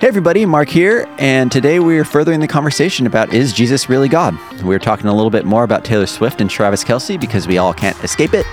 Hey 0.00 0.08
everybody, 0.08 0.46
Mark 0.46 0.70
here, 0.70 1.06
and 1.18 1.52
today 1.52 1.78
we 1.78 1.98
are 1.98 2.04
furthering 2.04 2.40
the 2.40 2.48
conversation 2.48 3.06
about 3.06 3.34
is 3.34 3.52
Jesus 3.52 3.90
really 3.90 4.08
God? 4.08 4.34
We're 4.62 4.78
talking 4.78 5.08
a 5.08 5.14
little 5.14 5.28
bit 5.28 5.44
more 5.44 5.62
about 5.62 5.84
Taylor 5.84 6.06
Swift 6.06 6.40
and 6.40 6.48
Travis 6.48 6.82
Kelce 6.82 7.20
because 7.20 7.46
we 7.46 7.58
all 7.58 7.74
can't 7.74 8.02
escape 8.02 8.32
it, 8.32 8.46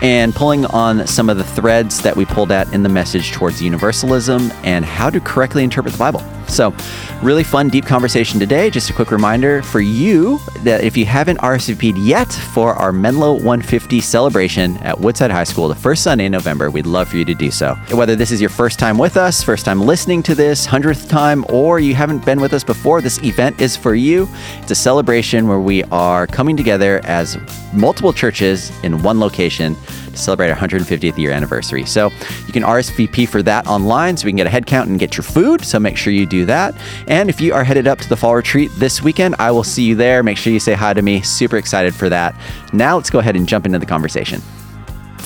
and 0.00 0.34
pulling 0.34 0.64
on 0.64 1.06
some 1.06 1.28
of 1.28 1.36
the 1.36 1.44
threads 1.44 2.00
that 2.00 2.16
we 2.16 2.24
pulled 2.24 2.50
at 2.50 2.72
in 2.72 2.84
the 2.84 2.88
message 2.88 3.32
towards 3.32 3.60
universalism 3.60 4.50
and 4.64 4.82
how 4.82 5.10
to 5.10 5.20
correctly 5.20 5.62
interpret 5.62 5.92
the 5.92 5.98
Bible. 5.98 6.24
So, 6.48 6.74
really 7.22 7.44
fun, 7.44 7.68
deep 7.68 7.84
conversation 7.84 8.40
today. 8.40 8.70
Just 8.70 8.90
a 8.90 8.92
quick 8.92 9.10
reminder 9.10 9.62
for 9.62 9.80
you 9.80 10.38
that 10.64 10.82
if 10.82 10.96
you 10.96 11.04
haven't 11.04 11.38
RSVP'd 11.38 11.98
yet 11.98 12.32
for 12.32 12.74
our 12.74 12.90
Menlo 12.90 13.32
150 13.32 14.00
celebration 14.00 14.76
at 14.78 14.98
Woodside 14.98 15.30
High 15.30 15.44
School 15.44 15.68
the 15.68 15.74
first 15.74 16.02
Sunday 16.02 16.26
in 16.26 16.32
November, 16.32 16.70
we'd 16.70 16.86
love 16.86 17.08
for 17.08 17.16
you 17.16 17.24
to 17.26 17.34
do 17.34 17.50
so. 17.50 17.74
Whether 17.92 18.16
this 18.16 18.30
is 18.30 18.40
your 18.40 18.50
first 18.50 18.78
time 18.78 18.98
with 18.98 19.16
us, 19.16 19.42
first 19.42 19.64
time 19.64 19.80
listening 19.80 20.22
to 20.24 20.34
this, 20.34 20.64
hundredth 20.64 21.08
time, 21.08 21.44
or 21.48 21.80
you 21.80 21.94
haven't 21.94 22.24
been 22.24 22.40
with 22.40 22.52
us 22.52 22.64
before, 22.64 23.00
this 23.02 23.22
event 23.22 23.60
is 23.60 23.76
for 23.76 23.94
you. 23.94 24.28
It's 24.60 24.70
a 24.70 24.74
celebration 24.74 25.48
where 25.48 25.60
we 25.60 25.84
are 25.84 26.26
coming 26.26 26.56
together 26.56 27.00
as 27.04 27.36
multiple 27.72 28.12
churches 28.12 28.72
in 28.82 29.02
one 29.02 29.20
location 29.20 29.76
celebrate 30.18 30.50
our 30.50 30.56
150th 30.56 31.16
year 31.18 31.30
anniversary. 31.30 31.84
So 31.84 32.10
you 32.46 32.52
can 32.52 32.62
RSVP 32.62 33.28
for 33.28 33.42
that 33.42 33.66
online 33.66 34.16
so 34.16 34.26
we 34.26 34.32
can 34.32 34.36
get 34.36 34.46
a 34.46 34.50
head 34.50 34.66
count 34.66 34.88
and 34.88 34.98
get 34.98 35.16
your 35.16 35.24
food. 35.24 35.64
So 35.64 35.78
make 35.78 35.96
sure 35.96 36.12
you 36.12 36.26
do 36.26 36.44
that. 36.46 36.74
And 37.06 37.28
if 37.28 37.40
you 37.40 37.54
are 37.54 37.64
headed 37.64 37.86
up 37.86 37.98
to 37.98 38.08
the 38.08 38.16
fall 38.16 38.34
retreat 38.34 38.70
this 38.76 39.02
weekend, 39.02 39.36
I 39.38 39.50
will 39.50 39.64
see 39.64 39.84
you 39.84 39.94
there. 39.94 40.22
Make 40.22 40.38
sure 40.38 40.52
you 40.52 40.60
say 40.60 40.74
hi 40.74 40.94
to 40.94 41.02
me. 41.02 41.22
Super 41.22 41.56
excited 41.56 41.94
for 41.94 42.08
that. 42.08 42.34
Now 42.72 42.96
let's 42.96 43.10
go 43.10 43.18
ahead 43.18 43.36
and 43.36 43.48
jump 43.48 43.66
into 43.66 43.78
the 43.78 43.86
conversation. 43.86 44.42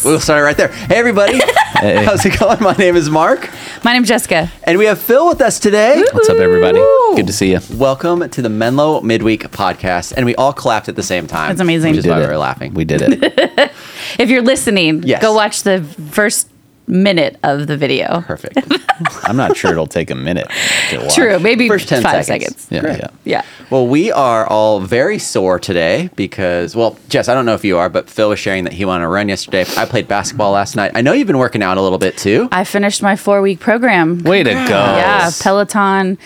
We'll 0.05 0.19
start 0.21 0.43
right 0.43 0.57
there. 0.57 0.69
Hey, 0.69 0.97
everybody. 0.97 1.39
How's 1.75 2.25
it 2.27 2.39
going? 2.39 2.61
My 2.61 2.73
name 2.75 2.97
is 2.97 3.09
Mark, 3.09 3.49
My 3.85 3.93
name's 3.93 4.09
Jessica. 4.09 4.51
and 4.65 4.77
we 4.79 4.85
have 4.87 4.99
Phil 5.01 5.29
with 5.29 5.41
us 5.41 5.59
today. 5.61 6.03
What's 6.13 6.29
up, 6.29 6.39
everybody? 6.39 6.79
Good 7.15 7.27
to 7.29 7.33
see 7.33 7.53
you. 7.53 7.61
Welcome 7.75 8.29
to 8.29 8.43
the 8.43 8.49
Menlo 8.49 9.01
Midweek 9.01 9.43
podcast. 9.51 10.13
And 10.17 10.27
we 10.27 10.35
all 10.37 10.53
clapped 10.53 10.89
at 10.89 10.97
the 10.97 11.03
same 11.03 11.27
time. 11.27 11.51
That's 11.51 11.61
amazing. 11.61 11.93
Which 11.93 11.99
is 12.01 12.05
We 12.05 12.11
why 12.11 12.19
did 12.19 12.23
we 12.23 12.29
it. 12.29 12.33
were 12.33 12.39
laughing. 12.39 12.75
We 12.75 12.85
did 12.85 13.03
it. 13.03 13.73
If 14.19 14.29
you're 14.29 14.43
listening, 14.43 15.05
Yes. 15.05 15.23
go 15.23 15.33
watch 15.33 15.63
the 15.63 15.83
first 16.11 16.49
minute 16.93 17.39
of 17.43 17.67
the 17.67 17.77
video. 17.77 18.21
Perfect. 18.21 18.59
I'm 19.25 19.37
not 19.37 19.57
sure 19.57 19.73
it'll 19.73 19.87
take 19.87 20.11
a 20.11 20.15
minute 20.15 20.47
to 20.91 20.99
watch. 20.99 21.15
True, 21.15 21.39
maybe 21.39 21.69
First 21.69 21.89
10 21.89 22.03
five 22.03 22.25
seconds. 22.25 22.61
seconds. 22.63 22.87
Yeah, 22.87 22.97
yeah. 22.97 23.09
Yeah. 23.25 23.43
Well, 23.71 23.87
we 23.87 24.13
are 24.13 24.47
all 24.47 24.81
very 24.81 25.19
sore 25.19 25.59
today 25.59 26.11
because, 26.15 26.77
well, 26.77 26.99
Jess, 27.09 27.29
I 27.29 27.35
don't 27.35 27.47
know 27.47 27.55
if 27.55 27.65
you 27.65 27.79
are, 27.79 27.89
but 27.89 28.09
Phil 28.11 28.29
was 28.29 28.39
sharing 28.39 28.65
that 28.65 28.73
he 28.75 28.85
wanted 28.85 29.05
to 29.05 29.09
run 29.09 29.29
yesterday. 29.29 29.65
I 29.77 29.87
played 29.87 30.07
basketball 30.07 30.53
last 30.53 30.77
night. 30.77 30.93
I 30.95 31.01
know 31.01 31.13
you've 31.13 31.27
been 31.27 31.39
working 31.39 31.63
out 31.63 31.79
a 31.79 31.83
little 31.83 31.99
bit 31.99 32.17
too. 32.19 32.49
I 32.53 32.65
finished 32.65 33.03
my 33.03 33.17
four 33.17 33.41
week 33.41 33.59
program. 33.61 34.23
Way 34.23 34.43
to 34.43 34.53
go. 34.53 34.59
Yeah, 34.69 35.31
Peloton 35.41 36.19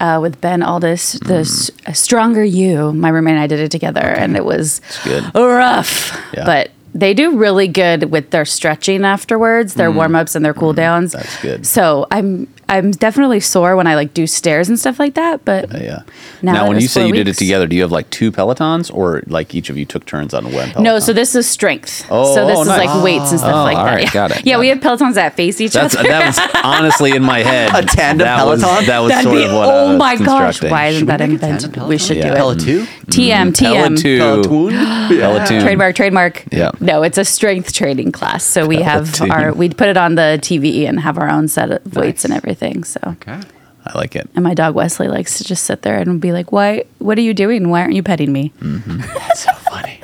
uh, 0.00 0.18
with 0.22 0.40
Ben 0.40 0.60
Alldis, 0.60 1.22
the 1.26 1.40
S- 1.40 1.70
uh, 1.86 1.92
Stronger 1.92 2.42
You. 2.42 2.92
My 2.94 3.10
roommate 3.10 3.34
and 3.34 3.42
I 3.42 3.46
did 3.46 3.60
it 3.60 3.70
together, 3.70 4.00
and 4.00 4.36
it 4.36 4.44
was 4.44 4.80
good. 5.04 5.24
rough. 5.34 6.18
Yeah. 6.32 6.44
But 6.46 6.70
they 6.94 7.12
do 7.12 7.36
really 7.36 7.66
good 7.66 8.10
with 8.10 8.30
their 8.30 8.44
stretching 8.44 9.04
afterwards, 9.04 9.74
their 9.74 9.90
mm. 9.90 9.96
warm 9.96 10.14
ups 10.14 10.34
and 10.34 10.44
their 10.44 10.54
cool 10.54 10.72
mm. 10.72 10.76
downs. 10.76 11.12
That's 11.12 11.42
good. 11.42 11.66
So 11.66 12.06
I'm 12.10 12.46
I'm 12.68 12.90
definitely 12.92 13.40
sore 13.40 13.76
when 13.76 13.86
I 13.86 13.94
like 13.94 14.14
do 14.14 14.26
stairs 14.26 14.68
and 14.68 14.78
stuff 14.78 14.98
like 14.98 15.14
that. 15.14 15.44
But 15.44 15.70
Yeah. 15.80 16.02
Now 16.42 16.52
Now, 16.52 16.68
when 16.68 16.80
you 16.80 16.88
say 16.88 17.00
four 17.02 17.08
you 17.08 17.14
did 17.14 17.28
it 17.28 17.34
together, 17.36 17.66
do 17.66 17.76
you 17.76 17.82
have 17.82 17.92
like 17.92 18.08
two 18.10 18.30
Pelotons 18.32 18.92
or 18.94 19.22
like 19.26 19.54
each 19.54 19.70
of 19.70 19.76
you 19.76 19.84
took 19.84 20.04
turns 20.06 20.34
on 20.34 20.44
one 20.44 20.52
Peloton? 20.52 20.82
No, 20.82 20.98
so 20.98 21.12
this 21.12 21.34
is 21.34 21.46
strength. 21.46 22.06
Oh, 22.10 22.34
so 22.34 22.46
this 22.46 22.58
oh, 22.58 22.62
is 22.62 22.68
nice. 22.68 22.86
like 22.86 23.04
weights 23.04 23.30
and 23.30 23.40
stuff 23.40 23.54
Oh, 23.54 23.64
like 23.64 23.76
all 23.76 23.84
that. 23.86 23.94
right, 23.94 24.04
yeah, 24.04 24.10
got 24.12 24.30
it, 24.30 24.44
yeah 24.46 24.54
got 24.54 24.60
we 24.60 24.70
it. 24.70 24.82
have 24.82 24.98
Pelotons 24.98 25.14
that 25.14 25.34
face 25.36 25.60
each 25.60 25.72
That's 25.72 25.94
other. 25.96 26.08
that 26.08 26.26
was 26.26 26.60
honestly 26.64 27.12
in 27.12 27.22
my 27.22 27.40
head. 27.40 27.70
A 27.74 27.86
tandem 27.86 28.24
that 28.26 28.44
was, 28.46 28.62
Peloton? 28.62 28.86
That 28.86 28.98
was 29.00 29.08
That'd 29.10 29.24
sort 29.24 29.36
be, 29.36 29.44
of 29.44 29.52
what 29.52 29.68
I 29.68 29.72
oh 29.72 29.88
was 29.90 29.98
my 29.98 30.16
gosh! 30.16 30.62
Why 30.62 30.86
isn't 30.88 31.00
Should 31.00 31.08
that 31.08 31.20
a 31.20 31.24
invented? 31.24 31.72
tandem 31.74 31.88
We 31.88 31.98
should 31.98 32.14
do 32.14 32.20
Yeah. 32.20 32.32
it. 32.32 32.36
Pella 32.36 32.56
2? 32.56 32.84
TM, 33.06 33.52
TM. 33.52 33.56
Peloton. 33.58 33.98
Mm-hmm. 34.00 35.08
Peloton. 35.20 35.60
Trademark, 35.62 35.94
trademark. 35.96 36.44
Yeah. 36.52 36.70
No, 36.80 37.02
it's 37.02 37.18
a 37.18 37.24
strength 37.24 37.72
training 37.72 38.12
class. 38.12 38.44
So 38.44 38.66
we 38.66 38.76
have 38.82 39.12
Peloton. 39.12 39.30
our, 39.30 39.52
we'd 39.52 39.76
put 39.76 39.88
it 39.88 39.96
on 39.96 40.14
the 40.14 40.38
TV 40.42 40.88
and 40.88 41.00
have 41.00 41.18
our 41.18 41.28
own 41.30 41.48
set 41.48 41.70
of 41.70 41.96
weights 41.96 42.24
and 42.24 42.32
everything. 42.32 42.53
Thing 42.54 42.84
so, 42.84 43.00
Okay. 43.04 43.40
I 43.86 43.98
like 43.98 44.16
it. 44.16 44.28
and 44.34 44.42
my 44.42 44.54
dog 44.54 44.74
Wesley 44.74 45.08
likes 45.08 45.36
to 45.38 45.44
just 45.44 45.64
sit 45.64 45.82
there 45.82 45.98
and 45.98 46.18
be 46.20 46.32
like, 46.32 46.50
"Why? 46.52 46.84
What 47.00 47.18
are 47.18 47.20
you 47.20 47.34
doing? 47.34 47.68
Why 47.68 47.82
aren't 47.82 47.94
you 47.94 48.02
petting 48.02 48.32
me?" 48.32 48.52
That's 48.62 49.40
so 49.44 49.52
funny. 49.68 50.00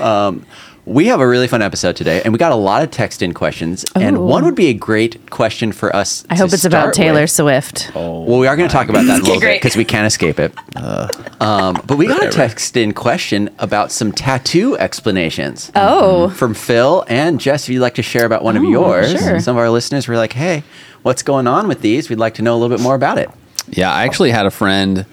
Um, 0.00 0.46
we 0.86 1.06
have 1.06 1.20
a 1.20 1.26
really 1.28 1.46
fun 1.46 1.62
episode 1.62 1.94
today, 1.94 2.22
and 2.24 2.32
we 2.32 2.38
got 2.38 2.52
a 2.52 2.56
lot 2.56 2.82
of 2.82 2.90
text 2.90 3.22
in 3.22 3.34
questions. 3.34 3.84
And 3.94 4.18
one 4.26 4.44
would 4.44 4.54
be 4.54 4.68
a 4.68 4.74
great 4.74 5.30
question 5.30 5.72
for 5.72 5.94
us. 5.94 6.24
I 6.30 6.34
to 6.36 6.42
hope 6.42 6.52
it's 6.52 6.64
about 6.64 6.94
Taylor 6.94 7.22
with. 7.22 7.30
Swift. 7.30 7.92
Oh, 7.94 8.22
Well, 8.24 8.38
we 8.38 8.46
are 8.46 8.56
going 8.56 8.68
to 8.68 8.72
talk 8.72 8.88
about 8.88 9.04
that 9.04 9.16
in 9.16 9.20
a 9.20 9.24
little 9.24 9.40
bit 9.40 9.60
because 9.60 9.76
we 9.76 9.84
can't 9.84 10.06
escape 10.06 10.38
it. 10.40 10.52
um, 11.40 11.80
but 11.86 11.96
we 11.98 12.06
got 12.06 12.24
a 12.24 12.30
text 12.30 12.76
in 12.76 12.92
question 12.92 13.50
about 13.58 13.92
some 13.92 14.10
tattoo 14.10 14.76
explanations 14.78 15.70
Oh, 15.74 16.30
from 16.30 16.54
Phil 16.54 17.04
and 17.08 17.38
Jess. 17.40 17.64
If 17.64 17.74
you'd 17.74 17.80
like 17.80 17.94
to 17.96 18.02
share 18.02 18.24
about 18.24 18.42
one 18.42 18.56
of 18.56 18.62
Oh, 18.64 18.70
yours, 18.70 19.10
sure. 19.12 19.38
some 19.40 19.56
of 19.56 19.60
our 19.60 19.70
listeners 19.70 20.08
were 20.08 20.16
like, 20.16 20.32
"Hey, 20.32 20.62
what's 21.02 21.22
going 21.22 21.46
on 21.46 21.68
with 21.68 21.82
these? 21.82 22.08
We'd 22.08 22.18
like 22.18 22.34
to 22.34 22.42
know 22.42 22.54
a 22.54 22.58
little 22.58 22.74
bit 22.76 22.82
more 22.82 22.94
about 22.94 23.18
it." 23.18 23.30
Yeah, 23.68 23.92
I 23.92 24.04
actually 24.04 24.30
had 24.30 24.46
a 24.46 24.50
friend 24.50 25.04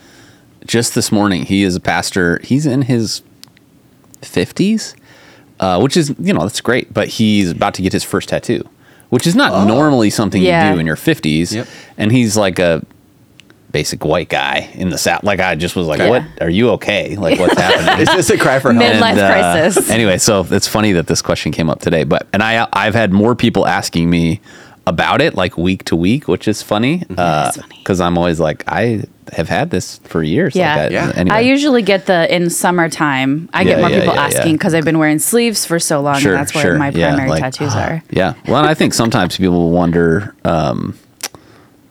just 0.66 0.95
this 0.95 1.11
morning. 1.11 1.44
He 1.45 1.63
is 1.63 1.75
a 1.75 1.79
pastor. 1.79 2.39
He's 2.44 2.66
in 2.66 2.83
his 2.83 3.22
50s, 4.22 4.95
uh, 5.59 5.79
which 5.79 5.97
is, 5.97 6.13
you 6.19 6.34
know, 6.34 6.41
that's 6.41 6.62
great, 6.62 6.94
but 6.94 7.07
he's 7.07 7.51
about 7.51 7.73
to 7.75 7.81
get 7.81 7.94
his 7.94 8.03
first 8.03 8.29
tattoo, 8.29 8.68
which 9.09 9.25
is 9.28 9.35
not 9.35 9.68
normally 9.68 10.09
something 10.09 10.41
Yeah. 10.41 10.69
you 10.69 10.75
do 10.75 10.79
in 10.79 10.85
your 10.85 10.95
50s. 10.95 11.51
Yep. 11.53 11.68
And 11.97 12.12
he's 12.12 12.35
like 12.38 12.59
a 12.59 12.84
basic 13.72 14.06
white 14.06 14.29
guy 14.29 14.69
in 14.75 14.90
the 14.90 14.97
South. 14.97 15.23
Like, 15.23 15.40
I 15.40 15.56
just 15.56 15.75
was 15.75 15.88
like, 15.88 16.00
Okay. 16.00 16.09
what? 16.09 16.23
Are 16.41 16.50
you 16.50 16.69
okay? 16.72 17.16
Like, 17.18 17.38
what's 17.40 17.59
happening? 17.59 18.00
Is 18.07 18.09
this 18.16 18.29
a 18.29 18.38
cry 18.38 18.59
for 18.59 18.72
help? 18.72 18.79
Mid- 18.79 19.01
Midlife 19.03 19.16
crisis. 19.16 19.90
Anyway, 19.90 20.18
so 20.18 20.45
it's 20.50 20.68
funny 20.68 20.94
that 20.94 21.07
this 21.07 21.22
question 21.22 21.51
came 21.51 21.69
up 21.69 21.79
today, 21.81 22.03
but 22.06 22.28
and 22.34 22.41
I 22.41 22.68
I've 22.72 22.95
had 22.95 23.12
more 23.12 23.35
people 23.35 23.68
asking 23.68 24.09
me 24.09 24.39
about 24.87 25.21
it 25.21 25.35
like 25.35 25.57
week 25.57 25.83
to 25.83 25.95
week, 25.95 26.27
which 26.27 26.47
is 26.47 26.63
funny 26.63 26.99
mm-hmm. 26.99 27.13
uh, 27.13 27.15
That's 27.15 27.57
funny. 27.57 27.77
because 27.77 27.99
I'm 27.99 28.17
always 28.17 28.39
like 28.39 28.63
I 28.67 29.03
have 29.33 29.49
had 29.49 29.69
this 29.69 29.97
for 30.05 30.23
years. 30.23 30.55
Yeah. 30.55 30.75
like 30.75 30.85
I, 30.85 30.93
Yeah. 30.93 31.11
Anyway. 31.13 31.35
I 31.35 31.39
usually 31.41 31.81
get 31.81 32.05
the 32.05 32.33
in 32.33 32.49
summertime. 32.49 33.49
I 33.53 33.65
get 33.65 33.79
more 33.81 33.89
yeah, 33.89 33.99
people 33.99 34.15
yeah, 34.15 34.29
yeah. 34.29 34.37
asking 34.37 34.53
because 34.53 34.73
I've 34.73 34.85
been 34.85 34.97
wearing 34.97 35.19
sleeves 35.19 35.65
for 35.65 35.79
so 35.79 35.99
long, 36.01 36.19
Sure, 36.19 36.31
and 36.31 36.39
that's 36.39 36.55
where 36.55 36.63
sure. 36.63 36.77
my 36.77 36.89
Yeah, 36.89 37.09
primary 37.09 37.29
like, 37.29 37.41
tattoos 37.41 37.75
uh, 37.75 37.79
are. 37.79 38.03
Yeah. 38.09 38.33
Well, 38.47 38.57
and 38.57 38.67
I 38.67 38.73
think 38.73 38.93
sometimes 38.93 39.37
people 39.37 39.71
wonder, 39.71 40.33
um, 40.45 40.97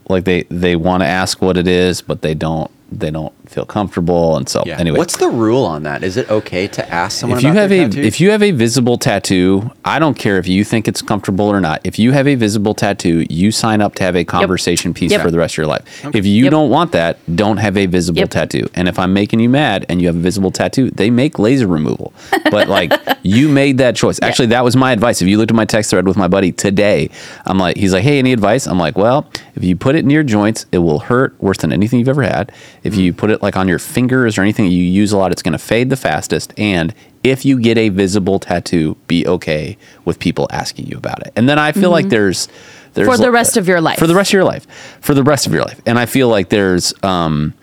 like 0.08 0.24
they 0.24 0.44
they 0.44 0.76
want 0.76 1.02
to 1.02 1.06
ask 1.06 1.42
what 1.42 1.58
it 1.58 1.68
is, 1.68 2.00
but 2.00 2.22
they 2.22 2.32
don't 2.34 2.70
they 2.90 3.10
don't 3.10 3.34
feel 3.46 3.64
comfortable, 3.64 4.36
and 4.36 4.48
so 4.48 4.62
Yeah. 4.66 4.78
anyway. 4.78 4.98
what's 4.98 5.16
the 5.16 5.28
rule 5.28 5.64
on 5.64 5.82
that? 5.84 6.02
Is 6.02 6.16
it 6.16 6.28
okay 6.30 6.66
to 6.66 6.92
ask 6.92 7.18
someone 7.18 7.38
if 7.38 7.44
you 7.44 7.52
have 7.52 7.70
their 7.70 7.86
a 7.86 7.88
tattoos? 7.88 8.06
if 8.06 8.20
you 8.20 8.30
have 8.30 8.42
a 8.42 8.50
visible 8.50 8.98
tattoo, 8.98 9.70
I 9.84 9.98
don't 9.98 10.18
care 10.18 10.38
if 10.38 10.48
you 10.48 10.64
think 10.64 10.88
it's 10.88 11.00
comfortable 11.00 11.46
or 11.46 11.60
not. 11.60 11.80
If 11.84 11.98
you 11.98 12.12
have 12.12 12.26
a 12.26 12.34
visible 12.34 12.74
tattoo, 12.74 13.24
you 13.30 13.52
sign 13.52 13.80
up 13.80 13.94
to 13.96 14.02
have 14.04 14.16
a 14.16 14.24
conversation 14.24 14.92
piece 14.92 15.12
Yep. 15.12 15.22
for 15.22 15.30
the 15.30 15.38
rest 15.38 15.54
of 15.54 15.58
your 15.58 15.66
life. 15.66 15.82
If 16.12 16.26
you 16.26 16.44
Yep. 16.44 16.50
don't 16.50 16.70
want 16.70 16.92
that, 16.92 17.18
don't 17.36 17.58
have 17.58 17.76
a 17.76 17.86
visible 17.86 18.20
Yep. 18.20 18.30
tattoo. 18.30 18.68
And 18.74 18.88
if 18.88 18.98
I'm 18.98 19.12
making 19.12 19.40
you 19.40 19.48
mad 19.48 19.86
and 19.88 20.00
you 20.00 20.08
have 20.08 20.16
a 20.16 20.20
visible 20.20 20.50
tattoo, 20.50 20.90
they 20.90 21.10
make 21.10 21.38
laser 21.38 21.66
removal. 21.68 22.12
But 22.50 22.68
like 22.68 22.92
you 23.22 23.48
made 23.48 23.78
that 23.78 23.94
choice. 23.94 24.18
Actually, 24.22 24.46
that 24.46 24.64
was 24.64 24.74
my 24.76 24.92
advice. 24.92 25.22
If 25.22 25.28
you 25.28 25.38
looked 25.38 25.52
at 25.52 25.56
my 25.56 25.64
text 25.64 25.90
thread 25.90 26.06
with 26.06 26.16
my 26.16 26.28
buddy 26.28 26.50
today, 26.52 27.10
I'm 27.44 27.58
like, 27.58 27.76
he's 27.76 27.92
like, 27.92 28.02
hey, 28.02 28.18
any 28.18 28.32
advice? 28.32 28.66
I'm 28.66 28.78
like, 28.78 28.98
well, 28.98 29.28
if 29.54 29.62
you 29.62 29.76
put 29.76 29.94
it 29.94 30.04
near 30.04 30.16
your 30.16 30.22
joints, 30.22 30.64
it 30.72 30.78
will 30.78 30.98
hurt 30.98 31.34
worse 31.42 31.58
than 31.58 31.72
anything 31.74 31.98
you've 31.98 32.08
ever 32.08 32.22
had. 32.22 32.50
If 32.84 32.94
hmm. 32.94 33.00
you 33.00 33.12
put 33.12 33.30
it 33.30 33.35
like 33.42 33.56
on 33.56 33.68
your 33.68 33.78
fingers 33.78 34.36
or 34.38 34.42
anything 34.42 34.66
you 34.66 34.82
use 34.82 35.12
a 35.12 35.16
lot, 35.18 35.32
it's 35.32 35.42
going 35.42 35.52
to 35.52 35.58
fade 35.58 35.90
the 35.90 35.96
fastest. 35.96 36.52
And 36.58 36.94
if 37.22 37.44
you 37.44 37.58
get 37.60 37.76
a 37.78 37.88
visible 37.88 38.38
tattoo, 38.38 38.96
be 39.06 39.26
okay 39.26 39.76
with 40.04 40.18
people 40.18 40.46
asking 40.50 40.86
you 40.86 40.96
about 40.96 41.26
it. 41.26 41.32
And 41.36 41.48
then 41.48 41.58
I 41.58 41.72
feel 41.72 41.90
like 41.90 42.08
there's, 42.08 42.48
there's 42.94 43.08
For 43.08 43.16
the 43.16 43.30
rest 43.30 43.56
of 43.56 43.66
your 43.68 43.80
life. 43.80 43.98
For 43.98 44.06
the 44.06 44.14
rest 44.14 44.30
of 44.30 44.34
your 44.34 44.44
life. 44.44 44.66
For 45.00 45.14
the 45.14 45.22
rest 45.22 45.46
of 45.46 45.52
your 45.52 45.62
life. 45.62 45.80
And 45.86 45.98
I 45.98 46.06
feel 46.06 46.28
like 46.28 46.48
there's, 46.48 46.94
um, 47.02 47.54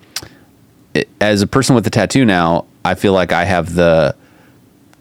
it- 0.93 1.09
as 1.21 1.41
a 1.41 1.47
person 1.47 1.75
with 1.75 1.87
a 1.87 1.89
tattoo 1.89 2.25
now, 2.25 2.65
I 2.85 2.95
feel 2.95 3.13
like 3.13 3.31
I 3.31 3.45
have 3.45 3.73
the 3.75 4.15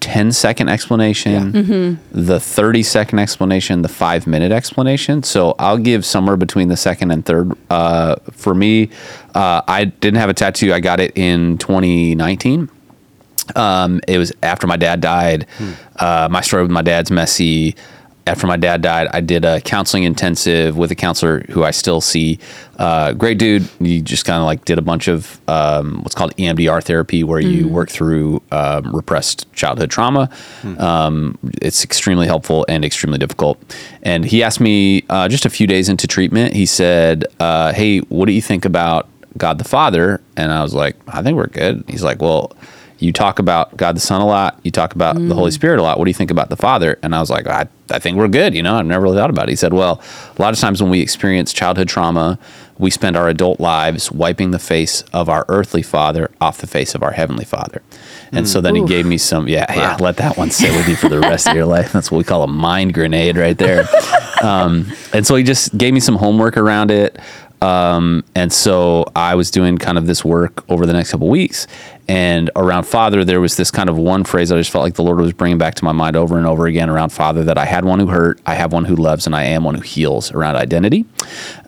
10 0.02 0.32
second 0.32 0.68
explanation, 0.68 1.52
Mm-hmm. 1.52 2.24
the 2.26 2.38
30 2.38 2.82
second 2.82 3.18
explanation, 3.20 3.82
the 3.82 3.88
five 3.88 4.26
minute 4.26 4.52
explanation. 4.52 5.22
So 5.22 5.54
I'll 5.58 5.78
give 5.78 6.04
somewhere 6.04 6.36
between 6.36 6.68
the 6.68 6.76
second 6.76 7.10
and 7.12 7.24
third. 7.24 7.52
Uh, 7.70 8.16
for 8.32 8.54
me, 8.54 8.90
uh, 9.34 9.62
I 9.66 9.86
didn't 9.86 10.18
have 10.18 10.28
a 10.28 10.34
tattoo. 10.34 10.72
I 10.74 10.80
got 10.80 11.00
it 11.00 11.16
in 11.16 11.56
2019. 11.58 12.68
Um, 13.56 14.00
it 14.06 14.18
was 14.18 14.32
after 14.42 14.66
my 14.66 14.76
dad 14.76 15.00
died. 15.00 15.46
Uh, 15.96 16.28
my 16.30 16.40
story 16.40 16.62
with 16.62 16.70
my 16.70 16.82
dad's 16.82 17.10
messy. 17.10 17.74
After 18.26 18.46
my 18.46 18.56
dad 18.56 18.82
died, 18.82 19.08
I 19.12 19.20
did 19.20 19.44
a 19.44 19.60
counseling 19.60 20.04
intensive 20.04 20.76
with 20.76 20.90
a 20.90 20.94
counselor 20.94 21.40
who 21.50 21.64
I 21.64 21.72
still 21.72 22.00
see. 22.00 22.38
Uh, 22.78 23.12
great 23.12 23.38
dude. 23.38 23.62
He 23.80 24.00
just 24.00 24.24
kind 24.24 24.38
of 24.38 24.44
like 24.44 24.64
did 24.64 24.78
a 24.78 24.82
bunch 24.82 25.08
of 25.08 25.40
um, 25.48 26.02
what's 26.02 26.14
called 26.14 26.34
EMDR 26.36 26.82
therapy, 26.84 27.24
where 27.24 27.40
you 27.40 27.68
work 27.68 27.90
through 27.90 28.40
um, 28.52 28.94
repressed 28.94 29.52
childhood 29.52 29.90
trauma. 29.90 30.30
Um, 30.78 31.38
it's 31.60 31.82
extremely 31.84 32.26
helpful 32.26 32.64
and 32.68 32.84
extremely 32.84 33.18
difficult. 33.18 33.58
And 34.02 34.24
he 34.24 34.42
asked 34.42 34.60
me 34.60 35.04
uh, 35.10 35.28
just 35.28 35.44
a 35.44 35.50
few 35.50 35.66
days 35.66 35.88
into 35.88 36.06
treatment. 36.06 36.54
He 36.54 36.66
said, 36.66 37.24
uh, 37.40 37.72
"Hey, 37.72 37.98
what 37.98 38.26
do 38.26 38.32
you 38.32 38.42
think 38.42 38.64
about 38.64 39.08
God 39.36 39.58
the 39.58 39.64
Father?" 39.64 40.20
And 40.36 40.52
I 40.52 40.62
was 40.62 40.74
like, 40.74 40.96
"I 41.08 41.22
think 41.22 41.36
we're 41.36 41.46
good." 41.48 41.84
He's 41.88 42.02
like, 42.04 42.22
"Well." 42.22 42.52
You 43.02 43.12
talk 43.12 43.38
about 43.38 43.76
God 43.76 43.96
the 43.96 44.00
Son 44.00 44.20
a 44.20 44.26
lot. 44.26 44.58
You 44.62 44.70
talk 44.70 44.94
about 44.94 45.16
the 45.16 45.34
Holy 45.34 45.50
Spirit 45.50 45.78
a 45.78 45.82
lot. 45.82 45.98
What 45.98 46.04
do 46.04 46.10
you 46.10 46.14
think 46.14 46.30
about 46.30 46.48
the 46.48 46.56
Father? 46.56 46.98
And 47.02 47.14
I 47.14 47.20
was 47.20 47.30
like, 47.30 47.46
I, 47.46 47.66
I 47.90 47.98
think 47.98 48.16
we're 48.16 48.28
good. 48.28 48.54
You 48.54 48.62
know, 48.62 48.76
I've 48.76 48.86
never 48.86 49.02
really 49.02 49.16
thought 49.16 49.30
about 49.30 49.48
it. 49.48 49.50
He 49.50 49.56
said, 49.56 49.72
Well, 49.72 50.00
a 50.38 50.42
lot 50.42 50.54
of 50.54 50.60
times 50.60 50.80
when 50.80 50.90
we 50.90 51.00
experience 51.00 51.52
childhood 51.52 51.88
trauma, 51.88 52.38
we 52.78 52.90
spend 52.90 53.16
our 53.16 53.28
adult 53.28 53.60
lives 53.60 54.10
wiping 54.10 54.50
the 54.50 54.58
face 54.58 55.02
of 55.12 55.28
our 55.28 55.44
earthly 55.48 55.82
father 55.82 56.30
off 56.40 56.58
the 56.58 56.66
face 56.66 56.94
of 56.94 57.02
our 57.02 57.12
heavenly 57.12 57.44
father. 57.44 57.82
And 58.32 58.48
so 58.48 58.62
then 58.62 58.74
he 58.74 58.84
gave 58.84 59.04
me 59.04 59.18
some, 59.18 59.46
yeah, 59.46 59.66
yeah, 59.74 59.96
let 60.00 60.16
that 60.16 60.38
one 60.38 60.50
sit 60.50 60.70
with 60.70 60.88
you 60.88 60.96
for 60.96 61.10
the 61.10 61.20
rest 61.20 61.46
of 61.46 61.54
your 61.54 61.66
life. 61.66 61.92
That's 61.92 62.10
what 62.10 62.16
we 62.16 62.24
call 62.24 62.42
a 62.42 62.48
mind 62.48 62.94
grenade 62.94 63.36
right 63.36 63.56
there. 63.56 63.84
um, 64.42 64.90
and 65.12 65.26
so 65.26 65.36
he 65.36 65.44
just 65.44 65.76
gave 65.76 65.92
me 65.92 66.00
some 66.00 66.16
homework 66.16 66.56
around 66.56 66.90
it. 66.90 67.18
Um, 67.62 68.24
and 68.34 68.52
so 68.52 69.04
I 69.14 69.36
was 69.36 69.52
doing 69.52 69.78
kind 69.78 69.96
of 69.96 70.06
this 70.06 70.24
work 70.24 70.68
over 70.68 70.84
the 70.84 70.92
next 70.92 71.12
couple 71.12 71.28
weeks. 71.28 71.68
And 72.08 72.50
around 72.56 72.82
Father, 72.82 73.24
there 73.24 73.40
was 73.40 73.56
this 73.56 73.70
kind 73.70 73.88
of 73.88 73.96
one 73.96 74.24
phrase 74.24 74.50
I 74.50 74.58
just 74.58 74.72
felt 74.72 74.82
like 74.82 74.94
the 74.94 75.04
Lord 75.04 75.18
was 75.18 75.32
bringing 75.32 75.58
back 75.58 75.76
to 75.76 75.84
my 75.84 75.92
mind 75.92 76.16
over 76.16 76.36
and 76.36 76.44
over 76.44 76.66
again 76.66 76.90
around 76.90 77.10
Father 77.10 77.44
that 77.44 77.56
I 77.56 77.64
had 77.64 77.84
one 77.84 78.00
who 78.00 78.08
hurt, 78.08 78.40
I 78.44 78.54
have 78.54 78.72
one 78.72 78.84
who 78.84 78.96
loves, 78.96 79.26
and 79.26 79.36
I 79.36 79.44
am 79.44 79.62
one 79.62 79.76
who 79.76 79.80
heals 79.80 80.32
around 80.32 80.56
identity. 80.56 81.04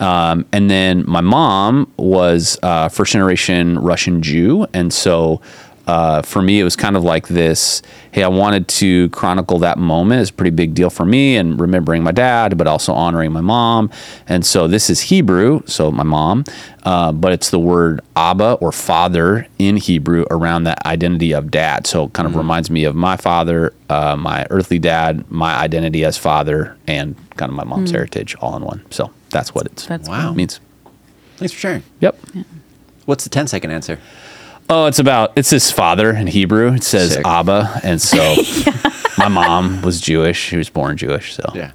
Um, 0.00 0.44
and 0.52 0.68
then 0.68 1.04
my 1.06 1.20
mom 1.20 1.92
was 1.96 2.58
uh, 2.64 2.88
first 2.88 3.12
generation 3.12 3.78
Russian 3.78 4.20
Jew. 4.20 4.66
And 4.74 4.92
so 4.92 5.40
uh, 5.86 6.22
for 6.22 6.40
me, 6.40 6.60
it 6.60 6.64
was 6.64 6.76
kind 6.76 6.96
of 6.96 7.04
like 7.04 7.28
this 7.28 7.82
hey, 8.12 8.22
I 8.22 8.28
wanted 8.28 8.68
to 8.68 9.08
chronicle 9.10 9.58
that 9.58 9.76
moment. 9.76 10.20
It's 10.20 10.30
a 10.30 10.32
pretty 10.32 10.54
big 10.54 10.72
deal 10.74 10.88
for 10.88 11.04
me 11.04 11.36
and 11.36 11.60
remembering 11.60 12.04
my 12.04 12.12
dad, 12.12 12.56
but 12.56 12.68
also 12.68 12.92
honoring 12.94 13.32
my 13.32 13.40
mom. 13.40 13.90
And 14.28 14.46
so 14.46 14.68
this 14.68 14.88
is 14.88 15.00
Hebrew, 15.00 15.62
so 15.66 15.90
my 15.90 16.04
mom, 16.04 16.44
uh, 16.84 17.10
but 17.10 17.32
it's 17.32 17.50
the 17.50 17.58
word 17.58 18.00
Abba 18.14 18.52
or 18.60 18.70
father 18.70 19.48
in 19.58 19.76
Hebrew 19.76 20.24
around 20.30 20.62
that 20.64 20.86
identity 20.86 21.32
of 21.32 21.50
dad. 21.50 21.88
So 21.88 22.04
it 22.04 22.12
kind 22.12 22.28
of 22.28 22.36
reminds 22.36 22.70
me 22.70 22.84
of 22.84 22.94
my 22.94 23.16
father, 23.16 23.74
uh, 23.90 24.14
my 24.16 24.46
earthly 24.50 24.78
dad, 24.78 25.28
my 25.28 25.56
identity 25.56 26.04
as 26.04 26.16
father, 26.16 26.76
and 26.86 27.16
kind 27.36 27.50
of 27.50 27.56
my 27.56 27.64
mom's 27.64 27.90
heritage 27.90 28.36
all 28.36 28.56
in 28.56 28.62
one. 28.62 28.84
So 28.90 29.10
that's 29.30 29.52
what 29.56 29.66
it's, 29.66 29.86
That's 29.86 30.08
Wow. 30.08 30.28
cool. 30.28 30.34
means. 30.36 30.60
Thanks 31.36 31.52
for 31.52 31.58
sharing. 31.58 31.82
Yep. 32.00 32.16
What's 33.06 33.24
the 33.24 33.30
10 33.30 33.48
second 33.48 33.72
answer? 33.72 33.98
Oh, 34.70 34.86
it's 34.86 34.98
about 34.98 35.32
it's 35.36 35.50
his 35.50 35.70
father 35.70 36.10
in 36.10 36.26
Hebrew. 36.26 36.72
It 36.72 36.84
says 36.84 37.14
Sick. 37.14 37.26
Abba, 37.26 37.80
and 37.82 38.00
so 38.00 38.16
my 39.18 39.28
mom 39.28 39.82
was 39.82 40.00
Jewish. 40.00 40.38
She 40.40 40.56
was 40.56 40.70
born 40.70 40.96
Jewish, 40.96 41.34
so 41.34 41.50
yeah. 41.54 41.72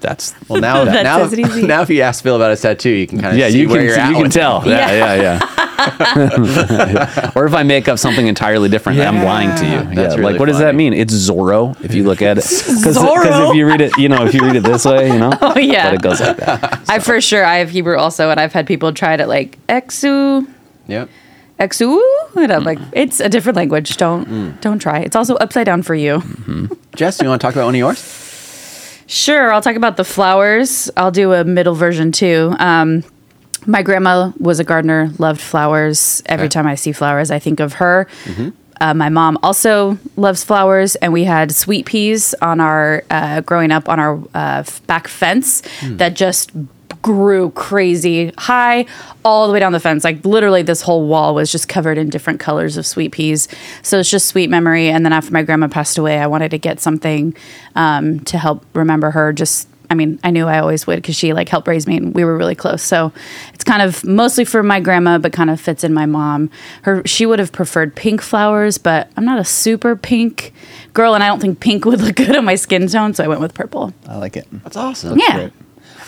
that's 0.00 0.34
Well, 0.48 0.60
now 0.60 0.84
That 0.84 1.02
now, 1.04 1.18
says 1.18 1.34
it 1.34 1.40
easy. 1.40 1.66
now 1.66 1.82
if 1.82 1.90
you 1.90 2.00
ask 2.00 2.22
Phil 2.22 2.34
about 2.36 2.50
his 2.50 2.60
tattoo, 2.62 2.88
you 2.90 3.06
can 3.06 3.20
kind 3.20 3.32
of 3.34 3.38
yeah. 3.38 3.50
see 3.50 3.60
You 3.60 3.68
where 3.68 3.78
can 3.86 3.86
you're 4.12 4.16
you 4.16 4.22
can 4.22 4.30
tell. 4.30 4.62
Yeah, 4.66 4.92
yeah, 4.92 5.38
yeah. 5.40 7.32
or 7.34 7.44
if 7.46 7.54
I 7.54 7.64
make 7.64 7.88
up 7.88 7.98
something 7.98 8.26
entirely 8.26 8.68
different, 8.68 8.98
I'm 9.00 9.24
lying 9.24 9.54
to 9.58 9.64
you. 9.66 9.70
Yeah, 9.72 9.90
Yeah, 9.92 10.08
really 10.10 10.22
like 10.22 10.38
what 10.40 10.46
does 10.46 10.58
that 10.58 10.74
mean? 10.74 10.92
It's 10.94 11.12
Zorro 11.12 11.78
if 11.84 11.92
you 11.94 12.04
look 12.04 12.22
at 12.22 12.38
it. 12.38 12.44
Because 12.44 12.96
if 12.96 13.54
you 13.56 13.66
read 13.66 13.80
it, 13.82 13.96
you 13.98 14.08
know, 14.08 14.24
if 14.24 14.32
you 14.32 14.40
read 14.42 14.56
it 14.56 14.62
this 14.62 14.84
way, 14.84 15.08
you 15.12 15.18
know, 15.18 15.32
Oh, 15.40 15.58
yeah. 15.58 15.86
but 15.90 15.94
it 15.94 16.02
goes 16.02 16.20
like 16.20 16.36
that. 16.38 16.82
I 16.88 16.98
for 17.00 17.20
sure 17.20 17.44
I 17.44 17.56
have 17.58 17.70
Hebrew 17.70 17.98
also, 17.98 18.30
and 18.30 18.38
I've 18.40 18.52
had 18.52 18.66
people 18.66 18.92
try 18.94 19.14
it 19.14 19.26
like 19.28 19.58
exu 19.66 20.46
Yep. 20.88 21.08
Exu, 21.66 22.00
and 22.36 22.52
I'm 22.52 22.64
like, 22.64 22.78
it's 22.92 23.20
a 23.20 23.28
different 23.28 23.56
language. 23.56 23.96
Don't 23.96 24.60
don't 24.60 24.78
try. 24.78 25.00
It's 25.00 25.16
also 25.16 25.34
upside 25.36 25.66
down 25.66 25.82
for 25.82 25.94
you. 25.94 26.22
Jess, 26.96 27.18
do 27.18 27.24
you 27.24 27.28
want 27.30 27.40
to 27.40 27.46
talk 27.46 27.54
about 27.54 27.66
one 27.66 27.74
of 27.74 27.78
yours? 27.78 27.98
Sure, 29.06 29.52
I'll 29.52 29.60
talk 29.62 29.76
about 29.76 29.96
the 29.96 30.04
flowers. 30.04 30.90
I'll 30.96 31.10
do 31.10 31.32
a 31.32 31.44
middle 31.44 31.74
version 31.74 32.12
too. 32.12 32.54
Um, 32.58 33.04
my 33.66 33.82
grandma 33.82 34.32
was 34.38 34.58
a 34.58 34.64
gardener, 34.64 35.10
loved 35.18 35.40
flowers. 35.40 36.22
Every 36.26 36.46
Okay. 36.46 36.50
time 36.54 36.66
I 36.66 36.74
see 36.76 36.92
flowers, 36.92 37.30
I 37.30 37.38
think 37.38 37.60
of 37.60 37.74
her. 37.74 38.08
Uh, 38.80 38.94
my 38.94 39.08
mom 39.08 39.38
also 39.44 39.96
loves 40.16 40.42
flowers, 40.42 40.96
and 40.96 41.12
we 41.12 41.22
had 41.24 41.52
sweet 41.52 41.86
peas 41.86 42.34
on 42.42 42.58
our 42.58 43.04
uh, 43.10 43.40
growing 43.42 43.70
up 43.70 43.88
on 43.88 44.00
our 44.00 44.16
uh, 44.34 44.64
f- 44.66 44.84
back 44.88 45.06
fence 45.06 45.62
that 45.82 46.14
just 46.14 46.50
grew 47.02 47.50
crazy 47.50 48.32
high 48.38 48.86
all 49.24 49.46
the 49.46 49.52
way 49.52 49.60
down 49.60 49.72
the 49.72 49.80
fence. 49.80 50.04
Like 50.04 50.24
literally, 50.24 50.62
this 50.62 50.80
whole 50.82 51.06
wall 51.06 51.34
was 51.34 51.50
just 51.50 51.68
covered 51.68 51.98
in 51.98 52.08
different 52.08 52.40
colors 52.40 52.76
of 52.76 52.86
sweet 52.86 53.12
peas. 53.12 53.48
So 53.82 53.98
it's 53.98 54.10
just 54.10 54.26
sweet 54.26 54.48
memory. 54.48 54.88
And 54.88 55.04
then 55.04 55.12
after 55.12 55.32
my 55.32 55.42
grandma 55.42 55.68
passed 55.68 55.98
away, 55.98 56.18
I 56.18 56.26
wanted 56.26 56.52
to 56.52 56.58
get 56.58 56.80
something 56.80 57.34
um, 57.74 58.20
to 58.20 58.38
help 58.38 58.64
remember 58.74 59.10
her. 59.10 59.32
Just 59.32 59.68
I 59.92 59.94
mean, 59.94 60.18
I 60.24 60.30
knew 60.30 60.46
I 60.46 60.58
always 60.58 60.86
would 60.86 60.96
because 60.96 61.16
she 61.16 61.34
like 61.34 61.50
helped 61.50 61.68
raise 61.68 61.86
me 61.86 61.98
and 61.98 62.14
we 62.14 62.24
were 62.24 62.34
really 62.34 62.54
close. 62.54 62.82
So 62.82 63.12
it's 63.52 63.62
kind 63.62 63.82
of 63.82 64.02
mostly 64.04 64.46
for 64.46 64.62
my 64.62 64.80
grandma, 64.80 65.18
but 65.18 65.34
kind 65.34 65.50
of 65.50 65.60
fits 65.60 65.84
in 65.84 65.92
my 65.92 66.06
mom. 66.06 66.48
Her 66.80 67.02
she 67.04 67.26
would 67.26 67.38
have 67.38 67.52
preferred 67.52 67.94
pink 67.94 68.22
flowers, 68.22 68.78
but 68.78 69.10
I'm 69.18 69.26
not 69.26 69.38
a 69.38 69.44
super 69.44 69.94
pink 69.94 70.54
girl, 70.94 71.14
and 71.14 71.22
I 71.22 71.26
don't 71.26 71.40
think 71.40 71.60
pink 71.60 71.84
would 71.84 72.00
look 72.00 72.16
good 72.16 72.34
on 72.34 72.46
my 72.46 72.54
skin 72.54 72.88
tone, 72.88 73.12
so 73.12 73.22
I 73.22 73.28
went 73.28 73.42
with 73.42 73.52
purple. 73.52 73.92
I 74.08 74.16
like 74.16 74.34
it. 74.38 74.46
That's 74.62 74.78
awesome. 74.78 75.18
Yeah. 75.18 75.36
Great. 75.36 75.52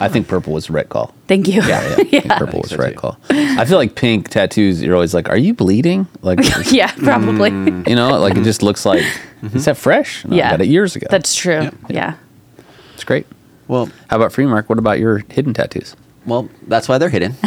I 0.00 0.08
think 0.08 0.29
purple 0.29 0.52
was 0.52 0.67
the 0.67 0.73
right 0.73 0.88
call. 0.88 1.14
Thank 1.29 1.46
you. 1.49 1.62
Yeah, 1.62 1.67
yeah. 1.67 1.93
I 1.99 2.05
think 2.05 2.29
purple 2.29 2.61
was 2.61 2.70
the 2.70 2.76
right 2.79 2.96
call. 2.96 3.19
I 3.31 3.64
feel 3.64 3.79
like 3.79 3.94
pink 3.94 4.29
tattoos. 4.29 4.82
You're 4.82 4.94
always 4.94 5.14
like, 5.14 5.29
"Are 5.29 5.37
you 5.38 5.55
bleeding?" 5.55 6.06
Like, 6.23 6.38
yeah, 6.73 6.91
mm, 6.93 7.05
probably. 7.05 7.50
you 7.91 7.96
know, 7.96 8.19
like 8.20 8.37
it 8.37 8.44
just 8.44 8.62
looks 8.62 8.85
like. 8.87 9.02
Mm-hmm. 9.43 9.56
Is 9.56 9.64
that 9.67 9.76
fresh? 9.76 10.25
No, 10.25 10.35
I 10.35 10.38
Yeah. 10.38 10.50
got 10.50 10.61
it 10.62 10.69
years 10.69 10.96
ago. 10.96 11.06
That's 11.11 11.35
true. 11.35 11.70
Yeah. 11.88 12.14
it's 12.94 13.05
great. 13.05 13.26
Well, 13.69 13.91
How 14.08 14.17
about 14.17 14.32
for 14.32 14.43
you, 14.43 14.49
Mark? 14.49 14.69
What 14.69 14.79
about 14.79 14.99
your 14.99 15.19
hidden 15.31 15.55
tattoos? 15.55 15.94
Well, 16.26 16.49
that's 16.67 16.88
why 16.88 16.99
they're 16.99 17.09
hidden. 17.09 17.35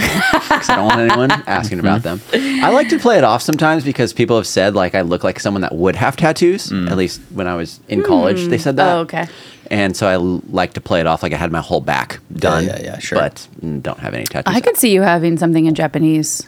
Because 0.47 0.69
I 0.69 0.75
don't 0.77 0.85
want 0.85 0.99
anyone 1.01 1.31
asking 1.45 1.79
about 1.79 2.01
them. 2.03 2.19
I 2.33 2.69
like 2.71 2.89
to 2.89 2.97
play 2.97 3.17
it 3.17 3.23
off 3.23 3.41
sometimes 3.43 3.83
because 3.83 4.11
people 4.13 4.37
have 4.37 4.47
said 4.47 4.73
like 4.75 4.95
I 4.95 5.01
look 5.01 5.23
like 5.23 5.39
someone 5.39 5.61
that 5.61 5.75
would 5.75 5.95
have 5.95 6.15
tattoos. 6.15 6.71
At 6.71 6.97
least 6.97 7.21
when 7.31 7.47
I 7.47 7.55
was 7.55 7.79
in 7.89 8.01
college, 8.01 8.47
they 8.47 8.57
said 8.57 8.77
that. 8.77 8.95
Oh, 8.95 8.99
okay. 9.01 9.27
And 9.69 9.95
so 9.95 10.07
I 10.07 10.13
l- 10.13 10.41
like 10.49 10.73
to 10.73 10.81
play 10.81 10.99
it 10.99 11.05
off 11.05 11.21
like 11.21 11.33
I 11.33 11.37
had 11.37 11.51
my 11.51 11.59
whole 11.61 11.81
back 11.81 12.19
done. 12.33 12.63
yeah, 12.65 12.81
yeah, 12.81 12.97
sure. 12.99 13.19
But 13.19 13.47
mm, 13.61 13.83
don't 13.83 13.99
have 13.99 14.13
any 14.15 14.23
tattoos. 14.23 14.55
I 14.55 14.61
could 14.61 14.77
see 14.77 14.91
you 14.93 15.01
having 15.01 15.37
something 15.37 15.65
in 15.65 15.75
Japanese. 15.75 16.47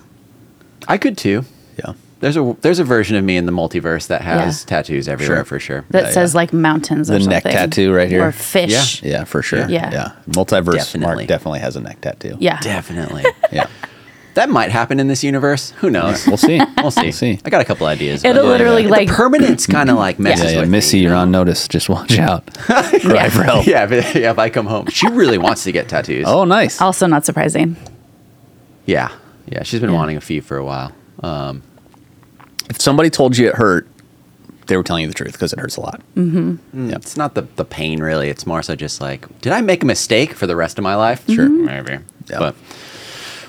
I 0.88 0.98
could 0.98 1.18
too. 1.18 1.44
Yeah. 1.78 1.94
There's 2.20 2.36
a 2.36 2.56
there's 2.62 2.80
a 2.80 2.84
version 2.84 3.16
of 3.16 3.24
me 3.24 3.38
in 3.38 3.46
the 3.46 3.52
multiverse 3.52 4.08
that 4.08 4.22
has 4.22 4.64
Yeah. 4.64 4.68
tattoos 4.70 5.08
everywhere 5.08 5.38
Sure. 5.38 5.46
for 5.46 5.60
sure. 5.60 5.86
that 5.92 6.06
Yeah, 6.06 6.12
says 6.12 6.34
yeah. 6.34 6.38
like 6.38 6.52
mountains 6.54 7.10
or 7.10 7.18
The 7.18 7.28
neck 7.28 7.44
tattoo 7.44 7.94
right 7.94 8.10
here. 8.10 8.26
Or 8.26 8.32
fish. 8.34 9.02
Yeah, 9.04 9.10
yeah 9.20 9.24
for 9.24 9.42
sure. 9.42 9.70
Yeah. 9.70 9.90
yeah. 9.92 10.12
Multiverse. 10.30 10.76
Definitely. 10.76 11.16
Mark 11.24 11.28
definitely 11.28 11.60
has 11.60 11.76
a 11.78 11.82
neck 11.82 12.02
tattoo. 12.02 12.36
Yeah. 12.40 12.60
Definitely. 12.60 13.24
yeah. 13.54 13.68
that 14.34 14.50
might 14.50 14.70
happen 14.72 15.00
in 15.00 15.08
this 15.08 15.24
universe. 15.24 15.72
Who 15.78 15.90
knows? 15.90 16.28
We'll 16.28 16.36
see. 16.38 16.60
We'll 16.78 16.92
see. 16.92 17.02
We'll 17.04 17.12
see. 17.14 17.40
I 17.46 17.50
got 17.50 17.62
a 17.62 17.66
couple 17.66 17.88
ideas. 17.88 18.24
It'll 18.26 18.44
but- 18.44 18.50
literally 18.50 18.84
The 18.84 18.90
like 18.90 19.08
permanence 19.10 19.66
kind 19.66 19.90
of 19.90 19.96
like 19.98 20.20
messes 20.20 20.46
Yeah, 20.46 20.52
yeah. 20.52 20.60
with 20.62 20.70
Missy, 20.70 20.98
me, 20.98 21.02
you 21.04 21.08
you're 21.08 21.16
know? 21.16 21.22
on 21.22 21.32
notice. 21.32 21.68
Just 21.70 21.88
watch 21.90 22.18
out. 22.20 22.54
Cry 22.58 23.00
Yeah. 23.04 23.30
for 23.30 23.44
help. 23.44 23.66
Yeah, 23.66 23.86
if, 23.90 24.16
yeah, 24.16 24.32
if 24.32 24.40
I 24.40 24.50
come 24.50 24.66
home, 24.66 24.88
she 24.88 25.08
really 25.08 25.38
wants 25.38 25.64
to 25.66 25.72
get 25.72 25.88
tattoos. 25.88 26.26
Oh, 26.28 26.44
nice. 26.44 26.82
also 26.82 27.06
not 27.08 27.26
surprising. 27.26 27.76
yeah, 28.86 29.10
yeah. 29.48 29.64
She's 29.64 29.80
been 29.80 29.90
Yeah. 29.92 29.96
wanting 29.96 30.18
a 30.18 30.22
few 30.22 30.42
for 30.42 30.58
a 30.58 30.64
while. 30.66 30.92
Um, 31.22 31.64
if 32.70 32.80
somebody 32.82 33.10
told 33.10 33.38
you 33.38 33.48
it 33.50 33.56
hurt, 33.56 33.88
they 34.68 34.78
were 34.78 34.84
telling 34.84 35.02
you 35.02 35.08
the 35.08 35.14
truth 35.16 35.32
because 35.34 35.52
it 35.54 35.60
hurts 35.60 35.78
a 35.78 35.82
lot. 35.82 36.02
mm, 36.16 36.60
It's 36.74 37.18
not 37.18 37.34
the 37.36 37.42
the 37.56 37.66
pain 37.66 38.00
really. 38.02 38.30
It's 38.30 38.46
more 38.46 38.62
so 38.62 38.76
just 38.76 39.02
like, 39.02 39.26
did 39.42 39.52
I 39.52 39.62
make 39.62 39.84
a 39.84 39.86
mistake 39.86 40.34
for 40.34 40.46
the 40.48 40.56
rest 40.56 40.78
of 40.78 40.84
my 40.84 40.96
life? 40.96 41.24
Sure, 41.30 41.50
maybe. 41.50 41.98
Yeah. 42.30 42.40
But 42.40 42.56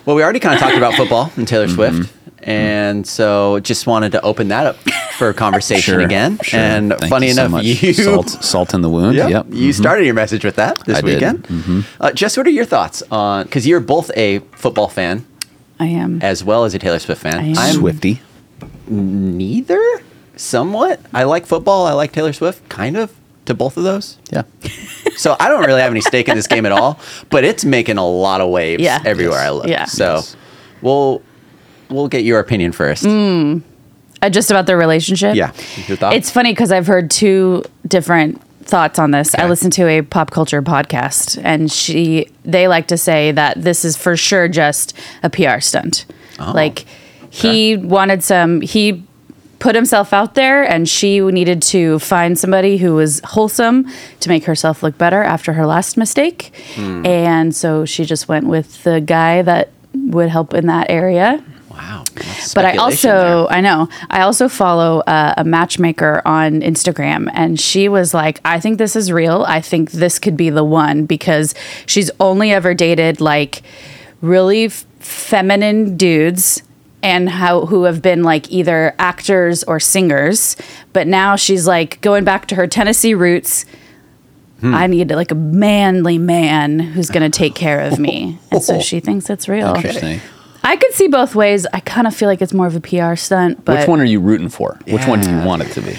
well, 0.07 0.17
we 0.17 0.23
already 0.23 0.41
kind 0.41 0.55
of 0.55 0.61
talked 0.61 0.77
about 0.77 0.95
football 0.95 1.31
and 1.37 1.47
Taylor 1.47 1.67
Mm-hmm. 1.67 1.75
Swift, 2.03 2.13
and 2.43 3.07
so 3.07 3.61
just 3.61 3.87
wanted 3.87 4.13
to 4.13 4.23
open 4.23 4.49
that 4.49 4.67
up 4.67 4.77
for 5.19 5.29
a 5.29 5.35
conversation 5.35 5.93
Sure, 5.97 6.01
again. 6.01 6.39
sure. 6.43 6.59
And 6.59 6.95
Thank 6.99 7.11
funny 7.11 7.27
you 7.27 7.33
enough, 7.33 7.51
much. 7.51 7.65
you 7.65 7.93
salt, 8.09 8.31
salt 8.31 8.73
in 8.73 8.81
the 8.81 8.89
wound. 8.89 9.15
Yep. 9.17 9.29
Yep. 9.31 9.47
You 9.51 9.71
Mhm. 9.71 9.75
started 9.75 10.05
your 10.07 10.15
message 10.15 10.43
with 10.43 10.57
that 10.57 10.79
this 10.87 10.97
I 10.97 11.01
did. 11.03 11.15
weekend. 11.15 11.43
Mhm. 11.49 11.85
Uh, 12.01 12.13
Jess, 12.13 12.39
what 12.39 12.47
are 12.47 12.51
your 12.51 12.65
thoughts 12.65 13.03
on? 13.11 13.45
Because 13.45 13.67
you're 13.67 13.81
both 13.81 14.11
a 14.17 14.39
football 14.53 14.89
fan 14.89 15.27
I 15.79 15.87
am. 15.89 16.23
as 16.23 16.43
well 16.43 16.65
as 16.65 16.73
a 16.75 16.79
Taylor 16.79 16.99
Swift 16.99 17.21
fan. 17.21 17.39
I 17.39 17.47
am. 17.49 17.59
I'm 17.59 17.75
Swifty. 17.75 18.23
Neither. 18.91 19.81
Somewhat. 20.37 21.01
I 21.13 21.25
like 21.25 21.47
football. 21.47 21.87
I 21.87 21.93
like 21.93 22.13
Taylor 22.13 22.33
Swift. 22.33 22.69
Kind 22.69 22.97
of 22.97 23.13
to 23.47 23.55
both 23.55 23.77
of 23.77 23.85
those. 23.85 24.19
Yeah. 24.33 24.43
So 25.17 25.37
I 25.39 25.49
don't 25.49 25.65
really 25.67 25.81
have 25.83 25.91
any 25.91 26.01
stake 26.01 26.29
in 26.29 26.37
this 26.37 26.47
game 26.47 26.65
at 26.67 26.73
all. 26.73 26.99
But 27.31 27.45
it's 27.45 27.65
making 27.65 27.99
a 27.99 28.07
lot 28.07 28.41
of 28.41 28.49
waves 28.51 28.83
Yeah. 28.83 29.03
everywhere 29.05 29.39
Yes. 29.41 29.47
I 29.47 29.51
look. 29.51 29.67
Yeah. 29.69 29.85
So 29.85 30.15
Yes. 30.17 30.37
we'll 30.83 31.23
we'll 31.91 32.09
get 32.09 32.25
your 32.25 32.39
opinion 32.41 32.73
first. 32.73 33.05
Uh, 33.07 34.29
just 34.31 34.51
about 34.51 34.67
their 34.67 34.79
relationship. 34.79 35.35
Yeah. 35.35 35.53
It's 35.89 36.31
funny 36.31 36.53
because 36.53 36.71
I've 36.73 36.87
heard 36.87 37.11
two 37.11 37.65
different 37.87 38.41
thoughts 38.65 38.99
on 38.99 39.11
this. 39.11 39.35
I 39.35 39.41
Okay. 39.41 39.49
listened 39.49 39.73
to 39.75 39.87
a 39.89 40.03
pop 40.03 40.31
culture 40.31 40.63
podcast, 40.63 41.41
and 41.43 41.71
she 41.73 42.29
they 42.45 42.69
like 42.69 42.87
to 42.89 42.97
say 42.97 43.33
that 43.33 43.61
this 43.63 43.85
is 43.85 43.97
for 43.97 44.17
sure 44.17 44.47
just 44.49 44.95
a 45.23 45.29
PR 45.31 45.61
stunt. 45.61 46.05
Oh, 46.39 46.53
like 46.55 46.85
he 47.31 47.77
wanted 47.77 48.23
some 48.23 48.61
he 48.61 49.03
put 49.59 49.75
himself 49.75 50.13
out 50.13 50.35
there 50.35 50.63
and 50.63 50.89
she 50.89 51.21
needed 51.21 51.61
to 51.63 51.99
find 51.99 52.39
somebody 52.39 52.79
who 52.79 52.95
was 52.95 53.21
wholesome 53.25 53.87
to 54.19 54.29
make 54.29 54.45
herself 54.45 54.83
look 54.83 54.97
better 54.99 55.23
after 55.23 55.53
her 55.53 55.67
last 55.67 55.97
mistake 55.97 56.51
Hmm. 56.75 57.05
and 57.07 57.55
so 57.55 57.85
she 57.85 58.05
just 58.05 58.27
went 58.29 58.47
with 58.47 58.83
the 58.85 59.01
guy 59.01 59.43
that 59.43 59.69
would 59.95 60.29
help 60.31 60.55
in 60.55 60.67
that 60.67 60.91
area 60.91 61.43
Wow. 61.71 62.05
But 62.55 62.67
I 62.67 62.77
also, 62.77 63.47
I 63.49 63.61
know, 63.63 63.89
I 64.11 64.21
also 64.23 64.49
follow 64.51 65.01
uh, 65.07 65.33
a 65.39 65.45
matchmaker 65.45 66.21
on 66.27 66.61
Instagram, 66.61 67.31
and 67.33 67.59
she 67.59 67.89
was 67.89 68.13
like, 68.13 68.39
I 68.45 68.61
think 68.61 68.77
this 68.77 68.95
is 68.97 69.11
real. 69.11 69.45
I 69.49 69.63
think 69.63 69.93
this 69.93 70.19
could 70.19 70.37
be 70.37 70.51
the 70.51 70.65
one 70.65 71.07
because 71.07 71.55
she's 71.87 72.11
only 72.21 72.53
ever 72.53 72.75
dated 72.75 73.23
like 73.23 73.63
really 74.21 74.65
f- 74.67 74.85
feminine 74.99 75.97
dudes 75.97 76.63
and 77.03 77.29
how 77.29 77.67
who 77.67 77.85
have 77.85 78.03
been 78.03 78.23
like 78.23 78.51
either 78.51 78.95
actors 78.99 79.65
or 79.65 79.81
singers 79.81 80.57
but 80.93 81.07
now 81.07 81.37
she's 81.37 81.67
like 81.67 82.01
going 82.01 82.25
back 82.25 82.47
to 82.47 82.55
her 82.55 82.67
Tennessee 82.67 83.15
roots 83.15 83.65
Hmm. 84.61 84.75
I 84.75 84.87
need 84.89 85.11
like 85.11 85.31
a 85.31 85.35
manly 85.35 86.19
man 86.19 86.79
who's 86.81 87.09
going 87.09 87.29
to 87.29 87.37
take 87.37 87.55
care 87.55 87.81
of 87.81 87.99
me. 87.99 88.39
And 88.51 88.63
so 88.63 88.79
she 88.79 89.01
thinks 89.01 89.31
it's 89.31 89.49
real. 89.49 89.75
Interesting. 89.75 90.21
I 90.63 90.77
could 90.77 90.93
see 90.93 91.09
both 91.09 91.35
ways. 91.35 91.67
I 91.73 91.81
kind 91.81 92.07
of 92.07 92.15
feel 92.15 92.29
like 92.29 92.43
it's 92.43 92.53
more 92.53 92.67
of 92.67 92.77
a 92.77 92.81
PR 92.81 93.17
stunt, 93.17 93.65
but 93.65 93.79
Which 93.79 93.89
one 93.89 94.01
are 94.01 94.05
you 94.05 94.21
rooting 94.21 94.51
for? 94.51 94.79
Which 94.87 95.07
one 95.07 95.21
do 95.21 95.31
you 95.31 95.43
want 95.47 95.63
it 95.63 95.73
to 95.73 95.81
be? 95.81 95.97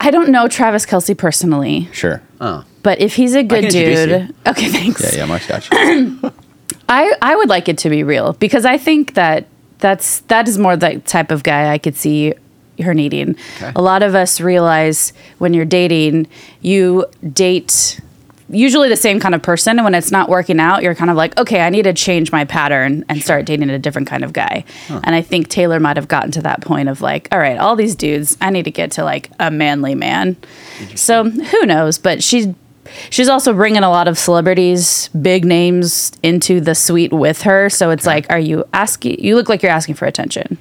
I 0.00 0.10
don't 0.10 0.30
know 0.30 0.48
Travis 0.48 0.86
Kelce 0.86 1.16
personally. 1.16 1.88
Sure. 1.92 2.22
Oh. 2.40 2.64
But 2.82 3.00
if 3.00 3.16
he's 3.16 3.34
a 3.34 3.42
good 3.42 3.68
dude, 3.68 4.34
okay, 4.46 4.68
thanks. 4.68 5.02
Yeah, 5.02 5.18
yeah, 5.20 5.26
Mark's 5.26 5.46
got 5.46 5.68
you. 5.70 6.32
I 6.88 7.14
I 7.20 7.36
would 7.36 7.48
like 7.48 7.68
it 7.68 7.78
to 7.78 7.90
be 7.90 8.04
real 8.04 8.32
because 8.34 8.64
I 8.64 8.78
think 8.78 9.14
that 9.14 9.48
that's 9.78 10.20
that 10.20 10.48
is 10.48 10.58
more 10.58 10.76
the 10.76 10.98
type 11.00 11.30
of 11.30 11.42
guy 11.42 11.72
I 11.72 11.78
could 11.78 11.96
see 11.96 12.34
her 12.82 12.94
needing. 12.94 13.36
Okay. 13.56 13.72
A 13.74 13.82
lot 13.82 14.02
of 14.02 14.14
us 14.14 14.40
realize 14.40 15.12
when 15.38 15.54
you're 15.54 15.64
dating, 15.64 16.26
you 16.60 17.06
date 17.32 18.00
usually 18.48 18.88
the 18.88 18.96
same 18.96 19.18
kind 19.18 19.34
of 19.34 19.42
person 19.42 19.76
and 19.78 19.84
when 19.84 19.94
it's 19.94 20.12
not 20.12 20.28
working 20.28 20.60
out, 20.60 20.82
you're 20.82 20.94
kind 20.94 21.10
of 21.10 21.16
like, 21.16 21.36
"Okay, 21.36 21.62
I 21.62 21.68
need 21.70 21.82
to 21.82 21.92
change 21.92 22.30
my 22.30 22.44
pattern 22.44 23.04
and 23.08 23.20
start 23.20 23.44
dating 23.44 23.70
a 23.70 23.78
different 23.78 24.06
kind 24.06 24.22
of 24.22 24.32
guy." 24.32 24.64
And 24.88 25.16
I 25.16 25.20
think 25.22 25.48
Taylor 25.48 25.80
might 25.80 25.96
have 25.96 26.06
gotten 26.06 26.30
to 26.32 26.42
that 26.42 26.60
point 26.60 26.88
of 26.88 27.00
like, 27.00 27.26
"All 27.32 27.40
right, 27.40 27.58
all 27.58 27.74
these 27.74 27.96
dudes, 27.96 28.36
I 28.40 28.50
need 28.50 28.64
to 28.66 28.70
get 28.70 28.92
to 28.92 29.04
like 29.04 29.30
a 29.40 29.50
manly 29.50 29.94
man." 29.96 30.36
So, 30.94 31.24
who 31.24 31.66
knows, 31.66 31.98
but 31.98 32.22
she 32.22 32.54
She's 33.10 33.28
also 33.28 33.52
bringing 33.52 33.82
a 33.82 33.90
lot 33.90 34.08
of 34.08 34.18
celebrities, 34.18 35.08
big 35.08 35.44
names 35.44 36.12
into 36.22 36.60
the 36.60 36.74
suite 36.74 37.12
with 37.12 37.42
her. 37.42 37.68
So 37.70 37.90
it's 37.90 38.06
like, 38.06 38.26
are 38.30 38.38
you 38.38 38.64
asking? 38.72 39.20
You 39.22 39.34
look 39.36 39.48
like 39.48 39.62
you're 39.62 39.72
asking 39.72 39.94
for 39.96 40.06
attention. 40.06 40.58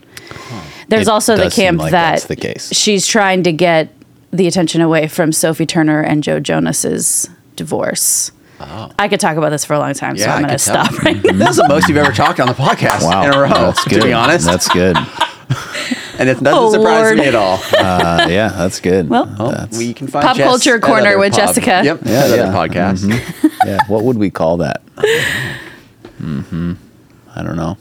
There's 0.88 1.08
It 1.08 1.12
also 1.12 1.36
the 1.36 1.44
does 1.46 1.54
seem 1.54 1.64
camp 1.66 1.80
like 1.82 1.92
that 1.92 2.12
that's 2.12 2.26
the 2.26 2.36
case. 2.36 2.72
she's 2.74 3.08
trying 3.08 3.44
to 3.44 3.52
get 3.52 3.90
the 4.32 4.48
attention 4.48 4.82
away 4.82 5.08
from 5.08 5.32
Sophie 5.32 5.66
Turner 5.66 6.02
and 6.02 6.22
Joe 6.24 6.40
Jonas's 6.40 7.30
divorce. 7.56 8.32
Oh. 8.60 8.92
I 9.00 9.08
could 9.08 9.20
talk 9.20 9.36
about 9.38 9.50
this 9.50 9.66
for 9.66 9.74
a 9.74 9.80
long 9.80 9.94
time, 9.94 10.18
so 10.18 10.26
Oh. 10.28 10.30
I'm 10.30 10.42
going 10.42 10.50
to 10.54 10.60
stop 10.60 10.92
right 11.04 11.16
now. 11.24 11.32
That's 11.34 11.58
the 11.58 11.68
most 11.68 11.88
you've 11.90 11.98
ever 11.98 12.12
talked 12.12 12.40
on 12.40 12.48
the 12.48 12.54
podcast 12.54 13.02
in 13.28 13.34
a 13.34 13.40
row, 13.40 13.50
That's 13.50 13.84
good. 13.86 14.02
to 14.02 14.06
be 14.08 14.14
honest. 14.14 14.46
That's 14.46 14.68
good. 14.70 14.96
and 16.20 16.30
it 16.30 16.34
doesn't 16.36 16.48
Oh, 16.48 16.72
surprise 16.72 17.04
Lord. 17.06 17.18
me 17.18 17.26
at 17.26 17.36
all. 17.36 17.60
Uh, 17.78 18.28
yeah, 18.30 18.50
that's 18.50 18.80
good. 18.80 19.10
Well- 19.10 19.26
That's- 19.26 19.78
we 19.78 19.94
can 19.94 20.08
find 20.08 20.26
Pop 20.26 20.38
Jess 20.38 20.48
Culture 20.48 20.76
at 20.76 20.82
Corner 20.82 21.10
other 21.10 21.20
with 21.20 21.34
pod- 21.34 21.40
Jessica. 21.42 21.82
Yep, 21.84 22.00
Yeah, 22.04 22.12
yeah, 22.28 22.36
yeah. 22.36 22.44
other 22.44 22.70
podcast. 22.70 23.50
yeah, 23.66 23.78
what 23.88 24.04
would 24.04 24.18
we 24.18 24.30
call 24.30 24.58
that? 24.58 24.82
hmm 26.18 26.74
I 27.36 27.44
don't 27.44 27.56
know. 27.58 27.78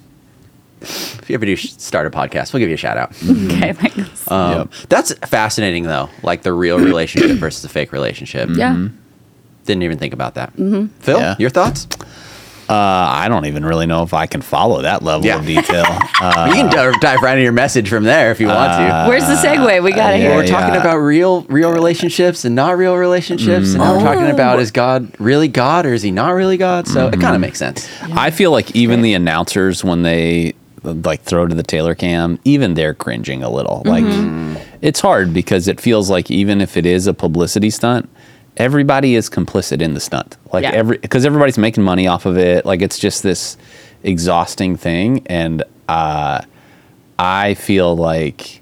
If 0.83 1.31
you 1.31 1.35
ever 1.35 1.47
do 1.47 1.57
sh- 1.57 1.71
start 1.79 2.07
a 2.07 2.11
podcast, 2.11 2.53
we'll 2.53 2.61
give 2.61 2.69
you 2.69 2.75
a 2.75 2.79
shout 2.79 2.99
out. 2.99 3.11
okay, 3.23 3.73
thanks. 3.73 4.31
Um, 4.31 4.59
Yep. 4.59 4.71
That's 4.89 5.13
fascinating, 5.29 5.85
though. 5.85 6.11
Like 6.23 6.43
the 6.43 6.53
real 6.53 6.79
relationship 6.79 7.39
versus 7.39 7.63
the 7.63 7.69
fake 7.69 7.93
relationship. 7.93 8.51
yeah. 8.53 8.89
Didn't 9.65 9.83
even 9.83 9.97
think 9.99 10.13
about 10.13 10.35
that. 10.35 10.53
Mm-hmm. 10.57 10.87
Phil, 11.01 11.19
Yeah. 11.19 11.37
your 11.39 11.49
thoughts? 11.51 11.87
Uh, 12.69 12.73
I 12.75 13.29
don't 13.29 13.47
even 13.47 13.65
really 13.65 13.87
know 13.87 14.03
if 14.03 14.15
I 14.15 14.27
can 14.27 14.41
follow 14.41 14.83
that 14.83 15.03
level 15.03 15.27
Yeah. 15.27 15.39
of 15.39 15.47
detail. 15.47 15.85
Uh, 16.21 16.47
you 16.49 16.55
can 16.55 16.71
dive, 16.71 17.01
dive 17.01 17.21
right 17.23 17.33
into 17.33 17.43
your 17.43 17.53
message 17.53 17.89
from 17.89 18.05
there 18.05 18.31
if 18.31 18.41
you 18.41 18.47
want 18.47 18.73
to. 18.73 19.07
Where's 19.09 19.27
the 19.27 19.35
segue? 19.35 19.83
We 19.83 19.93
got 19.93 20.11
to 20.11 20.19
yeah, 20.19 20.29
hear. 20.29 20.37
We're 20.37 20.47
talking 20.47 20.75
yeah. 20.75 20.81
about 20.81 20.97
real, 20.97 21.43
real 21.43 21.73
relationships 21.73 22.45
and 22.45 22.55
not 22.55 22.77
real 22.79 22.97
relationships, 22.97 23.71
and 23.71 23.79
now 23.79 23.97
we're 23.97 24.05
talking 24.05 24.31
about 24.31 24.61
is 24.61 24.71
God 24.71 25.13
really 25.21 25.49
God 25.49 25.87
or 25.87 25.93
is 25.93 26.03
he 26.03 26.11
not 26.11 26.31
really 26.31 26.57
God? 26.57 26.89
So 26.89 27.09
it 27.09 27.21
kind 27.21 27.35
of 27.35 27.41
makes 27.41 27.59
sense. 27.59 27.89
I 28.13 28.31
feel 28.31 28.51
like 28.51 28.75
even 28.75 29.03
the 29.03 29.15
announcers 29.15 29.85
when 29.85 30.03
they 30.03 30.55
like 30.83 31.23
throw 31.23 31.47
to 31.47 31.55
the 31.55 31.63
Taylor 31.63 31.95
cam, 31.95 32.39
even 32.45 32.75
they're 32.75 32.95
cringing 32.95 33.43
a 33.43 33.51
little. 33.51 33.83
Like 33.85 34.05
it's 34.81 35.01
hard 35.01 35.33
because 35.33 35.69
it 35.69 35.81
feels 35.81 36.11
like 36.11 36.31
even 36.31 36.61
if 36.61 36.77
it 36.77 36.87
is 36.87 37.07
a 37.07 37.15
publicity 37.15 37.71
stunt, 37.71 38.09
everybody 38.57 39.15
is 39.15 39.29
complicit 39.31 39.81
in 39.83 39.95
the 39.95 40.01
stunt. 40.01 40.37
Like 40.53 40.63
Yeah. 40.63 40.73
every 40.73 40.99
because 40.99 41.25
everybody's 41.27 41.59
making 41.59 41.83
money 41.85 42.07
off 42.07 42.27
of 42.27 42.37
it. 42.39 42.65
Like 42.65 42.83
it's 42.83 42.99
just 42.99 43.23
this 43.23 43.57
exhausting 44.03 44.77
thing 44.77 45.23
and 45.27 45.63
uh 45.89 46.43
I 47.19 47.55
feel 47.55 47.97
like 47.97 48.61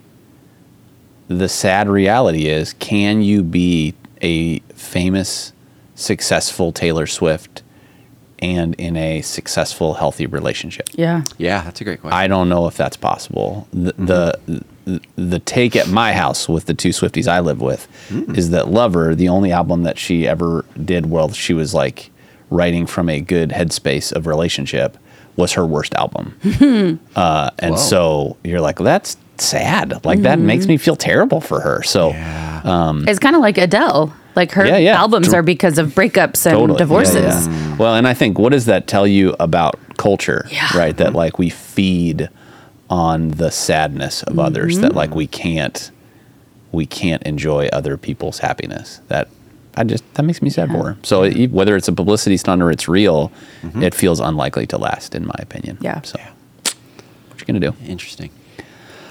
the 1.29 1.49
sad 1.49 1.89
reality 1.89 2.47
is 2.47 2.75
can 2.75 3.23
you 3.23 3.43
be 3.43 3.95
a 4.21 4.59
famous 4.75 5.53
successful 5.95 6.73
Taylor 6.73 7.07
Swift 7.07 7.63
and 8.39 8.75
in 8.75 8.97
a 8.97 9.21
successful 9.23 9.95
healthy 9.95 10.27
relationship 10.27 10.89
Yeah. 10.95 11.23
Yeah, 11.39 11.63
that's 11.63 11.81
a 11.81 11.85
great 11.85 12.01
question. 12.01 12.17
i 12.19 12.27
don't 12.27 12.49
know 12.49 12.67
if 12.67 12.77
that's 12.77 12.97
possible 12.97 13.69
the 13.73 13.93
the, 14.47 14.65
the 15.17 15.39
take 15.39 15.77
at 15.77 15.89
my 15.89 16.13
house 16.13 16.49
with 16.49 16.67
the 16.67 16.75
two 16.75 16.91
swifties 16.91 17.29
i 17.29 17.41
live 17.41 17.61
with 17.61 17.87
hmm. 18.09 18.35
is 18.35 18.51
that 18.51 18.69
lover 18.69 19.15
the 19.15 19.29
only 19.29 19.53
album 19.53 19.83
that 19.83 19.99
she 19.99 20.27
ever 20.27 20.65
did 20.85 21.07
while 21.07 21.31
she 21.31 21.55
was 21.55 21.73
like 21.75 22.11
writing 22.51 22.87
from 22.87 23.09
a 23.09 23.21
good 23.21 23.51
headspace 23.51 24.13
of 24.13 24.27
relationship 24.27 24.99
was 25.37 25.53
her 25.53 25.65
worst 25.65 25.95
album 25.95 26.37
hmm. 26.43 26.95
uh, 27.17 27.51
and 27.59 27.75
Whoa. 27.75 27.81
so 27.81 28.37
you're 28.45 28.61
like 28.61 28.77
that's 28.77 29.17
sad 29.39 30.05
like 30.05 30.23
that 30.23 30.39
hmm. 30.39 30.47
makes 30.47 30.67
me 30.67 30.77
feel 30.77 30.97
terrible 30.97 31.41
for 31.41 31.61
her 31.61 31.83
so 31.83 32.11
yeah. 32.11 32.43
Um, 32.65 33.07
it's 33.09 33.19
kind 33.19 33.37
of 33.37 33.43
like 33.43 33.59
Adele. 33.59 34.15
Like 34.35 34.53
her 34.53 34.67
Yeah, 34.67 34.79
yeah. 34.79 34.99
albums 34.99 35.29
True. 35.29 35.39
are 35.39 35.43
because 35.43 35.79
of 35.79 35.89
breakups 35.89 36.47
and 36.47 36.57
Totally. 36.57 36.79
divorces. 36.79 37.47
Yeah, 37.47 37.53
yeah. 37.53 37.77
Well, 37.77 37.95
and 37.95 38.09
I 38.09 38.15
think 38.15 38.39
what 38.39 38.53
does 38.53 38.67
that 38.67 38.87
tell 38.87 39.07
you 39.07 39.35
about 39.39 39.79
culture? 39.99 40.47
Yeah. 40.51 40.77
Right. 40.77 40.97
That 40.97 41.13
like 41.13 41.39
we 41.39 41.51
feed 41.51 42.31
on 42.93 43.31
the 43.31 43.51
sadness 43.51 44.23
of 44.25 44.39
others. 44.39 44.79
That 44.81 44.95
like 44.95 45.15
we 45.15 45.27
mm. 45.27 45.33
can't 45.33 45.91
we 46.73 46.85
can't 46.85 47.23
enjoy 47.23 47.69
other 47.69 47.97
people's 47.97 48.39
happiness. 48.41 49.01
That 49.09 49.29
I 49.75 49.85
just 49.85 50.05
that 50.15 50.25
makes 50.25 50.43
me 50.43 50.51
sad 50.51 50.71
for 50.71 50.85
her. 50.85 50.99
So 51.03 51.25
e- 51.25 51.47
whether 51.47 51.75
it's 51.75 51.89
a 51.89 51.93
publicity 51.95 52.37
stunt 52.37 52.61
or 52.61 52.71
it's 52.71 52.89
real, 52.89 53.33
mm-hmm. 53.63 53.83
it 53.83 53.95
feels 53.95 54.21
unlikely 54.21 54.67
to 54.67 54.79
last, 54.79 55.15
in 55.15 55.27
my 55.27 55.35
opinion. 55.39 55.79
Yeah. 55.81 56.03
So 56.03 56.21
what 57.29 57.41
you 57.41 57.47
gonna 57.47 57.61
do? 57.61 57.75
Interesting. 57.87 58.31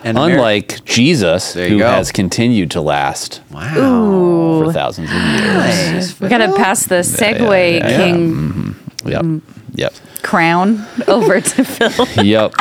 And 0.04 0.16
Ameri- 0.16 0.34
Unlike 0.34 0.86
Jesus, 0.86 1.56
who 1.56 1.80
go. 1.80 1.88
has 1.88 2.12
continued 2.12 2.72
to 2.72 2.82
last 2.82 3.42
wow. 3.52 4.64
for 4.64 4.74
thousands 4.74 5.10
of 5.10 5.16
years. 5.16 5.42
Nice. 5.42 6.20
We 6.20 6.28
got 6.28 6.40
to 6.40 6.56
pass 6.56 6.88
the 6.88 7.02
segue 7.02 7.40
yeah, 7.80 7.88
yeah. 7.88 7.98
King 7.98 8.34
mm-hmm. 8.34 9.10
Yep. 9.10 9.22
Mm. 9.22 9.42
Yep. 9.74 9.94
crown 10.24 10.86
over 11.08 11.40
to 11.40 11.64
Phil. 11.64 12.24
Yep. 12.24 12.54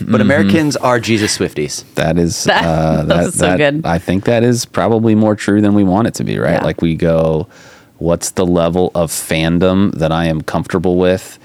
But 0.00 0.20
Americans 0.20 0.76
are 0.76 0.98
Jesus 1.00 1.36
Swifties. 1.38 1.84
That 1.94 2.18
is 2.18 2.44
That- 2.44 2.64
uh, 2.64 3.02
that 3.04 3.08
that, 3.24 3.32
so 3.34 3.46
that- 3.46 3.56
good. 3.56 3.86
I 3.86 3.98
think 3.98 4.24
that 4.24 4.42
is 4.42 4.64
probably 4.64 5.14
more 5.14 5.34
true 5.36 5.60
than 5.60 5.74
we 5.74 5.84
want 5.84 6.08
it 6.08 6.14
to 6.14 6.24
be, 6.24 6.38
right? 6.38 6.54
Yeah. 6.54 6.64
Like 6.64 6.82
we 6.82 6.94
go, 6.96 7.46
what's 7.98 8.30
the 8.30 8.46
level 8.46 8.90
of 8.94 9.10
fandom 9.10 9.92
that 9.92 10.12
I 10.12 10.26
am 10.26 10.40
comfortable 10.42 10.96
with 10.96 11.38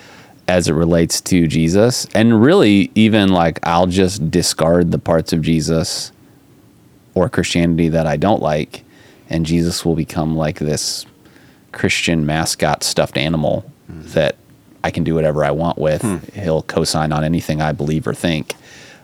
as 0.48 0.67
it 0.67 0.74
relates 0.74 1.22
to 1.22 1.48
Jesus? 1.48 2.08
And 2.13 2.41
really, 2.41 2.91
even 2.96 3.29
like 3.29 3.60
I'll 3.63 3.88
just 3.88 4.29
discard 4.31 4.91
the 4.91 5.00
parts 5.00 5.31
of 5.34 5.41
Jesus 5.41 6.12
or 7.13 7.29
Christianity 7.29 7.89
that 7.89 8.08
I 8.08 8.17
don't 8.17 8.41
like, 8.41 8.84
and 9.29 9.46
Jesus 9.46 9.86
will 9.86 9.96
become 9.96 10.36
like 10.36 10.60
this 10.60 11.05
Christian 11.72 12.25
mascot 12.25 12.84
stuffed 12.84 13.17
animal 13.17 13.65
that 13.89 14.36
I 14.84 14.92
can 14.92 15.04
do 15.04 15.16
whatever 15.16 15.44
I 15.46 15.52
want 15.52 15.78
with. 15.78 16.02
He'll 16.34 16.64
co-sign 16.64 17.12
on 17.12 17.24
anything 17.24 17.62
I 17.62 17.72
believe 17.72 18.08
or 18.08 18.14
think 18.14 18.56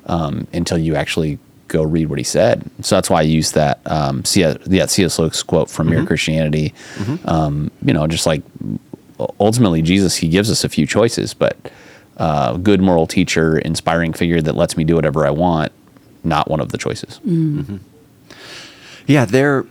um, 0.05 0.47
until 0.53 0.77
you 0.77 0.95
actually 0.95 1.39
go 1.67 1.83
read 1.83 2.07
what 2.09 2.17
he 2.17 2.23
said. 2.23 2.63
So 2.81 2.95
that's 2.95 3.09
why 3.09 3.19
I 3.19 3.23
use 3.23 3.51
that 3.51 3.79
um, 3.85 4.23
C.S. 4.25 4.57
Yeah, 4.67 4.85
C.S. 4.85 5.19
Lewis 5.19 5.43
quote 5.43 5.69
from 5.69 5.89
Mere 5.89 6.05
Christianity. 6.05 6.73
Um, 7.25 7.71
you 7.83 7.93
know, 7.93 8.07
just 8.07 8.25
like 8.25 8.41
ultimately 9.39 9.81
Jesus, 9.81 10.15
he 10.17 10.29
gives 10.29 10.49
us 10.49 10.63
a 10.63 10.69
few 10.69 10.85
choices, 10.85 11.33
but 11.33 11.57
uh, 12.17 12.57
good 12.57 12.81
moral 12.81 13.05
teacher, 13.05 13.59
inspiring 13.59 14.13
figure 14.13 14.41
that 14.41 14.55
lets 14.55 14.77
me 14.77 14.83
do 14.83 14.95
whatever 14.95 15.25
I 15.27 15.29
want, 15.31 15.71
not 16.23 16.49
one 16.49 16.59
of 16.59 16.71
the 16.71 16.77
choices. 16.77 17.19
Yeah, 19.05 19.25
they're 19.25 19.65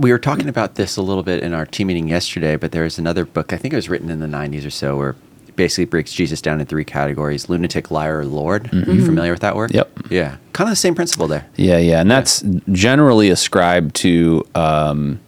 we 0.00 0.12
were 0.12 0.18
talking 0.18 0.48
about 0.48 0.74
this 0.76 0.96
a 0.96 1.02
little 1.02 1.22
bit 1.22 1.42
in 1.42 1.52
our 1.52 1.66
team 1.66 1.88
meeting 1.88 2.08
yesterday, 2.08 2.56
but 2.56 2.72
there 2.72 2.84
is 2.86 2.98
another 2.98 3.24
book, 3.26 3.52
I 3.52 3.56
think 3.56 3.74
it 3.74 3.76
was 3.76 3.88
written 3.90 4.08
in 4.10 4.18
the 4.20 4.26
90s 4.26 4.66
or 4.66 4.70
so, 4.70 4.96
where 4.96 5.10
it 5.46 5.56
basically 5.56 5.84
breaks 5.84 6.12
Jesus 6.12 6.40
down 6.40 6.58
in 6.60 6.66
three 6.66 6.84
categories 6.84 7.48
lunatic, 7.50 7.90
liar, 7.90 8.20
or 8.20 8.24
Lord. 8.24 8.72
Are 8.72 8.92
you 8.92 9.04
familiar 9.04 9.32
with 9.32 9.42
that 9.42 9.54
work? 9.56 9.72
Yep. 9.74 9.90
Yeah. 10.10 10.36
Kind 10.54 10.68
of 10.68 10.72
the 10.72 10.76
same 10.76 10.94
principle 10.94 11.28
there. 11.28 11.46
Yeah, 11.56 11.76
yeah, 11.78 12.00
and 12.00 12.10
that's 12.10 12.42
generally 12.72 13.28
ascribed 13.28 13.94
to 13.96 14.42
um, 14.54 15.20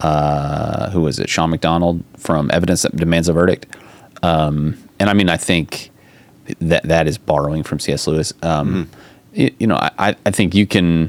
uh, 0.00 0.90
who 0.90 1.00
was 1.02 1.18
it? 1.18 1.28
Sean 1.28 1.50
McDonald 1.50 2.04
from 2.16 2.50
Evidence 2.52 2.82
That 2.82 2.94
Demands 2.96 3.28
a 3.28 3.32
Verdict. 3.32 3.66
Um, 4.22 4.76
and 5.00 5.10
I 5.10 5.12
mean, 5.14 5.28
I 5.28 5.36
think 5.36 5.90
that 6.60 6.84
that 6.84 7.06
is 7.08 7.18
borrowing 7.18 7.62
from 7.64 7.78
C.S. 7.80 8.06
Lewis. 8.06 8.32
Um, 8.42 8.88
y- 9.36 9.50
you 9.58 9.66
know, 9.66 9.76
I, 9.76 10.14
I 10.24 10.30
think 10.30 10.54
you 10.54 10.66
can 10.66 11.08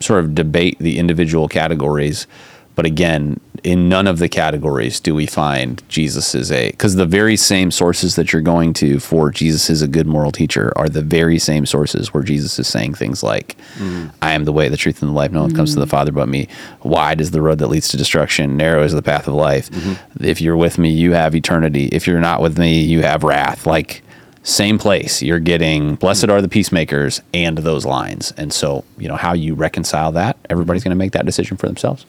sort 0.00 0.20
of 0.20 0.34
debate 0.34 0.78
the 0.78 0.98
individual 0.98 1.48
categories, 1.48 2.26
but 2.74 2.86
again, 2.86 3.38
in 3.62 3.88
none 3.88 4.06
of 4.06 4.18
the 4.18 4.28
categories 4.28 5.00
do 5.00 5.14
we 5.14 5.26
find 5.26 5.82
Jesus 5.88 6.34
is 6.34 6.50
a 6.50 6.70
because 6.70 6.96
the 6.96 7.04
very 7.04 7.36
same 7.36 7.70
sources 7.70 8.16
that 8.16 8.32
you're 8.32 8.40
going 8.40 8.72
to 8.74 8.98
for 8.98 9.30
Jesus 9.30 9.68
is 9.68 9.82
a 9.82 9.88
good 9.88 10.06
moral 10.06 10.32
teacher 10.32 10.72
are 10.76 10.88
the 10.88 11.02
very 11.02 11.38
same 11.38 11.66
sources 11.66 12.14
where 12.14 12.22
Jesus 12.22 12.58
is 12.58 12.68
saying 12.68 12.94
things 12.94 13.22
like, 13.22 13.56
mm. 13.76 14.10
"I 14.22 14.32
am 14.32 14.44
the 14.44 14.52
way, 14.52 14.70
the 14.70 14.78
truth, 14.78 15.02
and 15.02 15.10
the 15.10 15.14
life. 15.14 15.30
No 15.30 15.42
one 15.42 15.54
comes 15.54 15.74
to 15.74 15.80
the 15.80 15.86
mm. 15.86 15.90
Father 15.90 16.12
but 16.12 16.28
me. 16.28 16.48
Wide 16.82 17.20
is 17.20 17.32
the 17.32 17.42
road 17.42 17.58
that 17.58 17.68
leads 17.68 17.88
to 17.88 17.98
destruction. 17.98 18.56
Narrow 18.56 18.82
is 18.82 18.92
the 18.92 19.02
path 19.02 19.28
of 19.28 19.34
life. 19.34 19.70
Mm-hmm. 19.70 20.24
If 20.24 20.40
you're 20.40 20.56
with 20.56 20.78
me, 20.78 20.90
you 20.90 21.12
have 21.12 21.34
eternity. 21.34 21.86
If 21.92 22.06
you're 22.06 22.20
not 22.20 22.40
with 22.40 22.58
me, 22.58 22.80
you 22.80 23.02
have 23.02 23.24
wrath." 23.24 23.66
Like 23.66 24.02
same 24.42 24.78
place 24.78 25.22
you're 25.22 25.38
getting 25.38 25.94
blessed 25.96 26.28
are 26.28 26.40
the 26.40 26.48
peacemakers 26.48 27.20
and 27.34 27.58
those 27.58 27.84
lines 27.84 28.32
and 28.38 28.52
so 28.52 28.84
you 28.98 29.06
know 29.06 29.16
how 29.16 29.34
you 29.34 29.54
reconcile 29.54 30.12
that 30.12 30.36
everybody's 30.48 30.82
going 30.82 30.90
to 30.90 30.96
make 30.96 31.12
that 31.12 31.26
decision 31.26 31.56
for 31.56 31.66
themselves 31.66 32.06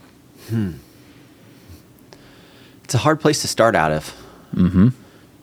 It's 2.83 2.93
a 2.95 2.97
hard 2.99 3.21
place 3.21 3.41
to 3.41 3.47
start 3.47 3.73
out 3.75 3.91
of. 3.93 4.13
Mm-hmm. 4.53 4.89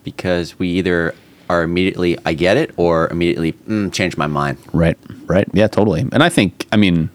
Because 0.04 0.58
we 0.58 0.68
either 0.70 1.14
are 1.48 1.62
immediately, 1.62 2.18
I 2.26 2.34
get 2.34 2.56
it, 2.58 2.72
or 2.76 3.08
immediately, 3.08 3.52
mm, 3.54 3.90
change 3.92 4.16
my 4.18 4.26
mind. 4.26 4.58
right 4.72 4.98
right 5.26 5.48
yeah 5.54 5.66
totally 5.68 6.00
and 6.12 6.22
i 6.22 6.28
think 6.30 6.66
i 6.72 6.76
mean 6.76 7.08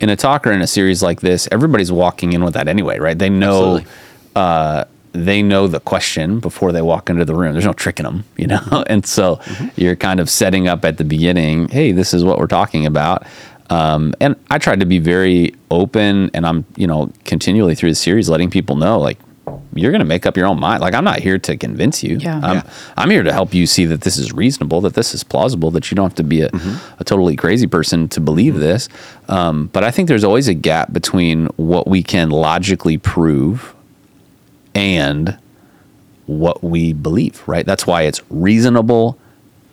in 0.00 0.08
a 0.08 0.16
talk 0.16 0.46
or 0.46 0.52
in 0.52 0.60
a 0.60 0.66
series 0.66 1.02
like 1.02 1.20
this 1.20 1.48
everybody's 1.52 1.90
walking 1.92 2.32
in 2.32 2.44
with 2.44 2.54
that 2.54 2.68
anyway 2.68 2.98
right 2.98 3.18
they 3.18 3.28
know 3.30 3.76
Absolutely. 3.78 3.92
uh, 4.36 4.84
they 5.24 5.42
know 5.42 5.66
the 5.66 5.80
question 5.80 6.38
before 6.40 6.72
they 6.72 6.82
walk 6.82 7.10
into 7.10 7.24
the 7.24 7.34
room. 7.34 7.52
There's 7.52 7.64
no 7.64 7.72
tricking 7.72 8.04
them 8.04 8.24
you 8.36 8.46
know? 8.46 8.84
And 8.86 9.04
so 9.06 9.40
you're 9.76 9.96
kind 9.96 10.20
of 10.20 10.28
setting 10.30 10.68
up 10.68 10.84
at 10.84 10.98
the 10.98 11.04
beginning 11.04 11.68
hey 11.68 11.92
this 11.92 12.12
is 12.14 12.24
what 12.24 12.38
we're 12.38 12.46
talking 12.46 12.86
about. 12.86 13.26
Um, 13.68 14.14
and 14.20 14.36
i 14.48 14.58
tried 14.58 14.78
to 14.80 14.86
be 14.86 15.00
very 15.00 15.52
open 15.72 16.30
and 16.34 16.46
i'm 16.46 16.64
you 16.76 16.86
know 16.86 17.10
continually 17.24 17.74
through 17.74 17.90
the 17.90 17.96
series 17.96 18.28
letting 18.28 18.48
people 18.48 18.76
know 18.76 19.00
like 19.00 19.18
you're 19.74 19.92
going 19.92 20.00
to 20.00 20.06
make 20.06 20.24
up 20.26 20.36
your 20.36 20.46
own 20.46 20.58
mind. 20.58 20.80
Like 20.80 20.94
i'm 20.94 21.04
not 21.04 21.20
here 21.20 21.38
to 21.38 21.56
convince 21.56 22.02
you. 22.02 22.16
Yeah. 22.18 22.40
I'm, 22.42 22.56
Yeah. 22.56 22.70
I'm 22.96 23.10
here 23.10 23.22
to 23.22 23.32
help 23.32 23.54
you 23.54 23.66
see 23.66 23.84
that 23.86 24.00
this 24.00 24.16
is 24.18 24.32
reasonable, 24.32 24.80
that 24.82 24.94
this 24.94 25.14
is 25.14 25.22
plausible, 25.22 25.70
that 25.72 25.90
you 25.90 25.94
don't 25.94 26.06
have 26.06 26.14
to 26.16 26.24
be 26.24 26.42
a, 26.42 26.50
a 26.98 27.04
totally 27.04 27.36
crazy 27.36 27.66
person 27.66 28.08
to 28.08 28.20
believe 28.20 28.56
this. 28.56 28.88
Um, 29.28 29.68
but 29.72 29.84
I 29.84 29.90
think 29.90 30.08
there's 30.08 30.24
always 30.24 30.48
a 30.48 30.54
gap 30.54 30.92
between 30.92 31.46
what 31.56 31.86
we 31.86 32.02
can 32.02 32.30
logically 32.30 32.98
prove 32.98 33.74
and 34.76 35.38
what 36.26 36.62
we 36.62 36.92
believe, 36.92 37.42
right? 37.48 37.64
That's 37.64 37.86
why 37.86 38.02
it's 38.02 38.20
reasonable 38.30 39.18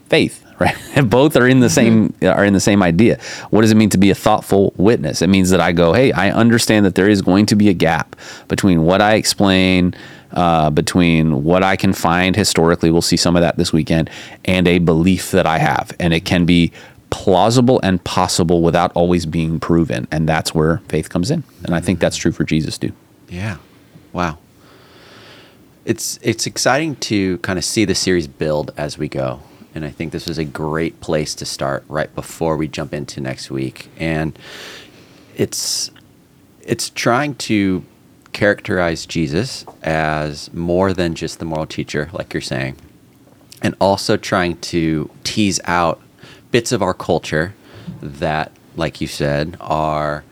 faith, 0.07 0.45
right? 0.59 0.75
Both 1.03 1.35
are 1.35 1.47
in 1.47 1.59
the 1.59 1.69
same 1.69 2.13
are 2.21 2.45
in 2.45 2.53
the 2.53 2.59
same 2.59 2.81
idea. 2.81 3.19
What 3.49 3.61
does 3.61 3.71
it 3.71 3.75
mean 3.75 3.89
to 3.89 3.97
be 3.97 4.09
a 4.09 4.15
thoughtful 4.15 4.73
witness? 4.77 5.21
It 5.21 5.27
means 5.27 5.49
that 5.49 5.59
I 5.59 5.73
go, 5.73 5.93
hey, 5.93 6.11
I 6.13 6.31
understand 6.31 6.85
that 6.85 6.95
there 6.95 7.09
is 7.09 7.21
going 7.21 7.45
to 7.47 7.55
be 7.55 7.69
a 7.69 7.73
gap 7.73 8.15
between 8.47 8.83
what 8.83 9.01
I 9.01 9.15
explain, 9.15 9.93
uh, 10.31 10.69
between 10.69 11.43
what 11.43 11.63
I 11.63 11.75
can 11.75 11.91
find 11.91 12.35
historically. 12.35 12.89
We'll 12.89 13.01
see 13.01 13.17
some 13.17 13.35
of 13.35 13.41
that 13.41 13.57
this 13.57 13.73
weekend, 13.73 14.09
and 14.45 14.67
a 14.67 14.79
belief 14.79 15.31
that 15.31 15.45
I 15.45 15.57
have, 15.57 15.93
and 15.99 16.13
it 16.13 16.23
can 16.23 16.45
be 16.45 16.71
plausible 17.09 17.79
and 17.83 18.03
possible 18.03 18.61
without 18.61 18.91
always 18.93 19.25
being 19.25 19.59
proven, 19.59 20.07
and 20.11 20.29
that's 20.29 20.55
where 20.55 20.77
faith 20.87 21.09
comes 21.09 21.29
in. 21.29 21.43
And 21.63 21.75
I 21.75 21.81
think 21.81 21.99
that's 21.99 22.17
true 22.17 22.31
for 22.31 22.43
Jesus 22.43 22.77
too. 22.77 22.93
Yeah. 23.27 23.57
Wow. 24.13 24.37
It's 25.85 26.17
it's 26.21 26.47
exciting 26.47 26.95
to 26.97 27.37
kind 27.39 27.59
of 27.59 27.65
see 27.65 27.85
the 27.85 27.95
series 27.95 28.27
build 28.27 28.71
as 28.77 28.97
we 28.97 29.09
go. 29.09 29.41
And 29.75 29.83
I 29.83 29.89
think 29.89 30.11
this 30.11 30.27
is 30.27 30.37
a 30.37 30.45
great 30.45 31.01
place 31.01 31.33
to 31.35 31.45
start 31.45 31.83
right 31.87 32.13
before 32.13 32.57
we 32.57 32.67
jump 32.67 32.93
into 32.93 33.19
next 33.19 33.51
week. 33.51 33.89
And 33.97 34.37
it's 35.35 35.91
it's 36.61 36.89
trying 36.89 37.35
to 37.35 37.83
characterize 38.31 39.05
Jesus 39.05 39.65
as 39.83 40.51
more 40.53 40.93
than 40.93 41.15
just 41.15 41.39
the 41.39 41.45
moral 41.45 41.65
teacher, 41.65 42.09
like 42.13 42.33
you're 42.33 42.41
saying, 42.41 42.77
and 43.61 43.75
also 43.79 44.17
trying 44.17 44.57
to 44.57 45.09
tease 45.23 45.59
out 45.65 46.01
bits 46.51 46.71
of 46.71 46.81
our 46.81 46.93
culture 46.93 47.53
that, 48.01 48.51
like 48.75 49.01
you 49.01 49.07
said, 49.07 49.57
are 49.59 50.23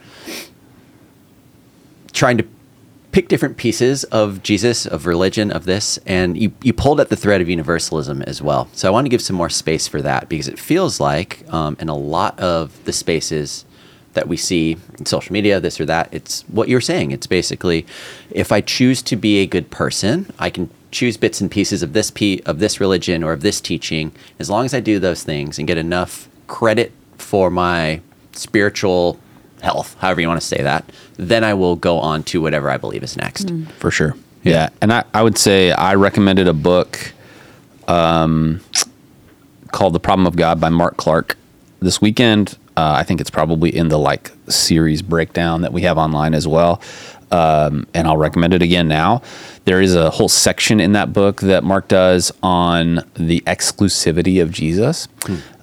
trying 2.13 2.37
to 2.37 2.45
pick 3.11 3.27
different 3.27 3.57
pieces 3.57 4.03
of 4.05 4.41
Jesus, 4.41 4.85
of 4.85 5.05
religion, 5.05 5.51
of 5.51 5.65
this, 5.65 5.99
and 6.05 6.37
you, 6.37 6.53
you 6.63 6.73
pulled 6.73 6.99
at 6.99 7.09
the 7.09 7.15
thread 7.15 7.41
of 7.41 7.49
universalism 7.49 8.21
as 8.23 8.41
well. 8.41 8.69
So 8.73 8.87
I 8.87 8.91
want 8.91 9.05
to 9.05 9.09
give 9.09 9.21
some 9.21 9.35
more 9.35 9.49
space 9.49 9.87
for 9.87 10.01
that 10.01 10.29
because 10.29 10.47
it 10.47 10.59
feels 10.59 10.99
like 10.99 11.43
um, 11.53 11.75
in 11.79 11.89
a 11.89 11.95
lot 11.95 12.39
of 12.39 12.83
the 12.85 12.93
spaces 12.93 13.65
that 14.13 14.27
we 14.27 14.37
see 14.37 14.77
in 14.97 15.05
social 15.05 15.31
media, 15.31 15.59
this 15.59 15.79
or 15.79 15.85
that, 15.85 16.09
it's 16.11 16.41
what 16.43 16.67
you're 16.67 16.81
saying. 16.81 17.11
It's 17.11 17.27
basically 17.27 17.85
if 18.29 18.51
I 18.51 18.61
choose 18.61 19.01
to 19.03 19.15
be 19.15 19.39
a 19.39 19.45
good 19.45 19.71
person, 19.71 20.31
I 20.37 20.49
can 20.49 20.69
choose 20.91 21.15
bits 21.15 21.39
and 21.39 21.49
pieces 21.49 21.81
of 21.81 21.93
this 21.93 22.11
pe- 22.11 22.41
of 22.45 22.59
this 22.59 22.81
religion 22.81 23.23
or 23.23 23.31
of 23.31 23.41
this 23.41 23.61
teaching 23.61 24.11
as 24.39 24.49
long 24.49 24.65
as 24.65 24.73
I 24.73 24.81
do 24.81 24.99
those 24.99 25.23
things 25.23 25.57
and 25.57 25.67
get 25.67 25.77
enough 25.77 26.27
credit 26.47 26.91
for 27.17 27.49
my 27.49 28.01
spiritual 28.33 29.17
health, 29.61 29.95
however 29.99 30.21
you 30.21 30.27
want 30.27 30.41
to 30.41 30.45
say 30.47 30.61
that, 30.61 30.89
then 31.17 31.43
I 31.43 31.53
will 31.53 31.75
go 31.75 31.99
on 31.99 32.23
to 32.23 32.41
whatever 32.41 32.69
I 32.69 32.77
believe 32.77 33.03
is 33.03 33.15
next. 33.17 33.51
for 33.79 33.91
sure. 33.91 34.15
Yeah, 34.43 34.69
and 34.81 34.91
I, 34.91 35.03
I 35.13 35.21
would 35.21 35.37
say 35.37 35.71
I 35.71 35.93
recommended 35.95 36.47
a 36.47 36.53
book 36.53 37.13
um, 37.87 38.61
called 39.71 39.93
"The 39.93 39.99
Problem 39.99 40.25
of 40.25 40.35
God" 40.35 40.59
by 40.59 40.69
Mark 40.69 40.97
Clark 40.97 41.37
this 41.79 42.01
weekend. 42.01 42.57
Uh, 42.75 42.95
I 42.97 43.03
think 43.03 43.21
it's 43.21 43.29
probably 43.29 43.75
in 43.75 43.89
the 43.89 43.99
like 43.99 44.31
series 44.47 45.01
breakdown 45.01 45.61
that 45.61 45.73
we 45.73 45.81
have 45.83 45.97
online 45.97 46.33
as 46.33 46.47
well. 46.47 46.81
Um, 47.31 47.87
and 47.93 48.07
I'll 48.07 48.17
recommend 48.17 48.53
it 48.53 48.61
again 48.61 48.87
now. 48.87 49.21
There 49.65 49.79
is 49.79 49.95
a 49.95 50.09
whole 50.09 50.27
section 50.27 50.79
in 50.79 50.91
that 50.93 51.13
book 51.13 51.39
that 51.41 51.63
Mark 51.63 51.87
does 51.87 52.31
on 52.43 53.01
the 53.15 53.41
exclusivity 53.47 54.41
of 54.41 54.51
Jesus. 54.51 55.07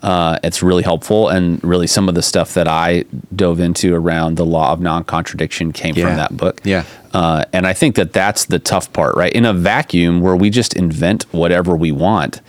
Uh, 0.03 0.39
it's 0.45 0.63
really 0.63 0.83
helpful, 0.85 1.29
and 1.29 1.63
really 1.65 1.87
some 1.87 2.09
of 2.09 2.15
the 2.15 2.23
stuff 2.23 2.55
that 2.55 2.69
I 2.69 3.05
dove 3.35 3.59
into 3.61 3.95
around 3.95 4.37
the 4.37 4.47
law 4.47 4.73
of 4.73 4.81
non 4.81 5.05
contradiction 5.05 5.73
came 5.73 5.95
Yeah. 5.97 6.07
from 6.07 6.17
that 6.17 6.37
book. 6.37 6.61
Yeah. 6.65 6.85
Uh, 7.13 7.45
and 7.53 7.67
I 7.67 7.73
think 7.73 7.97
that 7.97 8.13
that's 8.13 8.45
the 8.47 8.59
tough 8.59 8.93
part, 8.93 9.17
right? 9.17 9.33
In 9.33 9.45
a 9.45 9.53
vacuum 9.53 10.21
where 10.21 10.37
we 10.37 10.51
just 10.51 10.75
invent 10.75 11.25
whatever 11.33 11.77
we 11.77 11.91
want. 11.93 12.41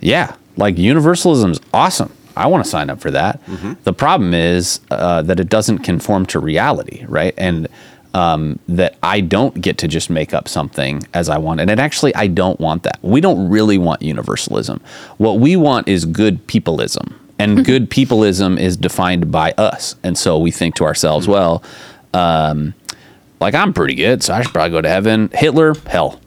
Yeah, 0.00 0.34
like 0.56 0.76
universalism's 0.76 1.58
awesome. 1.72 2.12
I 2.36 2.46
want 2.46 2.62
to 2.64 2.70
sign 2.70 2.88
up 2.90 3.00
for 3.00 3.10
that. 3.10 3.40
The 3.82 3.92
problem 3.92 4.32
is 4.34 4.78
uh, 4.92 5.22
that 5.22 5.40
it 5.40 5.48
doesn't 5.48 5.78
conform 5.78 6.24
to 6.26 6.38
reality, 6.38 7.04
right? 7.08 7.34
And 7.36 7.66
um, 8.14 8.58
that 8.68 8.96
I 9.02 9.20
don't 9.20 9.60
get 9.60 9.78
to 9.78 9.88
just 9.88 10.10
make 10.10 10.34
up 10.34 10.48
something 10.48 11.02
as 11.14 11.28
I 11.28 11.38
want. 11.38 11.60
And 11.60 11.70
it 11.70 11.78
actually, 11.78 12.14
I 12.14 12.26
don't 12.26 12.58
want 12.60 12.82
that. 12.84 12.98
We 13.02 13.20
don't 13.20 13.48
really 13.48 13.78
want 13.78 14.02
universalism. 14.02 14.80
What 15.18 15.38
we 15.38 15.56
want 15.56 15.88
is 15.88 16.04
good 16.04 16.46
peopleism. 16.46 17.14
And 17.38 17.64
good 17.64 17.88
peopleism 17.88 18.58
is 18.58 18.76
defined 18.76 19.30
by 19.30 19.52
us. 19.52 19.94
And 20.02 20.18
so 20.18 20.38
we 20.38 20.50
think 20.50 20.74
to 20.76 20.84
ourselves, 20.84 21.28
well, 21.28 21.62
um, 22.12 22.74
like 23.40 23.54
I'm 23.54 23.72
pretty 23.72 23.94
good, 23.94 24.24
so 24.24 24.34
I 24.34 24.42
should 24.42 24.52
probably 24.52 24.70
go 24.70 24.80
to 24.80 24.88
heaven. 24.88 25.30
Hitler, 25.32 25.74
hell. 25.86 26.20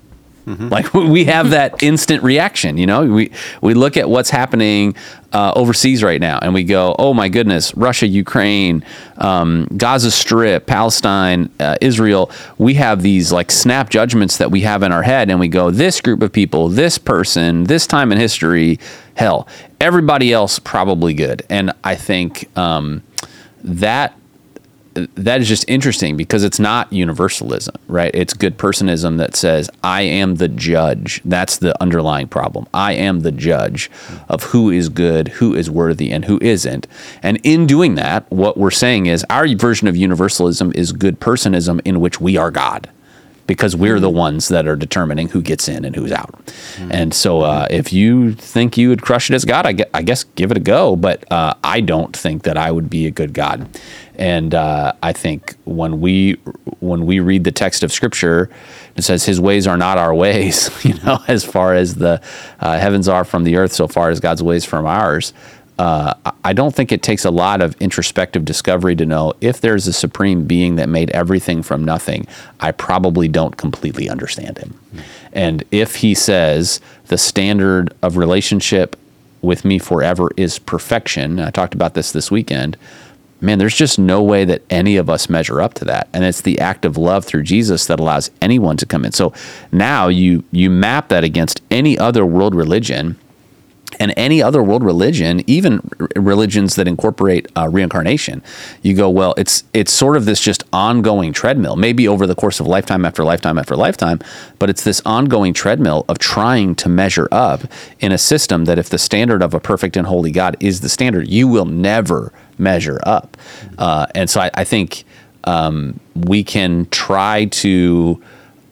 Like 0.70 0.94
we 0.94 1.26
have 1.26 1.52
that 1.52 1.84
instant 1.84 2.24
reaction, 2.24 2.78
you 2.78 2.86
know. 2.86 3.06
We 3.06 3.32
we 3.62 3.74
look 3.74 3.98
at 3.98 4.10
what's 4.10 4.30
happening 4.30 4.96
uh, 5.34 5.54
overseas 5.56 6.04
right 6.04 6.20
now, 6.20 6.40
and 6.42 6.54
we 6.54 6.64
go, 6.64 6.96
"Oh 6.98 7.14
my 7.14 7.30
goodness, 7.30 7.76
Russia, 7.76 8.08
Ukraine, 8.08 8.84
um, 9.18 9.68
Gaza 9.78 10.12
Strip, 10.12 10.66
Palestine, 10.66 11.50
uh, 11.60 11.76
Israel." 11.82 12.32
We 12.58 12.74
have 12.76 13.02
these 13.02 13.32
like 13.32 13.52
snap 13.52 13.90
judgments 13.90 14.38
that 14.38 14.52
we 14.52 14.62
have 14.62 14.84
in 14.84 14.92
our 14.92 15.04
head, 15.04 15.30
and 15.30 15.40
we 15.40 15.48
go, 15.48 15.72
"This 15.72 16.02
group 16.02 16.22
of 16.22 16.32
people, 16.32 16.70
this 16.70 16.98
person, 16.98 17.66
this 17.66 17.88
time 17.88 18.12
in 18.12 18.18
history, 18.18 18.80
hell." 19.16 19.48
Everybody 19.80 20.32
else 20.32 20.60
probably 20.60 21.14
good, 21.14 21.44
and 21.50 21.72
I 21.84 21.96
think 21.96 22.56
um, 22.58 23.02
that 23.64 24.16
that 24.94 25.42
is 25.42 25.48
just 25.48 25.66
interesting 25.68 26.18
because 26.18 26.44
it's 26.44 26.60
not 26.60 26.92
universalism, 26.92 27.76
right? 27.88 28.12
It's 28.14 28.34
good 28.34 28.58
personism 28.58 29.18
that 29.18 29.36
says, 29.36 29.70
I 29.84 30.02
am 30.02 30.36
the 30.36 30.48
judge. 30.48 31.22
That's 31.24 31.58
the 31.58 31.80
underlying 31.82 32.28
problem. 32.28 32.68
I 32.74 32.94
am 32.94 33.22
the 33.22 33.32
judge 33.32 33.90
of 34.28 34.44
who 34.44 34.70
is 34.70 34.90
good, 34.90 35.30
who 35.30 35.56
is 35.56 35.70
worthy, 35.70 36.12
and 36.12 36.26
who 36.26 36.40
isn't. 36.42 36.88
And 37.24 37.40
in 37.44 37.68
doing 37.68 37.96
that, 37.96 38.30
what 38.32 38.58
we're 38.58 38.72
saying 38.72 39.06
is 39.06 39.26
our 39.30 39.48
version 39.56 39.88
of 39.88 39.96
universalism 39.96 40.72
is 40.76 40.92
good 40.92 41.20
personism 41.20 41.82
in 41.86 42.00
which 42.00 42.20
we 42.20 42.38
are 42.38 42.52
God 42.52 42.90
because 43.52 43.76
we're 43.76 44.00
the 44.00 44.10
ones 44.10 44.48
that 44.48 44.66
are 44.66 44.78
determining 44.78 45.28
who 45.28 45.42
gets 45.42 45.68
in 45.68 45.84
and 45.84 45.94
who's 45.94 46.14
out. 46.14 46.34
And 46.90 47.14
so, 47.14 47.42
uh, 47.42 47.68
if 47.70 47.92
you 47.92 48.32
think 48.32 48.78
you 48.78 48.88
would 48.88 49.02
crush 49.02 49.30
it 49.30 49.34
as 49.34 49.44
God, 49.44 49.66
I, 49.66 49.74
gue- 49.74 49.90
I 49.94 50.04
guess 50.04 50.24
give 50.24 50.52
it 50.52 50.58
a 50.58 50.62
go. 50.62 50.96
But 50.96 51.30
uh, 51.30 51.56
I 51.62 51.82
don't 51.82 52.16
think 52.16 52.44
that 52.44 52.56
I 52.56 52.72
would 52.72 52.90
be 52.90 53.08
a 53.08 53.12
good 53.12 53.34
God. 53.34 53.68
And 54.16 54.56
uh, 54.56 54.94
I 55.04 55.12
think 55.12 55.56
when 55.66 56.00
we 56.00 56.36
when 56.80 57.06
we 57.06 57.20
read 57.20 57.44
the 57.44 57.52
text 57.52 57.84
of 57.84 57.92
Scripture, 57.92 58.50
it 58.96 59.02
says 59.02 59.26
His 59.26 59.42
ways 59.42 59.68
are 59.68 59.78
not 59.78 59.98
our 59.98 60.16
ways. 60.16 60.70
You 60.86 60.94
know, 61.04 61.20
as 61.28 61.44
far 61.44 61.76
as 61.76 61.96
the 61.96 62.22
uh, 62.62 62.80
heavens 62.80 63.10
are 63.10 63.26
from 63.26 63.44
the 63.44 63.58
earth, 63.58 63.74
so 63.74 63.88
far 63.88 64.12
as 64.12 64.22
God's 64.22 64.42
ways 64.42 64.64
from 64.64 64.86
ours 64.86 65.34
uh, 65.82 66.14
I 66.44 66.54
don't 66.54 66.76
think 66.76 66.92
it 66.92 67.02
takes 67.02 67.26
a 67.26 67.32
lot 67.32 67.60
of 67.60 67.76
introspective 67.82 68.46
discovery 68.46 68.96
to 68.98 69.04
know 69.04 69.34
if 69.42 69.62
there's 69.62 69.88
a 69.88 69.94
supreme 69.94 70.46
being 70.46 70.76
that 70.76 70.88
made 70.88 71.10
everything 71.10 71.64
from 71.64 71.84
nothing, 71.84 72.28
I 72.60 72.72
probably 72.72 73.28
don't 73.28 73.58
completely 73.58 74.08
understand 74.08 74.60
him. 74.60 74.80
And 75.34 75.64
if 75.72 75.96
he 75.96 76.14
says 76.14 76.82
the 77.08 77.18
standard 77.18 77.96
of 78.04 78.16
relationship 78.16 78.96
with 79.42 79.66
me 79.66 79.80
forever 79.80 80.30
is 80.38 80.60
perfection, 80.60 81.40
I 81.40 81.50
talked 81.50 81.74
about 81.74 81.96
this 81.96 82.12
this 82.12 82.30
weekend. 82.30 82.78
Man, 83.40 83.58
there's 83.58 83.76
just 83.76 83.98
no 83.98 84.22
way 84.22 84.46
that 84.46 84.62
any 84.70 84.98
of 84.98 85.10
us 85.10 85.32
measure 85.32 85.62
up 85.62 85.74
to 85.76 85.86
that. 85.86 86.10
And 86.14 86.24
it's 86.24 86.42
the 86.42 86.60
act 86.60 86.86
of 86.86 86.96
love 86.96 87.26
through 87.26 87.42
Jesus 87.42 87.88
that 87.88 88.00
allows 88.00 88.30
anyone 88.40 88.78
to 88.78 88.86
come 88.86 89.04
in. 89.04 89.14
So 89.14 89.34
now 89.72 90.10
you 90.10 90.44
you 90.52 90.70
map 90.70 91.08
that 91.08 91.24
against 91.24 91.60
any 91.72 91.98
other 91.98 92.24
world 92.24 92.54
religion 92.54 93.18
and 94.02 94.12
any 94.18 94.42
other 94.42 94.64
world 94.64 94.84
religion, 94.84 95.44
even 95.46 95.80
religions 96.16 96.74
that 96.74 96.88
incorporate 96.88 97.48
uh, 97.56 97.70
reincarnation, 97.70 98.42
you 98.82 98.96
go, 98.96 99.08
well, 99.08 99.36
it's 99.38 99.64
it's 99.74 99.94
sort 99.94 100.18
of 100.18 100.26
this 100.26 100.42
just 100.42 100.64
ongoing 100.74 101.32
treadmill, 101.32 101.76
maybe 101.76 102.08
over 102.08 102.26
the 102.26 102.34
course 102.34 102.60
of 102.60 102.66
lifetime 102.66 103.06
after 103.06 103.24
lifetime 103.24 103.60
after 103.60 103.76
lifetime, 103.76 104.20
but 104.58 104.72
it's 104.72 104.84
this 104.84 105.04
ongoing 105.06 105.54
treadmill 105.54 106.04
of 106.10 106.18
trying 106.18 106.74
to 106.74 106.90
measure 106.90 107.28
up 107.32 107.62
in 108.00 108.12
a 108.12 108.18
system 108.18 108.66
that 108.66 108.80
if 108.80 108.90
the 108.90 108.98
standard 108.98 109.44
of 109.44 109.54
a 109.54 109.60
perfect 109.60 109.96
and 109.96 110.08
holy 110.08 110.32
God 110.32 110.58
is 110.60 110.82
the 110.82 110.90
standard, 110.90 111.28
you 111.28 111.48
will 111.48 111.66
never 111.66 112.34
measure 112.58 113.00
up. 113.04 113.38
Uh, 113.78 114.08
and 114.16 114.32
so 114.32 114.42
I, 114.42 114.50
I 114.56 114.64
think 114.64 115.04
um, 115.44 116.00
we 116.16 116.44
can 116.44 116.88
try 116.90 117.46
to. 117.46 118.20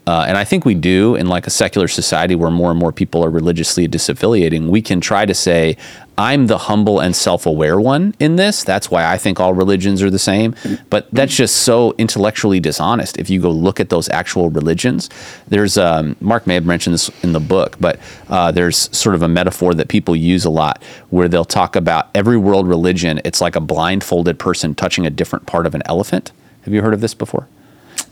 Uh, 0.09 0.25
and 0.27 0.39
I 0.39 0.43
think 0.43 0.65
we 0.65 0.73
do 0.73 1.13
in 1.13 1.27
like 1.27 1.45
a 1.45 1.51
secular 1.51 1.87
society 1.87 2.33
where 2.33 2.49
more 2.49 2.71
and 2.71 2.79
more 2.79 2.91
people 2.91 3.23
are 3.23 3.29
religiously 3.29 3.87
disaffiliating. 3.87 4.67
We 4.67 4.81
can 4.81 5.01
try 5.01 5.23
to 5.27 5.35
say, 5.35 5.77
I'm 6.17 6.47
the 6.47 6.57
humble 6.57 6.99
and 6.99 7.15
self 7.15 7.45
aware 7.45 7.79
one 7.79 8.15
in 8.19 8.35
this. 8.35 8.63
That's 8.63 8.89
why 8.89 9.05
I 9.05 9.19
think 9.19 9.39
all 9.39 9.53
religions 9.53 10.01
are 10.01 10.09
the 10.09 10.17
same. 10.17 10.55
But 10.89 11.11
that's 11.11 11.35
just 11.35 11.57
so 11.57 11.93
intellectually 11.99 12.59
dishonest. 12.59 13.19
If 13.19 13.29
you 13.29 13.39
go 13.39 13.51
look 13.51 13.79
at 13.79 13.89
those 13.89 14.09
actual 14.09 14.49
religions, 14.49 15.11
there's, 15.47 15.77
um, 15.77 16.15
Mark 16.21 16.47
may 16.47 16.55
have 16.55 16.65
mentioned 16.65 16.95
this 16.95 17.11
in 17.21 17.33
the 17.33 17.39
book, 17.39 17.77
but 17.79 17.99
uh, 18.29 18.51
there's 18.51 18.89
sort 18.97 19.13
of 19.13 19.21
a 19.21 19.27
metaphor 19.27 19.75
that 19.75 19.89
people 19.89 20.15
use 20.15 20.43
a 20.43 20.49
lot 20.49 20.81
where 21.11 21.29
they'll 21.29 21.45
talk 21.45 21.75
about 21.75 22.09
every 22.15 22.37
world 22.37 22.67
religion, 22.67 23.21
it's 23.25 23.41
like 23.41 23.55
a 23.55 23.61
blindfolded 23.61 24.39
person 24.39 24.73
touching 24.73 25.05
a 25.05 25.11
different 25.11 25.45
part 25.45 25.67
of 25.67 25.75
an 25.75 25.83
elephant. 25.85 26.31
Have 26.63 26.73
you 26.73 26.81
heard 26.81 26.95
of 26.95 27.01
this 27.01 27.13
before? 27.13 27.47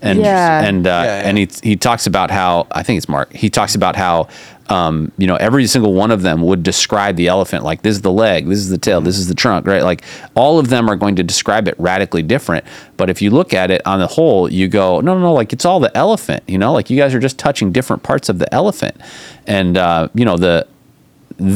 And 0.02 0.20
Yeah. 0.20 0.64
and 0.64 0.86
uh, 0.88 0.90
Yeah, 0.90 1.04
yeah. 1.04 1.28
and 1.30 1.38
he 1.38 1.50
he 1.64 1.76
talks 1.76 2.08
about 2.08 2.32
how 2.32 2.68
I 2.72 2.84
think 2.84 2.98
it's 2.98 3.10
Mark. 3.10 3.34
He 3.34 3.50
talks 3.50 3.76
about 3.76 3.96
how 3.96 4.28
um, 4.70 5.12
you 5.18 5.28
know 5.28 5.36
every 5.38 5.66
single 5.68 5.94
one 5.94 6.12
of 6.12 6.22
them 6.24 6.42
would 6.42 6.62
describe 6.62 7.16
the 7.16 7.28
elephant 7.28 7.64
like 7.64 7.82
this 7.84 7.96
is 7.96 8.02
the 8.02 8.12
leg, 8.12 8.48
this 8.48 8.60
is 8.60 8.70
the 8.70 8.78
tail, 8.78 9.00
this 9.02 9.18
is 9.18 9.28
the 9.28 9.36
trunk, 9.36 9.66
right? 9.66 9.84
Like 9.84 10.04
all 10.36 10.60
of 10.60 10.70
them 10.70 10.90
are 10.90 10.96
going 10.96 11.16
to 11.16 11.24
describe 11.24 11.68
it 11.68 11.76
radically 11.78 12.22
different. 12.22 12.66
But 12.98 13.10
if 13.10 13.22
you 13.22 13.30
look 13.30 13.54
at 13.54 13.72
it 13.72 13.82
on 13.88 14.00
the 14.00 14.08
whole, 14.08 14.52
you 14.52 14.68
go 14.68 15.00
no 15.02 15.14
no 15.14 15.22
no 15.22 15.34
like 15.34 15.54
it's 15.54 15.66
all 15.66 15.80
the 15.80 15.96
elephant. 15.98 16.44
You 16.48 16.58
know, 16.58 16.74
like 16.74 16.90
you 16.90 16.98
guys 16.98 17.14
are 17.14 17.20
just 17.20 17.40
touching 17.40 17.72
different 17.72 18.04
parts 18.04 18.30
of 18.30 18.40
the 18.40 18.54
elephant, 18.54 18.98
and 19.46 19.78
uh, 19.78 20.10
you 20.14 20.26
know 20.26 20.38
the 20.38 20.68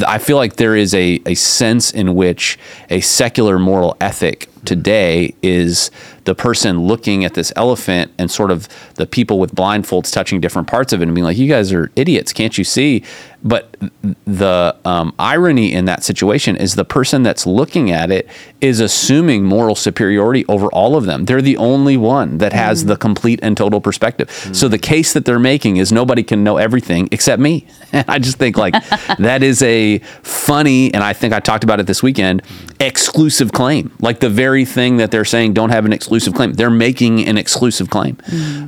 I 0.08 0.20
feel 0.20 0.38
like 0.38 0.58
there 0.58 0.76
is 0.76 0.94
a, 0.94 1.20
a 1.26 1.34
sense 1.34 1.92
in 1.92 2.14
which 2.14 2.60
a 2.92 3.02
secular 3.02 3.58
moral 3.58 3.98
ethic 4.00 4.48
today 4.64 5.34
is 5.42 5.90
the 6.26 6.36
person 6.36 6.82
looking 6.82 7.26
at 7.26 7.34
this 7.34 7.52
elephant 7.56 8.12
and 8.18 8.30
sort 8.30 8.52
of 8.52 8.68
the 8.96 9.06
people 9.06 9.40
with 9.40 9.56
blindfolds 9.56 10.12
touching 10.12 10.40
different 10.40 10.68
parts 10.68 10.94
of 10.94 11.02
it 11.02 11.06
and 11.06 11.16
being 11.16 11.26
like, 11.26 11.38
you 11.38 11.48
guys 11.48 11.72
are 11.74 11.92
idiots. 11.96 12.32
Can't 12.34 12.58
you 12.58 12.64
see? 12.64 13.04
But 13.44 13.76
the 14.26 14.76
um, 14.86 15.14
irony 15.18 15.74
in 15.74 15.86
that 15.86 16.04
situation 16.04 16.56
is 16.56 16.76
the 16.76 16.86
person 16.86 17.24
that's 17.24 17.46
looking 17.48 17.92
at 17.92 18.12
it 18.12 18.28
is 18.62 18.80
assuming 18.80 19.44
moral 19.44 19.76
superiority 19.76 20.46
over 20.48 20.68
all 20.68 20.96
of 20.96 21.06
them. 21.06 21.26
They're 21.26 21.42
the 21.42 21.58
only 21.58 21.98
one 21.98 22.38
that 22.38 22.54
has 22.54 22.86
the 22.86 22.96
complete 22.96 23.40
and 23.42 23.58
total 23.58 23.82
perspective. 23.82 24.30
So 24.54 24.68
the 24.68 24.78
case 24.78 25.14
that 25.14 25.26
they're 25.26 25.40
making 25.40 25.78
is 25.78 25.92
nobody 25.92 26.24
can 26.24 26.44
know 26.44 26.58
everything 26.58 27.10
except 27.12 27.42
me. 27.42 27.66
And 27.92 28.06
I 28.08 28.20
just 28.20 28.38
think 28.38 28.58
like 28.58 28.74
that 29.18 29.42
is 29.42 29.62
a 29.64 30.00
funny, 30.22 30.94
and 30.94 31.04
I 31.04 31.14
think 31.14 31.34
I 31.34 31.40
talked 31.40 31.64
about 31.64 31.80
it 31.80 31.88
this 31.88 32.04
weekend, 32.04 32.44
exclusive 32.80 33.52
claim. 33.52 33.92
Like 34.00 34.20
the 34.20 34.30
very 34.30 34.66
thing 34.66 34.98
that 34.98 35.12
they're 35.12 35.26
saying 35.26 35.54
don't 35.54 35.72
have 35.72 35.86
an 35.86 35.94
exclusive 35.94 36.34
claim. 36.34 36.54
They're 36.54 36.70
making 36.70 37.28
an 37.28 37.38
exclusive 37.38 37.90
claim. 37.90 38.18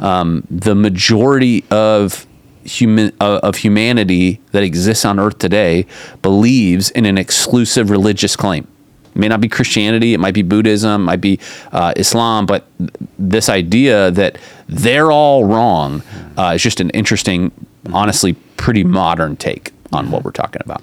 Um, 0.02 0.48
the 0.50 0.76
majority 0.76 1.64
of 1.70 2.26
human 2.66 3.12
uh, 3.20 3.40
of 3.44 3.56
humanity 3.58 4.40
that 4.52 4.64
exists 4.64 5.06
on 5.06 5.20
earth 5.20 5.38
today 5.38 5.86
believes 6.22 6.90
in 6.92 7.06
an 7.06 7.18
exclusive 7.18 7.90
religious 7.90 8.36
claim. 8.36 8.68
It 9.16 9.20
may 9.20 9.28
not 9.28 9.42
be 9.42 9.48
christianity 9.48 10.16
it 10.16 10.20
might 10.20 10.34
be 10.34 10.42
buddhism 10.42 11.02
it 11.02 11.06
might 11.06 11.22
be 11.22 11.40
uh, 11.72 11.94
islam 11.96 12.48
but 12.48 12.66
th- 12.80 12.90
this 13.20 13.48
idea 13.48 14.10
that 14.10 14.40
they're 14.68 15.12
all 15.12 15.46
wrong 15.46 16.02
uh, 16.36 16.54
is 16.56 16.64
just 16.64 16.80
an 16.80 16.90
interesting 16.92 17.52
honestly 17.92 18.34
pretty 18.58 18.84
modern 18.84 19.36
take 19.36 19.72
on 19.92 20.10
what 20.10 20.24
we're 20.24 20.32
talking 20.32 20.62
about 20.66 20.82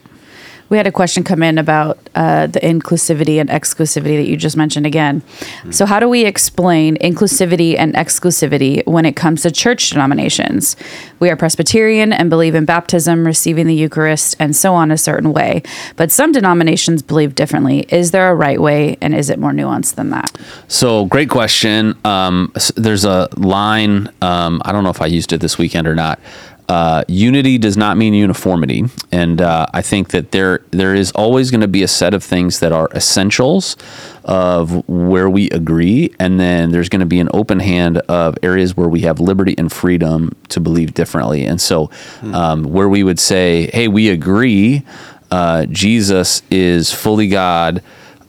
We 0.70 0.76
had 0.76 0.86
a 0.86 0.92
question 0.92 1.24
come 1.24 1.42
in 1.42 1.58
about 1.58 1.98
uh, 2.14 2.46
the 2.46 2.60
inclusivity 2.60 3.40
and 3.40 3.50
exclusivity 3.50 4.16
that 4.16 4.28
you 4.28 4.36
just 4.36 4.56
mentioned 4.56 4.86
again. 4.86 5.22
So, 5.70 5.84
how 5.84 5.98
do 5.98 6.08
we 6.08 6.24
explain 6.24 6.96
inclusivity 6.98 7.76
and 7.76 7.92
exclusivity 7.94 8.86
when 8.86 9.04
it 9.04 9.16
comes 9.16 9.42
to 9.42 9.50
church 9.50 9.90
denominations? 9.90 10.76
We 11.18 11.28
are 11.28 11.36
Presbyterian 11.36 12.12
and 12.12 12.30
believe 12.30 12.54
in 12.54 12.64
baptism, 12.64 13.26
receiving 13.26 13.66
the 13.66 13.74
Eucharist, 13.74 14.36
and 14.38 14.54
so 14.54 14.72
on 14.72 14.92
a 14.92 14.96
certain 14.96 15.32
way. 15.32 15.64
But 15.96 16.12
some 16.12 16.30
denominations 16.30 17.02
believe 17.02 17.34
differently. 17.34 17.80
Is 17.88 18.12
there 18.12 18.30
a 18.30 18.34
right 18.34 18.60
way, 18.60 18.96
and 19.00 19.12
is 19.12 19.28
it 19.28 19.40
more 19.40 19.50
nuanced 19.50 19.96
than 19.96 20.10
that? 20.10 20.38
So 20.68 21.06
great 21.06 21.30
question. 21.30 21.98
Um, 22.04 22.52
there's 22.76 23.04
a 23.04 23.28
line. 23.36 24.08
Um, 24.22 24.62
I 24.64 24.70
don't 24.70 24.84
know 24.84 24.90
if 24.90 25.02
I 25.02 25.06
used 25.06 25.32
it 25.32 25.40
this 25.40 25.58
weekend 25.58 25.88
or 25.88 25.96
not. 25.96 26.20
Uh, 26.68 27.02
unity 27.08 27.58
does 27.58 27.76
not 27.76 27.96
mean 27.96 28.14
uniformity, 28.14 28.84
and 29.10 29.40
uh, 29.40 29.66
I 29.72 29.82
think 29.82 30.10
that 30.10 30.30
there 30.30 30.60
there 30.70 30.94
is 30.94 31.10
always 31.12 31.50
going 31.50 31.62
to 31.62 31.68
be 31.68 31.82
a 31.82 31.88
set 31.88 32.14
of 32.14 32.22
things 32.22 32.60
that 32.60 32.72
are 32.72 32.88
essentials 32.94 33.76
of 34.24 34.88
where 34.88 35.28
we 35.28 35.50
agree, 35.50 36.14
and 36.18 36.38
then 36.38 36.70
there's 36.70 36.88
going 36.88 37.00
to 37.00 37.06
be 37.06 37.20
an 37.20 37.28
open 37.32 37.58
hand 37.58 37.98
of 38.08 38.38
areas 38.42 38.76
where 38.76 38.88
we 38.88 39.00
have 39.00 39.18
liberty 39.18 39.54
and 39.58 39.72
freedom 39.72 40.34
to 40.48 40.60
believe 40.60 40.94
differently. 40.94 41.44
And 41.44 41.60
so, 41.60 41.90
um, 42.22 42.64
where 42.64 42.88
we 42.88 43.02
would 43.02 43.18
say, 43.18 43.70
"Hey, 43.72 43.88
we 43.88 44.08
agree, 44.08 44.82
uh, 45.30 45.66
Jesus 45.66 46.42
is 46.50 46.92
fully 46.92 47.28
God." 47.28 47.82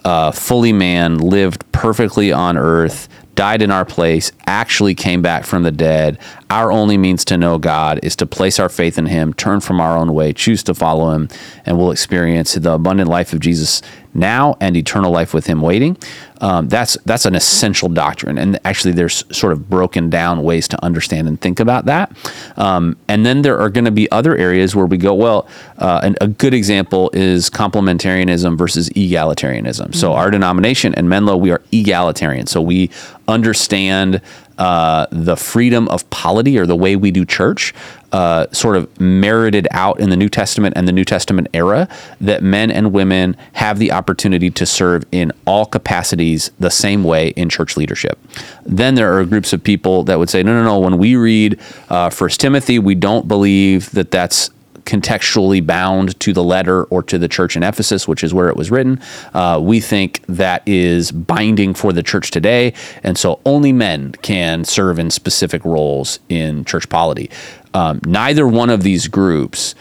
uh, 0.04 0.32
fully 0.32 0.74
man, 0.74 1.18
lived 1.20 1.70
perfectly 1.72 2.32
on 2.32 2.58
earth, 2.58 3.08
died 3.36 3.62
in 3.62 3.72
our 3.72 3.86
place, 3.86 4.32
actually 4.46 4.96
came 4.96 5.22
back 5.22 5.46
from 5.46 5.64
the 5.64 5.72
dead. 5.72 6.18
Our 6.50 6.72
only 6.72 6.98
means 6.98 7.26
to 7.26 7.38
know 7.38 7.58
God 7.58 8.00
is 8.04 8.16
to 8.18 8.26
place 8.26 8.60
our 8.60 8.70
faith 8.70 8.98
in 8.98 9.06
Him, 9.06 9.34
turn 9.34 9.62
from 9.62 9.80
our 9.80 9.98
own 9.98 10.14
way, 10.14 10.34
choose 10.34 10.64
to 10.64 10.74
follow 10.74 11.12
Him, 11.12 11.30
and 11.66 11.78
we'll 11.78 11.92
experience 11.92 12.54
the 12.54 12.74
abundant 12.74 13.10
life 13.10 13.34
of 13.34 13.40
Jesus 13.40 13.82
now 14.14 14.58
and 14.60 14.76
eternal 14.76 15.12
life 15.12 15.34
with 15.34 15.48
Him 15.48 15.62
waiting. 15.62 15.98
Um, 16.42 16.68
that's 16.68 16.98
that's 17.06 17.26
an 17.26 17.36
essential 17.36 17.88
doctrine, 17.88 18.38
and 18.38 18.60
actually, 18.66 18.94
there's 18.94 19.24
sort 19.36 19.54
of 19.54 19.70
broken 19.70 20.10
down 20.10 20.44
ways 20.44 20.68
to 20.70 20.84
understand 20.84 21.28
and 21.28 21.40
think 21.40 21.60
about 21.60 21.86
that. 21.86 22.12
Um, 22.58 22.98
and 23.08 23.26
then 23.26 23.44
there 23.44 23.60
are 23.60 23.70
going 23.70 23.86
to 23.86 23.92
be 23.92 24.12
other 24.12 24.36
areas 24.36 24.76
where 24.76 24.86
we 24.86 24.98
go, 24.98 25.14
well, 25.14 25.48
uh, 25.78 26.02
and 26.04 26.18
a 26.20 26.28
good 26.28 26.54
example 26.54 27.10
is 27.14 27.50
complementarianism 27.50 28.58
versus 28.58 28.90
egalitarianism. 28.90 29.96
So 29.96 30.14
our 30.14 30.32
denomination 30.32 30.96
and 30.96 31.08
Menlo, 31.08 31.38
we 31.38 31.52
are 31.52 31.62
egalitarian. 31.72 32.48
So 32.48 32.62
we 32.62 32.90
understand 33.28 34.22
uh, 34.58 35.08
the 35.12 35.36
freedom 35.36 35.88
of 35.88 36.08
polity 36.12 36.60
or 36.60 36.68
the 36.68 36.76
way 36.76 36.96
we 36.96 37.10
do 37.10 37.26
church 37.26 37.74
uh, 38.12 38.46
sort 38.52 38.76
of 38.76 39.00
merited 39.00 39.68
out 39.72 40.00
in 40.00 40.10
the 40.10 40.16
New 40.16 40.30
Testament 40.30 40.74
and 40.78 40.88
the 40.88 40.92
New 40.92 41.06
Testament 41.06 41.48
era 41.54 41.88
that 42.20 42.44
men 42.44 42.70
and 42.70 42.94
women 42.94 43.36
have 43.54 43.80
the 43.80 43.92
opportunity 43.92 44.52
to 44.52 44.66
serve 44.66 45.04
in 45.12 45.32
all 45.46 45.66
capacities 45.66 46.31
the 46.60 46.70
same 46.70 47.04
way 47.04 47.30
in 47.30 47.50
church 47.50 47.78
leadership. 47.78 48.20
Then 48.66 48.96
there 48.96 49.18
are 49.18 49.26
groups 49.26 49.54
of 49.54 49.64
people 49.64 50.04
that 50.04 50.20
would 50.20 50.30
say, 50.30 50.44
no, 50.44 50.54
no, 50.54 50.64
no. 50.64 50.80
When 50.80 50.98
we 50.98 51.16
read 51.16 51.60
uh, 51.90 52.10
First 52.10 52.40
Timothy, 52.40 52.80
we 52.80 52.96
don't 52.96 53.28
believe 53.28 53.92
that 53.92 54.12
that's 54.12 54.50
contextually 54.86 55.66
bound 55.66 56.20
to 56.20 56.34
the 56.34 56.44
letter 56.44 56.86
or 56.86 57.04
to 57.04 57.18
the 57.18 57.28
church 57.28 57.56
in 57.56 57.64
Ephesus, 57.64 58.08
which 58.08 58.24
is 58.24 58.34
where 58.34 58.50
it 58.50 58.58
was 58.58 58.72
written. 58.72 59.00
Uh, 59.34 59.60
we 59.62 59.80
think 59.80 60.22
that 60.28 60.68
is 60.68 61.12
binding 61.12 61.74
for 61.74 61.94
the 61.94 62.04
church 62.04 62.32
today, 62.32 62.74
and 63.04 63.18
so 63.18 63.40
only 63.46 63.72
men 63.72 64.12
can 64.22 64.64
serve 64.64 65.00
in 65.00 65.10
specific 65.12 65.64
roles 65.66 66.20
in 66.30 66.66
church 66.66 66.90
polity. 66.90 67.30
Um, 67.74 68.02
neither 68.06 68.48
one 68.48 68.70
of 68.70 68.84
these 68.84 69.08
groups 69.08 69.76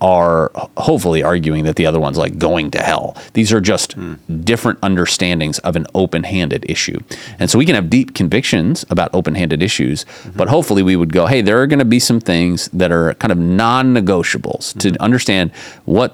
are 0.00 0.50
hopefully 0.76 1.22
arguing 1.22 1.64
that 1.64 1.76
the 1.76 1.86
other 1.86 1.98
one's 1.98 2.18
like 2.18 2.38
going 2.38 2.70
to 2.70 2.78
hell. 2.78 3.16
These 3.32 3.52
are 3.52 3.60
just 3.60 3.96
mm. 3.96 4.18
different 4.44 4.78
understandings 4.82 5.58
of 5.60 5.76
an 5.76 5.86
open 5.94 6.24
handed 6.24 6.68
issue. 6.68 7.00
And 7.38 7.50
so 7.50 7.58
we 7.58 7.66
can 7.66 7.74
have 7.74 7.90
deep 7.90 8.14
convictions 8.14 8.84
about 8.90 9.10
open 9.12 9.34
handed 9.34 9.62
issues, 9.62 10.04
mm-hmm. 10.04 10.36
but 10.36 10.48
hopefully 10.48 10.82
we 10.82 10.96
would 10.96 11.12
go, 11.12 11.26
hey, 11.26 11.40
there 11.40 11.60
are 11.60 11.66
going 11.66 11.78
to 11.80 11.84
be 11.84 11.98
some 11.98 12.20
things 12.20 12.68
that 12.68 12.92
are 12.92 13.14
kind 13.14 13.32
of 13.32 13.38
non 13.38 13.92
negotiables 13.94 14.74
mm-hmm. 14.74 14.94
to 14.94 15.02
understand 15.02 15.52
what, 15.84 16.12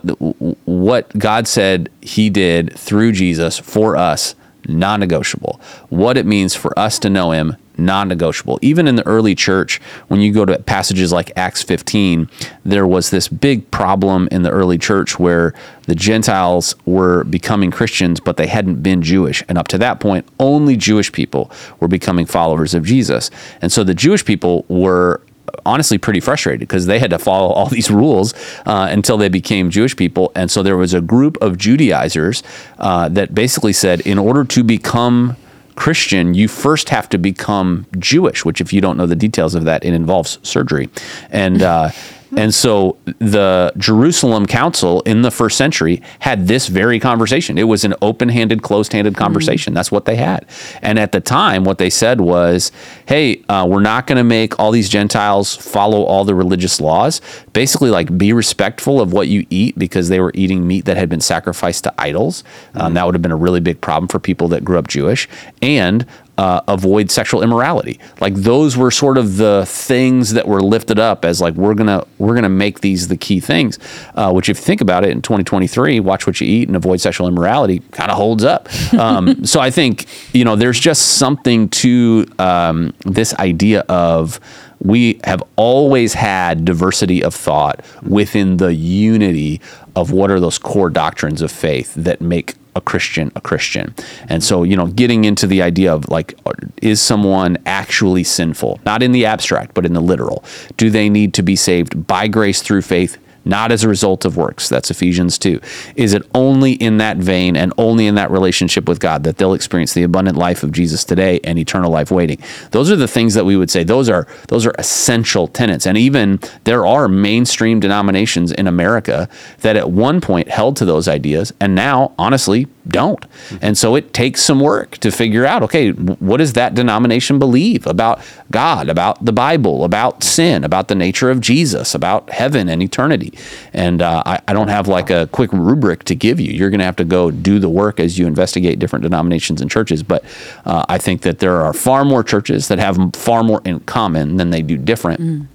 what 0.67 1.17
God 1.19 1.47
said 1.47 1.91
he 2.01 2.31
did 2.31 2.77
through 2.79 3.13
Jesus 3.13 3.59
for 3.59 3.97
us 3.97 4.35
non 4.69 5.01
negotiable. 5.01 5.61
What 5.91 6.17
it 6.17 6.27
means 6.27 6.55
for 6.55 6.77
us 6.79 6.99
to 7.01 7.11
know 7.11 7.33
him, 7.33 7.57
non 7.79 8.09
negotiable. 8.09 8.59
Even 8.63 8.87
in 8.87 8.97
the 8.97 9.07
early 9.07 9.35
church, 9.35 9.81
when 10.09 10.21
you 10.21 10.33
go 10.33 10.45
to 10.45 10.59
passages 10.61 11.13
like 11.13 11.33
Acts 11.37 11.63
15, 11.63 12.29
there 12.65 12.87
was 12.87 13.11
this 13.11 13.29
big 13.29 13.71
problem 13.71 14.29
in 14.31 14.43
the 14.43 14.51
early 14.51 14.79
church 14.79 15.19
where 15.19 15.55
the 15.83 15.95
Gentiles 15.95 16.75
were 16.87 17.25
becoming 17.25 17.71
Christians, 17.71 18.21
but 18.21 18.37
they 18.37 18.47
hadn't 18.47 18.83
been 18.83 19.03
Jewish. 19.03 19.43
And 19.49 19.59
up 19.59 19.69
to 19.69 19.79
that 19.79 20.01
point, 20.01 20.27
only 20.39 20.77
Jewish 20.77 21.13
people 21.13 21.51
were 21.81 21.89
becoming 21.89 22.27
followers 22.27 22.75
of 22.75 22.85
Jesus. 22.85 23.31
And 23.61 23.71
so 23.71 23.85
the 23.85 23.95
Jewish 23.95 24.25
people 24.25 24.65
were 24.69 25.21
honestly 25.67 25.99
pretty 25.99 26.21
frustrated 26.21 26.61
because 26.61 26.87
they 26.87 26.99
had 26.99 27.11
to 27.11 27.19
follow 27.19 27.49
all 27.49 27.67
these 27.71 27.91
rules 27.91 28.35
uh, 28.67 28.89
until 28.91 29.17
they 29.17 29.29
became 29.29 29.71
Jewish 29.71 29.97
people. 29.97 30.33
And 30.35 30.51
so 30.51 30.63
there 30.63 30.77
was 30.77 30.95
a 30.95 31.01
group 31.01 31.37
of 31.41 31.59
Judaizers 31.59 32.43
uh, 32.79 33.09
that 33.11 33.35
basically 33.35 33.73
said, 33.73 34.01
in 34.01 34.19
order 34.19 34.45
to 34.45 34.65
become 34.65 35.37
Christian, 35.77 36.35
you 36.35 36.49
first 36.49 36.89
have 36.89 37.09
to 37.11 37.19
become 37.19 37.87
Jewish, 37.99 38.45
which, 38.45 38.61
if 38.61 38.73
you 38.73 38.81
don't 38.81 38.97
know 38.97 39.07
the 39.07 39.17
details 39.17 39.55
of 39.55 39.65
that, 39.65 39.85
it 39.85 39.93
involves 39.93 40.39
surgery. 40.43 40.89
And 41.31 41.63
uh, 41.63 41.91
and 42.37 42.55
so 42.55 42.97
the 43.19 43.73
Jerusalem 43.77 44.47
Council 44.47 45.01
in 45.03 45.23
the 45.23 45.31
first 45.31 45.57
century 45.57 46.03
had 46.21 46.47
this 46.49 46.69
very 46.69 46.99
conversation. 46.99 47.59
It 47.59 47.65
was 47.65 47.85
an 47.85 47.95
open 48.03 48.29
handed, 48.29 48.63
closed 48.63 48.93
handed 48.93 49.17
conversation. 49.17 49.71
Mm-hmm. 49.71 49.77
That's 49.77 49.93
what 49.93 50.05
they 50.05 50.17
had. 50.17 50.47
And 50.83 50.99
at 50.99 51.13
the 51.13 51.21
time, 51.21 51.65
what 51.65 51.79
they 51.79 51.91
said 51.91 52.21
was, 52.21 52.73
hey, 53.07 53.43
uh, 53.49 53.67
we're 53.69 53.81
not 53.81 54.07
going 54.07 54.19
to 54.19 54.25
make 54.25 54.59
all 54.59 54.71
these 54.71 54.89
Gentiles 54.89 55.55
follow 55.55 56.03
all 56.03 56.25
the 56.25 56.35
religious 56.35 56.81
laws. 56.81 57.21
Basically, 57.53 57.91
like 57.91 58.17
be 58.17 58.33
respectful 58.33 59.01
of 59.01 59.13
what 59.13 59.29
you 59.29 59.47
eat 59.51 59.79
because 59.79 60.09
they 60.09 60.21
were 60.21 60.33
eating 60.35 60.67
meat 60.67 60.85
that 60.85 60.97
had 60.97 61.09
been 61.09 61.21
sacrificed 61.21 61.85
to 61.85 61.95
idols. 61.99 62.45
Um, 62.75 62.87
mm-hmm. 62.87 62.95
that 62.95 63.07
would 63.07 63.15
have 63.15 63.23
been 63.23 63.33
a 63.33 63.37
really 63.37 63.61
big 63.61 63.81
problem 63.81 64.09
for 64.09 64.19
people 64.19 64.49
that 64.49 64.65
grew 64.65 64.79
up 64.79 64.89
Jewish. 64.89 65.29
And 65.63 66.07
uh, 66.39 66.61
avoid 66.67 67.11
sexual 67.11 67.43
immorality. 67.43 68.01
Like 68.21 68.35
those 68.35 68.77
were 68.77 68.91
sort 68.91 69.19
of 69.19 69.37
the 69.37 69.65
things 69.67 70.33
that 70.33 70.49
were 70.49 70.61
lifted 70.61 70.99
up 70.99 71.25
as 71.25 71.41
like 71.41 71.55
we're 71.55 71.75
gonna 71.75 72.05
we're 72.19 72.35
gonna 72.35 72.49
make 72.49 72.81
these 72.81 73.09
the 73.09 73.17
key 73.17 73.41
things. 73.41 73.79
Uh, 74.15 74.33
which, 74.33 74.49
if 74.49 74.59
you 74.59 74.65
think 74.65 74.81
about 74.81 75.05
it, 75.05 75.11
in 75.11 75.23
2023, 75.23 76.01
watch 76.01 76.27
what 76.27 76.41
you 76.41 76.47
eat 76.47 76.69
and 76.69 76.77
avoid 76.77 77.01
sexual 77.01 77.29
immorality 77.29 77.81
kind 77.93 78.11
of 78.11 78.17
holds 78.17 78.45
up. 78.45 78.69
Um, 79.05 79.45
so 79.45 79.61
I 79.61 79.71
think 79.71 80.07
you 80.33 80.45
know 80.45 80.57
there's 80.57 80.79
just 80.79 81.17
something 81.19 81.69
to 81.71 82.27
um, 82.39 82.95
this 83.05 83.35
idea 83.35 83.81
of 83.89 84.41
we 84.81 85.21
have 85.25 85.43
always 85.57 86.15
had 86.15 86.65
diversity 86.65 87.23
of 87.23 87.35
thought 87.35 87.85
within 88.03 88.59
the 88.59 88.73
unity 88.75 89.61
of 89.97 90.11
what 90.11 90.31
are 90.31 90.39
those 90.39 90.59
core 90.59 90.91
doctrines 90.91 91.43
of 91.43 91.51
faith 91.51 91.93
that 91.95 92.21
make 92.21 92.55
a 92.77 92.81
Christian 92.81 93.31
a 93.37 93.41
Christian. 93.41 93.95
And 94.29 94.43
so, 94.43 94.63
you 94.63 94.77
know, 94.77 94.87
getting 94.87 95.25
into 95.25 95.47
the 95.47 95.63
idea 95.63 95.93
of 95.93 96.09
like, 96.09 96.39
uh, 96.47 96.53
is 96.83 97.01
someone 97.01 97.59
actually 97.67 98.25
sinful? 98.25 98.81
Not 98.85 99.03
in 99.03 99.13
the 99.13 99.27
abstract, 99.27 99.75
but 99.75 99.87
in 99.87 99.93
the 99.93 100.01
literal. 100.01 100.45
Do 100.77 100.91
they 100.91 101.09
need 101.09 101.35
to 101.35 101.43
be 101.43 101.57
saved 101.57 102.07
by 102.07 102.29
grace 102.29 102.63
through 102.63 102.83
faith 102.83 103.19
not 103.45 103.73
as 103.73 103.85
a 103.85 103.89
result 103.89 104.25
of 104.25 104.37
works. 104.37 104.69
That's 104.69 104.91
Ephesians 104.91 105.39
2. 105.39 105.61
Is 105.97 106.15
it 106.15 106.23
only 106.35 106.73
in 106.73 106.99
that 106.99 107.17
vein 107.17 107.57
and 107.57 107.73
only 107.79 108.07
in 108.07 108.15
that 108.15 108.31
relationship 108.31 108.89
with 108.89 109.01
God 109.01 109.25
that 109.25 109.37
they'll 109.37 109.55
experience 109.55 109.95
the 109.95 110.03
abundant 110.03 110.37
life 110.37 110.63
of 110.63 110.73
Jesus 110.73 111.05
today 111.05 111.41
and 111.45 111.59
eternal 111.59 111.91
life 111.91 112.11
waiting? 112.11 112.39
Those 112.71 112.91
are 112.91 112.97
the 112.97 113.09
things 113.09 113.35
that 113.35 113.45
we 113.45 113.57
would 113.57 113.71
say 113.71 113.85
those 113.85 114.09
are 114.09 114.27
those 114.49 114.67
are 114.67 114.75
essential 114.79 115.47
tenets. 115.47 115.87
And 115.87 115.99
even 115.99 116.41
there 116.65 116.87
are 116.87 117.09
mainstream 117.09 117.81
denominations 117.81 118.53
in 118.53 118.67
America 118.67 119.29
that 119.61 119.77
at 119.77 119.91
one 119.91 120.21
point 120.21 120.49
held 120.49 120.77
to 120.79 120.85
those 120.85 121.09
ideas 121.09 121.53
and 121.61 121.75
now 121.75 122.13
honestly 122.19 122.67
don't. 122.89 123.25
And 123.63 123.77
so 123.79 123.95
it 123.95 124.13
takes 124.13 124.43
some 124.43 124.61
work 124.61 124.99
to 124.99 125.11
figure 125.11 125.47
out 125.47 125.63
okay, 125.63 125.91
what 125.91 126.39
does 126.39 126.55
that 126.55 126.75
denomination 126.75 127.39
believe 127.39 127.87
about 127.87 128.21
God, 128.51 128.89
about 128.89 129.25
the 129.25 129.33
Bible, 129.33 129.85
about 129.85 130.23
sin, 130.23 130.65
about 130.65 130.89
the 130.89 130.95
nature 130.95 131.31
of 131.31 131.41
Jesus, 131.41 131.95
about 131.95 132.31
heaven 132.31 132.69
and 132.69 132.83
eternity? 132.83 133.34
And 133.73 134.03
uh, 134.03 134.23
I, 134.25 134.41
I, 134.49 134.53
don't 134.53 134.69
have 134.69 134.89
like 134.89 135.11
a 135.11 135.27
quick 135.33 135.53
rubric 135.53 136.05
to 136.05 136.15
give 136.15 136.41
you. 136.41 136.53
You're 136.53 136.71
going 136.71 136.81
to 136.81 136.85
have 136.85 136.97
to 136.97 137.05
go 137.05 137.31
do 137.31 137.59
the 137.59 137.69
work 137.69 138.01
as 138.01 138.19
you 138.19 138.27
investigate 138.27 138.79
different 138.79 139.03
denominations 139.03 139.61
and 139.61 139.71
churches. 139.71 140.03
But 140.03 140.25
uh, 140.65 140.85
I 140.89 140.99
think 140.99 141.23
that 141.23 141.39
there 141.39 141.61
are 141.61 141.73
far 141.73 142.05
more 142.05 142.23
churches 142.23 142.69
that 142.69 142.79
have 142.79 142.99
far 143.15 143.43
more 143.43 143.61
in 143.65 143.81
common 143.81 144.37
than 144.37 144.51
they 144.51 144.63
do 144.63 144.77
different. 144.77 145.21
Mm 145.21 145.47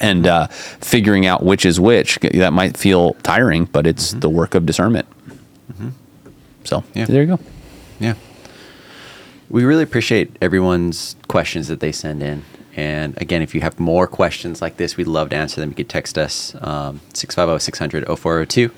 and 0.00 0.26
uh, 0.26 0.46
figuring 0.48 1.26
out 1.26 1.42
which 1.42 1.64
is 1.64 1.78
which 1.78 2.18
that 2.20 2.52
might 2.52 2.76
feel 2.76 3.14
tiring 3.22 3.66
but 3.66 3.86
it's 3.86 4.10
mm-hmm. 4.10 4.20
the 4.20 4.28
work 4.28 4.54
of 4.54 4.66
discernment 4.66 5.06
mm-hmm. 5.70 5.90
so 6.64 6.82
yeah. 6.94 7.04
there 7.04 7.22
you 7.22 7.36
go 7.36 7.42
yeah 8.00 8.14
we 9.48 9.64
really 9.64 9.82
appreciate 9.82 10.34
everyone's 10.40 11.14
questions 11.28 11.68
that 11.68 11.80
they 11.80 11.92
send 11.92 12.22
in 12.22 12.42
and 12.74 13.20
again, 13.20 13.42
if 13.42 13.54
you 13.54 13.60
have 13.60 13.78
more 13.78 14.06
questions 14.06 14.62
like 14.62 14.78
this, 14.78 14.96
we'd 14.96 15.06
love 15.06 15.30
to 15.30 15.36
answer 15.36 15.60
them. 15.60 15.70
You 15.70 15.76
could 15.76 15.88
text 15.88 16.16
us 16.16 16.54
um, 16.62 17.00
650 17.12 17.62
600 17.62 18.06
0402. 18.06 18.70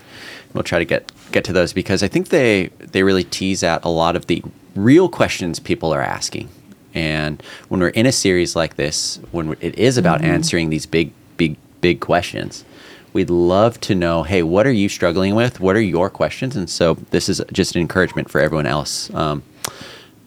We'll 0.53 0.65
try 0.65 0.79
to 0.79 0.85
get, 0.85 1.13
get 1.33 1.45
to 1.45 1.53
those 1.53 1.73
because 1.73 2.03
I 2.03 2.09
think 2.09 2.29
they, 2.29 2.67
they 2.79 3.03
really 3.03 3.25
tease 3.25 3.63
out 3.63 3.85
a 3.85 3.89
lot 3.89 4.17
of 4.17 4.27
the 4.27 4.43
real 4.75 5.09
questions 5.09 5.61
people 5.61 5.93
are 5.93 6.03
asking. 6.03 6.49
And 6.93 7.43
when 7.69 7.81
we're 7.81 7.89
in 7.89 8.07
a 8.07 8.13
series 8.13 8.55
like 8.55 8.77
this, 8.77 9.21
when 9.33 9.57
it 9.61 9.77
is 9.77 9.97
about 9.97 10.21
mm-hmm. 10.21 10.31
answering 10.31 10.71
these 10.71 10.87
big, 10.87 11.13
big, 11.37 11.57
big 11.81 12.01
questions, 12.01 12.65
we'd 13.13 13.31
love 13.31 13.81
to 13.83 13.95
know 13.95 14.23
hey, 14.23 14.43
what 14.43 14.67
are 14.67 14.73
you 14.73 14.89
struggling 14.89 15.35
with? 15.35 15.61
What 15.61 15.77
are 15.77 15.81
your 15.81 16.11
questions? 16.11 16.57
And 16.57 16.69
so 16.69 16.95
this 17.11 17.29
is 17.29 17.43
just 17.53 17.75
an 17.75 17.81
encouragement 17.81 18.31
for 18.31 18.41
everyone 18.41 18.67
else. 18.67 19.13
Um, 19.15 19.43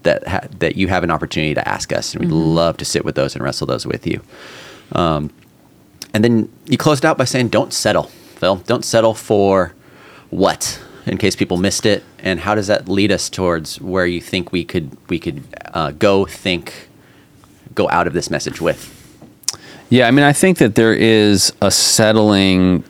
that 0.07 0.27
ha- 0.27 0.47
that 0.59 0.75
you 0.75 0.87
have 0.87 1.03
an 1.03 1.11
opportunity 1.11 1.53
to 1.53 1.67
ask 1.67 1.93
us, 1.93 2.13
and 2.13 2.21
we'd 2.21 2.31
mm-hmm. 2.31 2.55
love 2.55 2.77
to 2.77 2.85
sit 2.85 3.05
with 3.05 3.15
those 3.15 3.35
and 3.35 3.43
wrestle 3.43 3.67
those 3.67 3.85
with 3.85 4.07
you. 4.07 4.21
Um, 4.93 5.29
and 6.13 6.23
then 6.23 6.49
you 6.65 6.77
closed 6.77 7.05
out 7.05 7.17
by 7.17 7.25
saying, 7.25 7.49
"Don't 7.49 7.73
settle, 7.73 8.03
Phil. 8.39 8.55
Don't 8.65 8.83
settle 8.83 9.13
for 9.13 9.73
what." 10.29 10.81
In 11.05 11.17
case 11.17 11.37
people 11.37 11.55
missed 11.55 11.85
it, 11.85 12.03
and 12.19 12.37
how 12.41 12.53
does 12.53 12.67
that 12.67 12.89
lead 12.89 13.13
us 13.13 13.29
towards 13.29 13.79
where 13.79 14.05
you 14.05 14.19
think 14.19 14.51
we 14.51 14.65
could 14.65 14.97
we 15.09 15.19
could 15.19 15.41
uh, 15.73 15.91
go 15.91 16.25
think 16.25 16.89
go 17.75 17.87
out 17.89 18.07
of 18.07 18.13
this 18.13 18.29
message 18.29 18.59
with? 18.59 18.93
Yeah, 19.89 20.07
I 20.07 20.11
mean, 20.11 20.25
I 20.25 20.33
think 20.33 20.57
that 20.57 20.75
there 20.75 20.93
is 20.93 21.53
a 21.61 21.71
settling, 21.71 22.83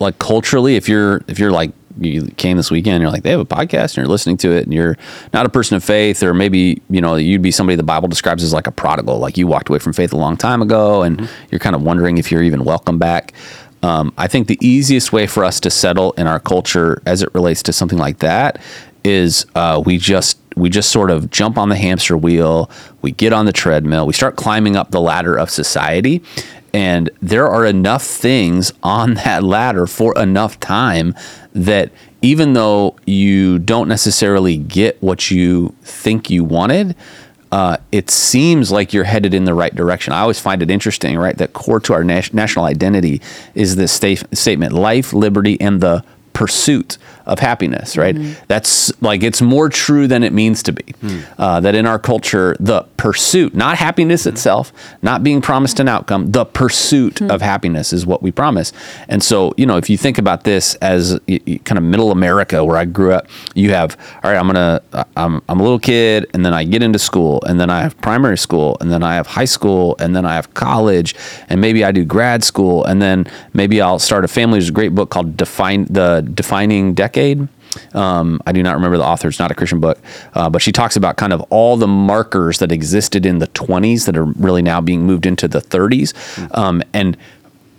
like 0.00 0.18
culturally, 0.18 0.74
if 0.74 0.88
you're 0.88 1.22
if 1.28 1.38
you're 1.38 1.52
like 1.52 1.70
you 2.00 2.26
came 2.36 2.56
this 2.56 2.70
weekend, 2.70 3.02
you're 3.02 3.10
like, 3.10 3.22
they 3.22 3.30
have 3.30 3.40
a 3.40 3.46
podcast 3.46 3.90
and 3.90 3.96
you're 3.98 4.06
listening 4.06 4.36
to 4.38 4.50
it 4.50 4.64
and 4.64 4.72
you're 4.72 4.96
not 5.32 5.46
a 5.46 5.48
person 5.48 5.76
of 5.76 5.84
faith, 5.84 6.22
or 6.22 6.34
maybe, 6.34 6.80
you 6.90 7.00
know, 7.00 7.16
you'd 7.16 7.42
be 7.42 7.50
somebody 7.50 7.76
the 7.76 7.82
Bible 7.82 8.08
describes 8.08 8.42
as 8.42 8.52
like 8.52 8.66
a 8.66 8.72
prodigal, 8.72 9.18
like 9.18 9.36
you 9.36 9.46
walked 9.46 9.68
away 9.68 9.78
from 9.78 9.92
faith 9.92 10.12
a 10.12 10.16
long 10.16 10.36
time 10.36 10.62
ago 10.62 11.02
and 11.02 11.18
mm-hmm. 11.18 11.44
you're 11.50 11.58
kind 11.58 11.76
of 11.76 11.82
wondering 11.82 12.18
if 12.18 12.30
you're 12.30 12.42
even 12.42 12.64
welcome 12.64 12.98
back. 12.98 13.32
Um, 13.82 14.12
I 14.18 14.26
think 14.26 14.48
the 14.48 14.58
easiest 14.60 15.12
way 15.12 15.26
for 15.26 15.44
us 15.44 15.60
to 15.60 15.70
settle 15.70 16.12
in 16.12 16.26
our 16.26 16.40
culture 16.40 17.00
as 17.06 17.22
it 17.22 17.32
relates 17.34 17.62
to 17.64 17.72
something 17.72 17.98
like 17.98 18.18
that 18.18 18.60
is 19.04 19.46
uh, 19.54 19.82
we 19.84 19.98
just 19.98 20.38
we 20.56 20.68
just 20.68 20.90
sort 20.90 21.10
of 21.10 21.30
jump 21.30 21.56
on 21.56 21.68
the 21.68 21.76
hamster 21.76 22.16
wheel, 22.16 22.68
we 23.00 23.12
get 23.12 23.32
on 23.32 23.46
the 23.46 23.52
treadmill, 23.52 24.06
we 24.06 24.12
start 24.12 24.34
climbing 24.34 24.74
up 24.74 24.90
the 24.90 25.00
ladder 25.00 25.36
of 25.36 25.50
society, 25.50 26.20
and 26.72 27.10
there 27.20 27.48
are 27.48 27.64
enough 27.64 28.02
things 28.04 28.72
on 28.82 29.14
that 29.14 29.42
ladder 29.42 29.86
for 29.86 30.16
enough 30.18 30.58
time 30.60 31.14
that 31.52 31.90
even 32.22 32.52
though 32.52 32.96
you 33.06 33.58
don't 33.58 33.88
necessarily 33.88 34.56
get 34.56 35.00
what 35.02 35.30
you 35.30 35.74
think 35.82 36.30
you 36.30 36.44
wanted, 36.44 36.94
uh, 37.50 37.78
it 37.92 38.10
seems 38.10 38.70
like 38.70 38.92
you're 38.92 39.04
headed 39.04 39.32
in 39.32 39.44
the 39.44 39.54
right 39.54 39.74
direction. 39.74 40.12
I 40.12 40.20
always 40.20 40.38
find 40.38 40.62
it 40.62 40.70
interesting, 40.70 41.16
right? 41.16 41.36
That 41.36 41.52
core 41.54 41.80
to 41.80 41.94
our 41.94 42.04
nas- 42.04 42.34
national 42.34 42.64
identity 42.66 43.22
is 43.54 43.76
this 43.76 43.92
sta- 43.92 44.26
statement 44.34 44.72
life, 44.72 45.12
liberty, 45.12 45.58
and 45.60 45.80
the 45.80 46.04
pursuit 46.34 46.98
of 47.26 47.40
happiness, 47.40 47.96
right? 47.96 48.14
Mm-hmm. 48.14 48.44
That's 48.48 48.92
like 49.02 49.22
it's 49.22 49.42
more 49.42 49.68
true 49.68 50.06
than 50.06 50.22
it 50.22 50.32
means 50.32 50.62
to 50.64 50.72
be. 50.72 50.94
Uh, 51.36 51.60
that 51.60 51.74
in 51.74 51.86
our 51.86 51.98
culture, 51.98 52.56
the 52.60 52.82
pursuit, 52.98 53.54
not 53.54 53.78
happiness 53.78 54.26
itself, 54.26 54.72
not 55.02 55.22
being 55.22 55.40
promised 55.40 55.80
an 55.80 55.88
outcome, 55.88 56.32
the 56.32 56.44
pursuit 56.44 57.22
of 57.22 57.40
happiness 57.40 57.92
is 57.92 58.04
what 58.04 58.22
we 58.22 58.30
promise. 58.30 58.72
And 59.08 59.22
so, 59.22 59.54
you 59.56 59.64
know, 59.64 59.76
if 59.76 59.88
you 59.88 59.96
think 59.96 60.18
about 60.18 60.42
this 60.42 60.74
as 60.76 61.18
kind 61.28 61.78
of 61.78 61.82
middle 61.84 62.10
America 62.10 62.64
where 62.64 62.76
I 62.76 62.84
grew 62.84 63.12
up, 63.12 63.28
you 63.54 63.70
have, 63.70 63.96
all 64.22 64.32
right, 64.32 64.36
I'm 64.36 64.48
gonna, 64.48 64.82
uh, 64.92 65.04
I'm, 65.16 65.40
I'm 65.48 65.60
a 65.60 65.62
little 65.62 65.78
kid, 65.78 66.26
and 66.34 66.44
then 66.44 66.52
I 66.52 66.64
get 66.64 66.82
into 66.82 66.98
school, 66.98 67.40
and 67.46 67.58
then 67.58 67.70
I 67.70 67.82
have 67.82 67.96
primary 68.00 68.36
school, 68.36 68.76
and 68.80 68.90
then 68.90 69.04
I 69.04 69.14
have 69.14 69.28
high 69.28 69.44
school, 69.44 69.96
and 70.00 70.14
then 70.14 70.26
I 70.26 70.34
have 70.34 70.52
college, 70.54 71.14
and 71.48 71.60
maybe 71.60 71.84
I 71.84 71.92
do 71.92 72.04
grad 72.04 72.42
school, 72.42 72.84
and 72.84 73.00
then 73.00 73.26
maybe 73.54 73.80
I'll 73.80 74.00
start 74.00 74.24
a 74.24 74.28
family. 74.28 74.58
There's 74.58 74.70
a 74.70 74.72
great 74.72 74.94
book 74.94 75.08
called 75.08 75.36
Define 75.36 75.84
the 75.84 76.28
Defining 76.34 76.94
Decade. 76.94 77.46
Um, 77.94 78.40
I 78.46 78.52
do 78.52 78.62
not 78.62 78.74
remember 78.74 78.98
the 78.98 79.04
author. 79.04 79.28
It's 79.28 79.38
not 79.38 79.50
a 79.50 79.54
Christian 79.54 79.80
book, 79.80 79.98
uh, 80.34 80.48
but 80.50 80.62
she 80.62 80.72
talks 80.72 80.96
about 80.96 81.16
kind 81.16 81.32
of 81.32 81.40
all 81.50 81.76
the 81.76 81.86
markers 81.86 82.58
that 82.58 82.72
existed 82.72 83.26
in 83.26 83.38
the 83.38 83.48
20s 83.48 84.06
that 84.06 84.16
are 84.16 84.24
really 84.24 84.62
now 84.62 84.80
being 84.80 85.02
moved 85.02 85.26
into 85.26 85.48
the 85.48 85.60
30s, 85.60 86.14
um, 86.56 86.82
and 86.92 87.16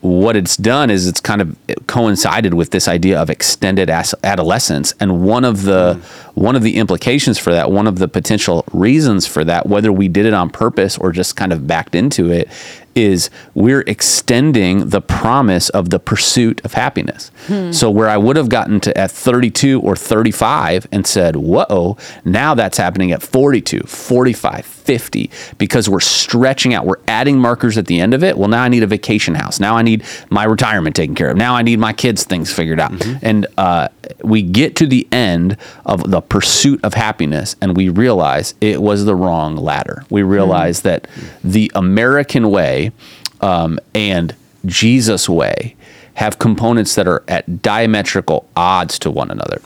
what 0.02 0.36
it's 0.36 0.56
done 0.56 0.90
is 0.90 1.08
it's 1.08 1.20
kind 1.20 1.42
of 1.42 1.58
coincided 1.88 2.54
with 2.54 2.72
this 2.72 2.88
idea 2.88 3.20
of 3.20 3.30
extended 3.30 3.90
adolescence 3.90 4.94
and 5.00 5.22
one 5.24 5.44
of 5.44 5.64
the 5.64 6.00
one 6.40 6.56
of 6.56 6.64
the 6.64 6.78
implications 6.78 7.38
for 7.38 7.52
that 7.52 7.70
one 7.70 7.86
of 7.86 8.00
the 8.00 8.08
potential 8.08 8.64
reasons 8.72 9.28
for 9.28 9.44
that 9.44 9.68
whether 9.68 9.92
we 9.92 10.08
did 10.08 10.26
it 10.26 10.34
on 10.34 10.50
purpose 10.50 10.98
or 10.98 11.12
just 11.12 11.36
kind 11.36 11.52
of 11.52 11.68
backed 11.68 11.96
into 11.96 12.32
it 12.32 12.48
is 12.96 13.30
we're 13.54 13.82
extending 13.82 14.90
the 14.90 15.00
promise 15.00 15.70
of 15.70 15.90
the 15.90 16.00
pursuit 16.00 16.60
of 16.66 16.74
happiness. 16.74 17.32
So 17.72 17.90
where 17.90 18.10
i 18.10 18.18
would 18.18 18.36
have 18.36 18.50
gotten 18.50 18.80
to 18.82 18.98
at 18.98 19.12
32 19.12 19.80
or 19.82 19.96
35 19.96 20.88
and 20.92 21.06
said 21.06 21.36
whoa 21.36 21.98
now 22.26 22.54
that's 22.56 22.78
happening 22.78 23.12
at 23.12 23.22
42 23.22 23.82
45 23.82 24.66
50 24.66 25.30
because 25.58 25.88
we're 25.90 26.00
stretching 26.00 26.74
out 26.74 26.86
we're 26.86 27.00
adding 27.08 27.38
markers 27.38 27.78
at 27.78 27.86
the 27.86 28.00
end 28.00 28.14
of 28.14 28.24
it. 28.24 28.38
Well 28.38 28.50
now 28.50 28.64
i 28.64 28.70
need 28.70 28.84
a 28.84 28.88
vacation 28.88 29.36
house. 29.36 29.60
Now 29.60 29.76
i 29.76 29.82
need 29.82 30.04
my 30.30 30.46
retirement 30.46 30.96
taken 30.96 31.16
care 31.16 31.30
of. 31.30 31.38
Now 31.38 31.56
i 31.56 31.62
need 31.62 31.80
my 31.80 31.94
kids 31.94 32.24
things 32.24 32.52
figured 32.52 32.80
out. 32.80 32.92
And 33.22 33.46
uh, 33.58 33.90
we 34.24 34.42
get 34.42 34.76
to 34.78 34.88
the 34.88 35.08
end 35.12 35.58
of 35.86 36.10
the 36.10 36.22
pursuit 36.30 36.80
of 36.84 36.94
happiness 36.94 37.56
and 37.62 37.76
we 37.76 37.90
realize 37.90 38.54
it 38.62 38.82
was 38.82 39.06
the 39.06 39.16
wrong 39.16 39.56
ladder 39.56 40.06
we 40.10 40.22
realize 40.22 40.82
that 40.82 41.08
the 41.44 41.72
american 41.76 42.50
way 42.52 42.92
um, 43.42 43.80
and 43.96 44.36
jesus 44.66 45.28
way 45.28 45.76
have 46.14 46.38
components 46.38 46.96
that 46.96 47.08
are 47.08 47.24
at 47.28 47.62
diametrical 47.62 48.48
odds 48.56 49.00
to 49.00 49.10
one 49.10 49.32
another 49.32 49.62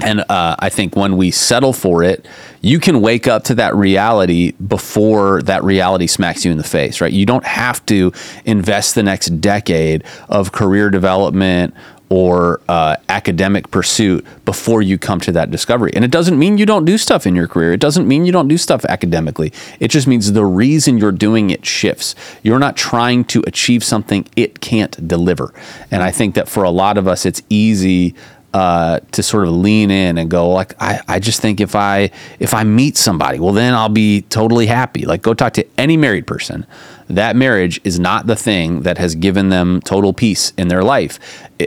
and 0.00 0.20
uh, 0.28 0.56
I 0.58 0.68
think 0.68 0.96
when 0.96 1.16
we 1.16 1.30
settle 1.30 1.72
for 1.72 2.02
it, 2.02 2.26
you 2.60 2.78
can 2.80 3.00
wake 3.00 3.26
up 3.26 3.44
to 3.44 3.54
that 3.56 3.74
reality 3.74 4.52
before 4.52 5.42
that 5.42 5.62
reality 5.64 6.06
smacks 6.06 6.44
you 6.44 6.50
in 6.50 6.56
the 6.56 6.64
face, 6.64 7.00
right? 7.00 7.12
You 7.12 7.26
don't 7.26 7.44
have 7.44 7.84
to 7.86 8.12
invest 8.44 8.94
the 8.94 9.02
next 9.02 9.40
decade 9.40 10.04
of 10.28 10.52
career 10.52 10.90
development 10.90 11.74
or 12.12 12.60
uh, 12.68 12.94
academic 13.08 13.70
pursuit 13.70 14.22
before 14.44 14.82
you 14.82 14.98
come 14.98 15.18
to 15.18 15.32
that 15.32 15.50
discovery. 15.50 15.90
And 15.94 16.04
it 16.04 16.10
doesn't 16.10 16.38
mean 16.38 16.58
you 16.58 16.66
don't 16.66 16.84
do 16.84 16.98
stuff 16.98 17.26
in 17.26 17.34
your 17.34 17.48
career. 17.48 17.72
It 17.72 17.80
doesn't 17.80 18.06
mean 18.06 18.26
you 18.26 18.32
don't 18.32 18.48
do 18.48 18.58
stuff 18.58 18.84
academically. 18.84 19.50
It 19.80 19.88
just 19.88 20.06
means 20.06 20.30
the 20.30 20.44
reason 20.44 20.98
you're 20.98 21.10
doing 21.10 21.48
it 21.48 21.64
shifts. 21.64 22.14
You're 22.42 22.58
not 22.58 22.76
trying 22.76 23.24
to 23.32 23.42
achieve 23.46 23.82
something 23.82 24.26
it 24.36 24.60
can't 24.60 25.08
deliver. 25.08 25.54
And 25.90 26.02
I 26.02 26.10
think 26.10 26.34
that 26.34 26.50
for 26.50 26.64
a 26.64 26.70
lot 26.70 26.98
of 26.98 27.08
us, 27.08 27.24
it's 27.24 27.40
easy 27.48 28.14
uh, 28.54 29.00
to 29.12 29.22
sort 29.22 29.46
of 29.46 29.54
lean 29.54 29.90
in 29.90 30.18
and 30.18 30.30
go 30.30 30.50
like 30.50 30.74
I, 30.80 31.00
I 31.08 31.18
just 31.20 31.40
think 31.40 31.60
if 31.60 31.74
I 31.74 32.10
if 32.38 32.52
I 32.52 32.64
meet 32.64 32.96
somebody 32.96 33.38
well 33.38 33.52
then 33.52 33.74
I'll 33.74 33.88
be 33.88 34.22
totally 34.22 34.66
happy. 34.66 35.06
Like 35.06 35.22
go 35.22 35.34
talk 35.34 35.54
to 35.54 35.66
any 35.78 35.96
married 35.96 36.26
person. 36.26 36.66
That 37.08 37.36
marriage 37.36 37.80
is 37.84 37.98
not 37.98 38.26
the 38.26 38.36
thing 38.36 38.82
that 38.82 38.96
has 38.96 39.14
given 39.14 39.50
them 39.50 39.80
total 39.82 40.12
peace 40.12 40.52
in 40.56 40.68
their 40.68 40.82
life. 40.82 41.18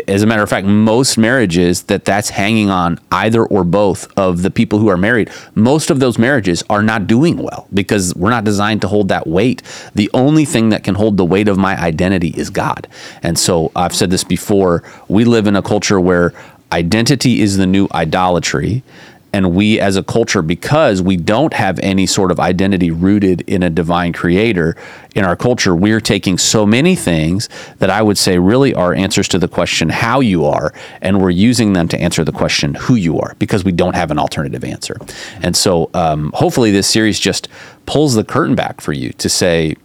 As 0.08 0.24
a 0.24 0.28
matter 0.28 0.44
of 0.44 0.50
fact 0.50 0.68
most 0.68 1.18
marriages 1.18 1.84
that 1.84 2.06
that's 2.06 2.30
hanging 2.30 2.70
on 2.70 3.00
either 3.12 3.46
or 3.46 3.64
both 3.64 4.12
of 4.18 4.42
the 4.42 4.52
people 4.52 4.80
who 4.80 4.90
are 4.90 4.98
married 4.98 5.30
most 5.54 5.90
of 5.90 6.00
those 6.00 6.18
marriages 6.18 6.64
are 6.70 6.84
not 6.84 7.08
doing 7.08 7.38
well 7.38 7.68
because 7.74 8.14
we're 8.16 8.30
not 8.30 8.44
designed 8.44 8.82
to 8.82 8.88
hold 8.88 9.08
that 9.08 9.28
weight. 9.28 9.62
The 9.96 10.10
only 10.14 10.46
thing 10.46 10.70
that 10.70 10.84
can 10.84 10.96
hold 10.96 11.18
the 11.18 11.26
weight 11.26 11.48
of 11.48 11.58
my 11.58 11.80
identity 11.80 12.34
is 12.36 12.50
God. 12.50 12.88
And 13.24 13.38
so 13.40 13.72
I've 13.76 13.96
said 13.96 14.10
this 14.10 14.24
before 14.24 14.84
we 15.08 15.26
live 15.26 15.48
in 15.48 15.56
a 15.56 15.62
culture 15.62 16.00
where 16.00 16.34
identity 16.76 17.42
is 17.42 17.58
the 17.58 17.66
new 17.66 17.88
idolatry 17.94 18.84
and 19.32 19.54
we 19.54 19.82
as 19.82 19.98
a 19.98 20.04
culture 20.04 20.42
because 20.42 21.02
we 21.02 21.18
don't 21.18 21.54
have 21.54 21.78
any 21.80 22.06
sort 22.06 22.32
of 22.32 22.40
identity 22.40 22.90
rooted 22.90 23.42
in 23.42 23.64
a 23.64 23.70
divine 23.70 24.14
creator 24.14 24.76
in 25.14 25.24
our 25.26 25.36
culture 25.36 25.76
we're 25.76 26.02
taking 26.02 26.38
so 26.38 26.66
many 26.66 26.96
things 26.96 27.48
that 27.80 27.90
i 27.90 28.02
would 28.02 28.18
say 28.18 28.38
really 28.38 28.74
are 28.74 28.94
answers 28.94 29.28
to 29.28 29.40
the 29.40 29.48
question 29.48 29.90
how 29.90 30.20
you 30.20 30.46
are 30.46 30.74
and 31.02 31.22
we're 31.22 31.30
using 31.30 31.74
them 31.74 31.88
to 31.88 31.98
answer 32.00 32.24
the 32.24 32.32
question 32.32 32.74
who 32.74 32.96
you 32.96 33.20
are 33.20 33.36
because 33.40 33.64
we 33.64 33.72
don't 33.72 33.96
have 33.96 34.12
an 34.12 34.20
alternative 34.20 34.64
answer. 34.64 34.98
And 35.42 35.56
so 35.56 35.90
um, 35.94 36.32
hopefully 36.34 36.72
this 36.72 36.88
series 36.88 37.20
just 37.20 37.48
pulls 37.86 38.14
the 38.16 38.24
curtain 38.24 38.56
back 38.56 38.82
for 38.82 38.94
you 38.94 39.12
to 39.14 39.30
say 39.30 39.76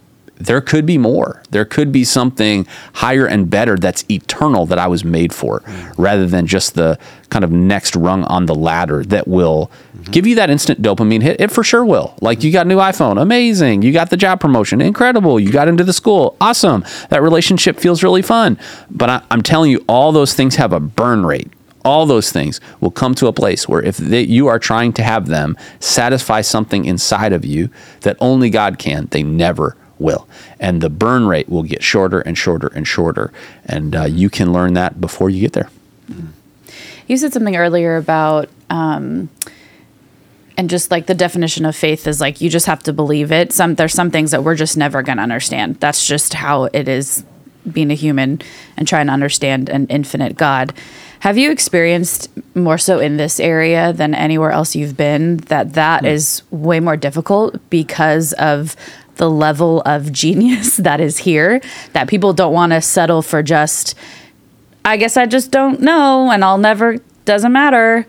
there 0.45 0.61
could 0.61 0.85
be 0.85 0.97
more. 0.97 1.41
There 1.51 1.65
could 1.65 1.91
be 1.91 2.03
something 2.03 2.67
higher 2.93 3.25
and 3.25 3.49
better 3.49 3.75
that's 3.77 4.05
eternal 4.09 4.65
that 4.67 4.79
I 4.79 4.87
was 4.87 5.03
made 5.03 5.33
for, 5.33 5.61
mm. 5.61 5.93
rather 5.97 6.27
than 6.27 6.47
just 6.47 6.75
the 6.75 6.97
kind 7.29 7.43
of 7.43 7.51
next 7.51 7.95
rung 7.95 8.23
on 8.25 8.45
the 8.45 8.55
ladder 8.55 9.03
that 9.05 9.27
will 9.27 9.71
mm-hmm. 9.95 10.11
give 10.11 10.27
you 10.27 10.35
that 10.35 10.49
instant 10.49 10.81
dopamine 10.81 11.21
hit. 11.21 11.39
It 11.39 11.51
for 11.51 11.63
sure 11.63 11.85
will. 11.85 12.15
Like 12.21 12.43
you 12.43 12.51
got 12.51 12.65
a 12.65 12.69
new 12.69 12.77
iPhone, 12.77 13.21
amazing. 13.21 13.81
You 13.81 13.93
got 13.93 14.09
the 14.09 14.17
job 14.17 14.39
promotion, 14.39 14.81
incredible. 14.81 15.39
You 15.39 15.51
got 15.51 15.67
into 15.67 15.83
the 15.83 15.93
school, 15.93 16.35
awesome. 16.41 16.83
That 17.09 17.21
relationship 17.21 17.79
feels 17.79 18.03
really 18.03 18.21
fun. 18.21 18.59
But 18.89 19.09
I, 19.09 19.23
I'm 19.31 19.41
telling 19.41 19.71
you, 19.71 19.83
all 19.87 20.11
those 20.11 20.33
things 20.33 20.55
have 20.55 20.73
a 20.73 20.79
burn 20.79 21.25
rate 21.25 21.51
all 21.83 22.05
those 22.05 22.31
things 22.31 22.59
will 22.79 22.91
come 22.91 23.15
to 23.15 23.27
a 23.27 23.33
place 23.33 23.67
where 23.67 23.81
if 23.81 23.97
they, 23.97 24.21
you 24.21 24.47
are 24.47 24.59
trying 24.59 24.93
to 24.93 25.03
have 25.03 25.27
them 25.27 25.57
satisfy 25.79 26.41
something 26.41 26.85
inside 26.85 27.33
of 27.33 27.45
you 27.45 27.69
that 28.01 28.17
only 28.19 28.49
God 28.49 28.77
can, 28.77 29.07
they 29.07 29.23
never 29.23 29.75
will. 30.01 30.27
And 30.59 30.81
the 30.81 30.89
burn 30.89 31.27
rate 31.27 31.49
will 31.49 31.63
get 31.63 31.83
shorter 31.83 32.19
and 32.21 32.37
shorter 32.37 32.67
and 32.67 32.87
shorter. 32.87 33.31
And 33.65 33.95
uh, 33.95 34.05
you 34.05 34.29
can 34.29 34.51
learn 34.51 34.73
that 34.73 34.99
before 34.99 35.29
you 35.29 35.41
get 35.41 35.53
there. 35.53 35.69
You 37.07 37.17
said 37.17 37.33
something 37.33 37.55
earlier 37.55 37.97
about, 37.97 38.49
um, 38.69 39.29
and 40.57 40.69
just 40.69 40.91
like 40.91 41.07
the 41.07 41.15
definition 41.15 41.65
of 41.65 41.75
faith 41.75 42.07
is 42.07 42.21
like 42.21 42.41
you 42.41 42.49
just 42.49 42.67
have 42.67 42.83
to 42.83 42.93
believe 42.93 43.31
it. 43.31 43.51
Some 43.51 43.75
there's 43.75 43.93
some 43.93 44.11
things 44.11 44.31
that 44.31 44.43
we're 44.43 44.55
just 44.55 44.77
never 44.77 45.01
going 45.01 45.17
to 45.17 45.23
understand. 45.23 45.79
That's 45.79 46.05
just 46.05 46.33
how 46.33 46.65
it 46.65 46.87
is 46.87 47.23
being 47.69 47.91
a 47.91 47.95
human 47.95 48.41
and 48.77 48.87
trying 48.87 49.07
to 49.07 49.13
understand 49.13 49.69
an 49.69 49.87
infinite 49.87 50.35
God. 50.35 50.73
Have 51.19 51.37
you 51.37 51.51
experienced 51.51 52.29
more 52.55 52.79
so 52.79 52.99
in 52.99 53.17
this 53.17 53.39
area 53.39 53.93
than 53.93 54.15
anywhere 54.15 54.51
else 54.51 54.75
you've 54.75 54.97
been 54.97 55.37
that 55.37 55.73
that 55.73 56.03
is 56.03 56.41
way 56.49 56.79
more 56.79 56.97
difficult 56.97 57.57
because 57.69 58.33
of 58.33 58.75
the 59.21 59.29
level 59.29 59.83
of 59.85 60.11
genius 60.11 60.77
that 60.87 60.99
is 60.99 61.19
here 61.19 61.61
that 61.93 62.09
people 62.09 62.33
don't 62.33 62.53
want 62.53 62.71
to 62.71 62.81
settle 62.81 63.21
for 63.21 63.43
just 63.43 63.93
I 64.83 64.97
guess 64.97 65.15
I 65.15 65.27
just 65.27 65.51
don't 65.51 65.79
know 65.79 66.31
and 66.31 66.43
I'll 66.43 66.57
never 66.57 66.97
doesn't 67.25 67.51
matter. 67.51 68.07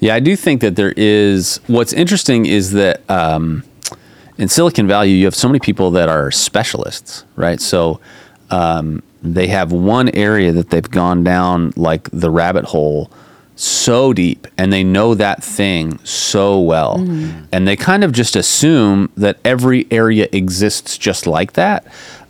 Yeah, 0.00 0.14
I 0.14 0.20
do 0.20 0.36
think 0.36 0.60
that 0.60 0.76
there 0.76 0.92
is. 0.98 1.60
What's 1.66 1.94
interesting 1.94 2.44
is 2.44 2.72
that 2.72 3.08
um, 3.10 3.64
in 4.36 4.48
Silicon 4.48 4.86
Valley, 4.86 5.12
you 5.12 5.24
have 5.24 5.34
so 5.34 5.48
many 5.48 5.60
people 5.60 5.90
that 5.92 6.10
are 6.10 6.30
specialists, 6.30 7.24
right? 7.36 7.58
So 7.58 8.00
um, 8.50 9.02
they 9.22 9.46
have 9.46 9.72
one 9.72 10.10
area 10.10 10.52
that 10.52 10.68
they've 10.68 10.90
gone 10.90 11.24
down 11.24 11.72
like 11.74 12.10
the 12.10 12.30
rabbit 12.30 12.66
hole 12.66 13.10
so 13.56 14.12
deep 14.12 14.46
and 14.58 14.72
they 14.72 14.82
know 14.82 15.14
that 15.14 15.42
thing 15.42 15.98
so 16.04 16.58
well. 16.60 16.98
And 17.52 17.68
they 17.68 17.76
kind 17.76 18.02
of 18.04 18.12
just 18.12 18.36
assume 18.36 19.10
that 19.16 19.38
every 19.44 19.86
area 19.90 20.28
exists 20.32 20.98
just 20.98 21.26
like 21.26 21.52
that. 21.54 21.86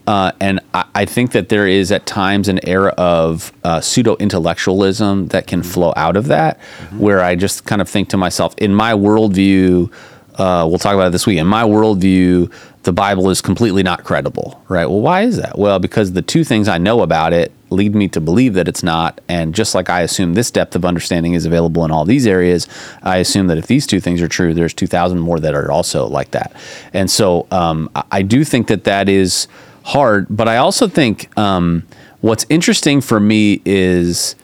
Uh, 0.06 0.32
and 0.38 0.60
I, 0.74 0.84
I 0.94 1.04
think 1.06 1.32
that 1.32 1.48
there 1.48 1.66
is 1.66 1.90
at 1.90 2.04
times 2.04 2.48
an 2.48 2.60
era 2.68 2.92
of 2.98 3.52
uh, 3.64 3.80
pseudo 3.80 4.16
intellectualism 4.16 5.28
that 5.28 5.46
can 5.46 5.62
flow 5.62 5.94
out 5.96 6.16
of 6.16 6.26
that, 6.26 6.60
where 6.98 7.22
I 7.22 7.36
just 7.36 7.64
kind 7.64 7.80
of 7.80 7.88
think 7.88 8.10
to 8.10 8.18
myself, 8.18 8.54
in 8.58 8.74
my 8.74 8.92
worldview, 8.92 9.90
uh, 10.34 10.66
we'll 10.68 10.78
talk 10.78 10.94
about 10.94 11.06
it 11.06 11.12
this 11.12 11.26
week. 11.26 11.38
In 11.38 11.46
my 11.46 11.62
worldview, 11.62 12.52
the 12.82 12.92
Bible 12.92 13.30
is 13.30 13.40
completely 13.40 13.82
not 13.82 14.04
credible, 14.04 14.62
right? 14.68 14.84
Well, 14.84 15.00
why 15.00 15.22
is 15.22 15.38
that? 15.38 15.58
Well, 15.58 15.78
because 15.78 16.12
the 16.12 16.22
two 16.22 16.44
things 16.44 16.68
I 16.68 16.76
know 16.76 17.00
about 17.00 17.32
it 17.32 17.50
lead 17.74 17.94
me 17.94 18.08
to 18.08 18.20
believe 18.20 18.54
that 18.54 18.68
it's 18.68 18.82
not. 18.82 19.20
And 19.28 19.54
just 19.54 19.74
like 19.74 19.90
I 19.90 20.00
assume 20.00 20.34
this 20.34 20.50
depth 20.50 20.74
of 20.76 20.84
understanding 20.84 21.34
is 21.34 21.44
available 21.46 21.84
in 21.84 21.90
all 21.90 22.04
these 22.04 22.26
areas, 22.26 22.68
I 23.02 23.18
assume 23.18 23.48
that 23.48 23.58
if 23.58 23.66
these 23.66 23.86
two 23.86 24.00
things 24.00 24.22
are 24.22 24.28
true, 24.28 24.54
there's 24.54 24.74
2,000 24.74 25.18
more 25.18 25.40
that 25.40 25.54
are 25.54 25.70
also 25.70 26.06
like 26.06 26.30
that. 26.30 26.54
And 26.92 27.10
so 27.10 27.46
um, 27.50 27.90
I, 28.10 28.22
do 28.22 28.44
think 28.44 28.68
that 28.68 28.84
that 28.84 29.08
is 29.08 29.48
hard. 29.84 30.26
But 30.30 30.48
I 30.48 30.56
also 30.56 30.88
think 30.88 31.36
um, 31.38 31.86
what's 32.20 32.46
interesting 32.48 33.00
for 33.00 33.20
me 33.20 33.60
is 33.64 34.34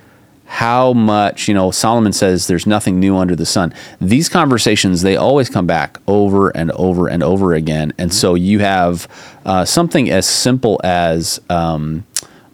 how 0.44 0.92
much 0.92 1.46
you 1.46 1.54
know 1.54 1.70
solomon 1.70 2.12
says 2.12 2.48
there's 2.48 2.66
nothing 2.66 2.98
new 2.98 3.16
under 3.16 3.36
the 3.36 3.46
sun 3.46 3.72
these 4.00 4.28
conversations 4.28 5.00
they 5.00 5.16
always 5.16 5.48
come 5.48 5.64
back 5.64 5.96
over 6.08 6.48
and 6.56 6.72
over 6.72 7.06
and 7.06 7.22
over 7.22 7.54
again 7.54 7.92
and 7.98 8.12
so 8.12 8.34
you 8.34 8.58
have 8.58 9.06
uh, 9.44 9.64
something 9.64 10.10
as 10.10 10.26
simple 10.26 10.80
as 10.82 11.40
um, 11.50 12.04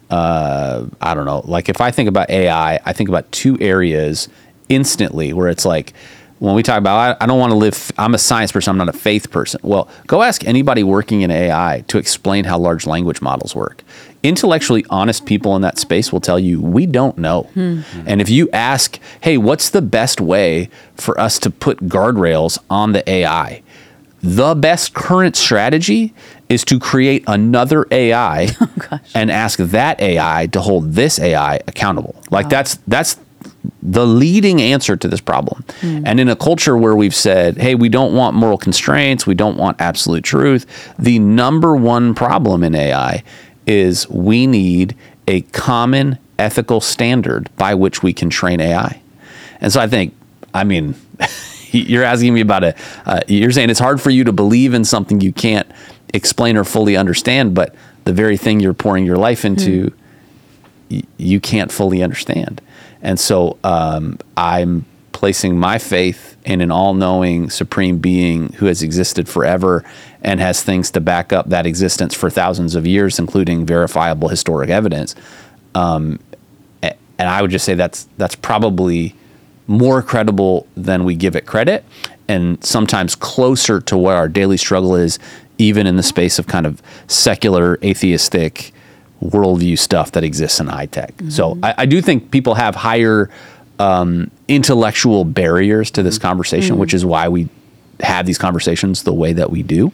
uh, 0.09 0.85
i 1.01 1.13
don't 1.13 1.25
know 1.25 1.41
like 1.45 1.69
if 1.69 1.81
i 1.81 1.91
think 1.91 2.07
about 2.07 2.29
ai 2.29 2.79
i 2.85 2.93
think 2.93 3.09
about 3.09 3.29
two 3.31 3.57
areas 3.59 4.29
instantly 4.69 5.33
where 5.33 5.47
it's 5.49 5.65
like 5.65 5.93
when 6.39 6.53
we 6.53 6.61
talk 6.61 6.77
about 6.77 7.17
I, 7.19 7.23
I 7.23 7.27
don't 7.27 7.39
want 7.39 7.51
to 7.51 7.57
live 7.57 7.91
i'm 7.97 8.13
a 8.13 8.17
science 8.17 8.51
person 8.51 8.71
i'm 8.71 8.77
not 8.77 8.89
a 8.89 8.97
faith 8.97 9.31
person. 9.31 9.59
Well 9.63 9.89
go 10.07 10.21
ask 10.21 10.45
anybody 10.45 10.83
working 10.83 11.21
in 11.21 11.31
ai 11.31 11.83
to 11.87 11.97
explain 11.97 12.45
how 12.45 12.57
large 12.57 12.85
language 12.85 13.21
models 13.21 13.55
work. 13.55 13.83
Intellectually 14.23 14.85
honest 14.89 15.25
people 15.25 15.55
in 15.55 15.61
that 15.61 15.77
space 15.77 16.11
will 16.11 16.19
tell 16.19 16.39
you 16.39 16.61
we 16.61 16.85
don't 16.85 17.17
know. 17.17 17.49
And 17.55 18.21
if 18.21 18.29
you 18.29 18.49
ask 18.51 18.99
hey 19.21 19.37
what's 19.37 19.69
the 19.69 19.81
best 19.81 20.21
way 20.21 20.69
for 20.95 21.19
us 21.19 21.39
to 21.39 21.49
put 21.49 21.79
guardrails 21.87 22.57
on 22.69 22.91
the 22.93 23.09
ai 23.09 23.61
the 24.21 24.55
best 24.55 24.93
current 24.93 25.35
strategy 25.35 26.13
is 26.49 26.63
to 26.65 26.79
create 26.79 27.23
another 27.27 27.85
AI 27.91 28.49
oh, 28.61 28.99
and 29.13 29.29
ask 29.29 29.59
that 29.59 30.01
AI 30.01 30.47
to 30.47 30.61
hold 30.61 30.93
this 30.93 31.19
AI 31.19 31.55
accountable. 31.67 32.15
Like 32.31 32.49
that's 32.49 32.75
that's 32.87 33.19
the 33.81 34.05
leading 34.05 34.61
answer 34.61 34.97
to 34.97 35.07
this 35.07 35.21
problem. 35.21 35.63
Hmm. 35.81 36.03
And 36.05 36.19
in 36.19 36.29
a 36.29 36.35
culture 36.35 36.77
where 36.77 36.95
we've 36.95 37.15
said, 37.15 37.57
"Hey, 37.57 37.75
we 37.75 37.89
don't 37.89 38.13
want 38.13 38.35
moral 38.35 38.57
constraints, 38.57 39.27
we 39.27 39.35
don't 39.35 39.57
want 39.57 39.79
absolute 39.79 40.23
truth," 40.23 40.65
the 40.97 41.19
number 41.19 41.75
one 41.75 42.13
problem 42.13 42.63
in 42.63 42.75
AI 42.75 43.23
is 43.65 44.09
we 44.09 44.47
need 44.47 44.95
a 45.27 45.41
common 45.41 46.17
ethical 46.39 46.79
standard 46.81 47.49
by 47.57 47.73
which 47.73 48.01
we 48.01 48.13
can 48.13 48.29
train 48.29 48.61
AI. 48.61 49.01
And 49.59 49.73
so 49.73 49.81
I 49.81 49.87
think, 49.87 50.15
I 50.53 50.63
mean, 50.63 50.95
you're 51.81 52.03
asking 52.03 52.33
me 52.33 52.41
about 52.41 52.63
a, 52.63 52.75
uh, 53.05 53.21
you're 53.27 53.51
saying 53.51 53.69
it's 53.69 53.79
hard 53.79 54.01
for 54.01 54.09
you 54.09 54.23
to 54.23 54.31
believe 54.31 54.73
in 54.73 54.83
something 54.85 55.21
you 55.21 55.33
can't 55.33 55.67
explain 56.13 56.57
or 56.57 56.63
fully 56.63 56.95
understand, 56.95 57.53
but 57.53 57.75
the 58.05 58.13
very 58.13 58.37
thing 58.37 58.59
you're 58.59 58.73
pouring 58.73 59.05
your 59.05 59.17
life 59.17 59.45
into, 59.45 59.91
y- 60.89 61.03
you 61.17 61.39
can't 61.39 61.71
fully 61.71 62.01
understand. 62.01 62.61
And 63.01 63.19
so 63.19 63.57
um, 63.63 64.19
I'm 64.35 64.85
placing 65.11 65.57
my 65.57 65.77
faith 65.77 66.37
in 66.45 66.61
an 66.61 66.71
all 66.71 66.93
knowing 66.93 67.49
supreme 67.49 67.97
being 67.97 68.53
who 68.53 68.67
has 68.67 68.81
existed 68.83 69.27
forever 69.27 69.83
and 70.21 70.39
has 70.39 70.63
things 70.63 70.91
to 70.91 71.01
back 71.01 71.33
up 71.33 71.49
that 71.49 71.65
existence 71.65 72.13
for 72.13 72.29
thousands 72.29 72.75
of 72.75 72.85
years, 72.87 73.19
including 73.19 73.65
verifiable 73.65 74.29
historic 74.29 74.69
evidence. 74.69 75.15
Um, 75.75 76.19
and 77.19 77.29
I 77.29 77.41
would 77.41 77.51
just 77.51 77.65
say 77.65 77.73
that's 77.73 78.07
that's 78.17 78.35
probably 78.35 79.15
more 79.67 80.01
credible 80.01 80.65
than 80.75 81.03
we 81.03 81.15
give 81.15 81.35
it 81.35 81.45
credit, 81.45 81.83
and 82.27 82.63
sometimes 82.63 83.15
closer 83.15 83.79
to 83.81 83.97
where 83.97 84.15
our 84.15 84.27
daily 84.29 84.57
struggle 84.57 84.95
is, 84.95 85.19
even 85.57 85.87
in 85.87 85.95
the 85.97 86.03
space 86.03 86.39
of 86.39 86.47
kind 86.47 86.65
of 86.65 86.81
secular 87.07 87.77
atheistic 87.83 88.73
worldview 89.21 89.77
stuff 89.77 90.11
that 90.11 90.23
exists 90.23 90.59
in 90.59 90.67
high 90.67 90.85
tech. 90.85 91.13
So 91.29 91.57
I, 91.63 91.73
I 91.79 91.85
do 91.85 92.01
think 92.01 92.29
people 92.31 92.53
have 92.55 92.75
higher 92.75 93.29
um, 93.79 94.29
intellectual 94.47 95.23
barriers 95.25 95.89
to 95.91 96.03
this 96.03 96.17
conversation, 96.19 96.77
which 96.77 96.93
is 96.93 97.03
why 97.05 97.27
we 97.27 97.49
have 97.99 98.25
these 98.27 98.37
conversations 98.37 99.03
the 99.03 99.13
way 99.13 99.33
that 99.33 99.49
we 99.49 99.63
do. 99.63 99.91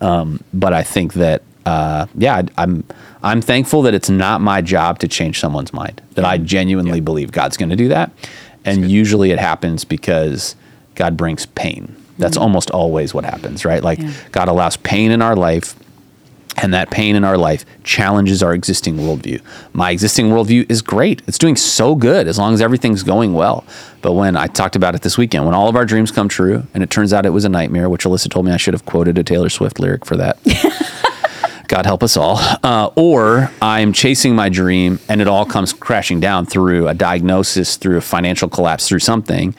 Um, 0.00 0.40
but 0.52 0.72
I 0.74 0.82
think 0.82 1.14
that 1.14 1.42
uh, 1.64 2.06
yeah, 2.16 2.36
I- 2.36 2.62
I'm 2.62 2.84
I'm 3.22 3.40
thankful 3.42 3.82
that 3.82 3.94
it's 3.94 4.08
not 4.10 4.40
my 4.40 4.60
job 4.60 5.00
to 5.00 5.08
change 5.08 5.40
someone's 5.40 5.72
mind. 5.72 6.00
That 6.14 6.24
I 6.24 6.38
genuinely 6.38 7.00
believe 7.00 7.32
God's 7.32 7.56
going 7.56 7.70
to 7.70 7.76
do 7.76 7.88
that, 7.88 8.12
and 8.66 8.90
usually 8.90 9.30
it 9.30 9.38
happens 9.38 9.84
because 9.84 10.56
God 10.94 11.16
brings 11.16 11.46
pain. 11.46 11.96
That's 12.18 12.36
mm-hmm. 12.36 12.42
almost 12.42 12.70
always 12.70 13.14
what 13.14 13.24
happens, 13.24 13.64
right? 13.64 13.82
Like 13.82 13.98
Yeah. 13.98 14.12
God 14.32 14.48
allows 14.48 14.76
pain 14.76 15.10
in 15.10 15.22
our 15.22 15.36
life 15.36 15.74
and 16.58 16.72
that 16.72 16.90
pain 16.90 17.16
in 17.16 17.24
our 17.24 17.36
life 17.36 17.64
challenges 17.84 18.42
our 18.42 18.54
existing 18.54 18.96
worldview. 18.96 19.40
My 19.72 19.90
existing 19.90 20.30
worldview 20.30 20.70
is 20.70 20.80
great. 20.80 21.22
It's 21.26 21.38
doing 21.38 21.56
so 21.56 21.94
good 21.94 22.26
as 22.26 22.38
long 22.38 22.54
as 22.54 22.62
everything's 22.62 23.02
going 23.02 23.34
well. 23.34 23.64
But 24.00 24.12
when 24.12 24.36
I 24.36 24.46
talked 24.46 24.76
about 24.76 24.94
it 24.94 25.02
this 25.02 25.18
weekend, 25.18 25.44
when 25.44 25.54
all 25.54 25.68
of 25.68 25.76
our 25.76 25.84
dreams 25.84 26.10
come 26.10 26.28
true 26.28 26.66
and 26.72 26.82
it 26.82 26.90
turns 26.90 27.12
out 27.12 27.26
it 27.26 27.30
was 27.30 27.44
a 27.44 27.48
nightmare, 27.48 27.90
which 27.90 28.04
Alyssa 28.04 28.30
told 28.30 28.46
me 28.46 28.52
I 28.52 28.56
should 28.56 28.74
have 28.74 28.86
quoted 28.86 29.18
a 29.18 29.24
Taylor 29.24 29.50
Swift 29.50 29.78
lyric 29.78 30.06
for 30.06 30.16
that. 30.16 30.38
God 31.68 31.86
help 31.86 32.02
us 32.02 32.16
all. 32.16 32.38
Uh, 32.62 32.90
or 32.96 33.50
I'm 33.60 33.92
chasing 33.92 34.34
my 34.34 34.48
dream 34.48 34.98
and 35.08 35.20
it 35.20 35.28
all 35.28 35.44
comes 35.44 35.72
crashing 35.72 36.20
down 36.20 36.46
through 36.46 36.88
a 36.88 36.94
diagnosis, 36.94 37.76
through 37.76 37.96
a 37.96 38.00
financial 38.00 38.48
collapse, 38.48 38.88
through 38.88 39.00
something. 39.00 39.54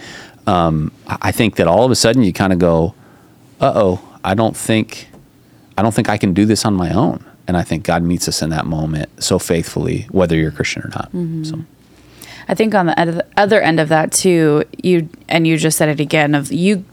Um, 0.46 0.92
I 1.08 1.32
think 1.32 1.58
that 1.58 1.68
all 1.68 1.84
of 1.84 1.92
a 1.92 1.96
sudden 1.96 2.24
you 2.24 2.32
kind 2.34 2.54
of 2.54 2.60
go, 2.60 2.96
uh 3.60 3.74
oh, 3.76 4.20
I 4.24 4.34
don't 4.34 4.56
think 4.56 5.10
I 5.78 5.84
don't 5.84 5.94
think 5.94 6.10
I 6.10 6.18
can 6.18 6.34
do 6.34 6.46
this 6.46 6.66
on 6.66 6.74
my 6.74 6.92
own. 6.94 7.24
And 7.48 7.56
I 7.56 7.64
think 7.64 7.84
God 7.84 8.04
meets 8.04 8.28
us 8.28 8.42
in 8.42 8.50
that 8.50 8.66
moment 8.66 9.24
so 9.24 9.40
faithfully, 9.40 10.08
whether 10.12 10.36
you're 10.36 10.50
a 10.50 10.52
Christian 10.52 10.84
or 10.84 10.90
not. 10.90 11.12
So 11.46 11.62
I 12.50 12.56
think 12.56 12.74
on 12.74 12.88
the 12.88 13.26
other 13.38 13.62
end 13.62 13.80
of 13.80 13.90
that 13.90 14.12
too, 14.12 14.64
you 14.82 15.10
and 15.28 15.46
you 15.48 15.58
just 15.58 15.78
said 15.78 15.90
it 15.90 16.00
again 16.00 16.36
of 16.36 16.52
you 16.52 16.84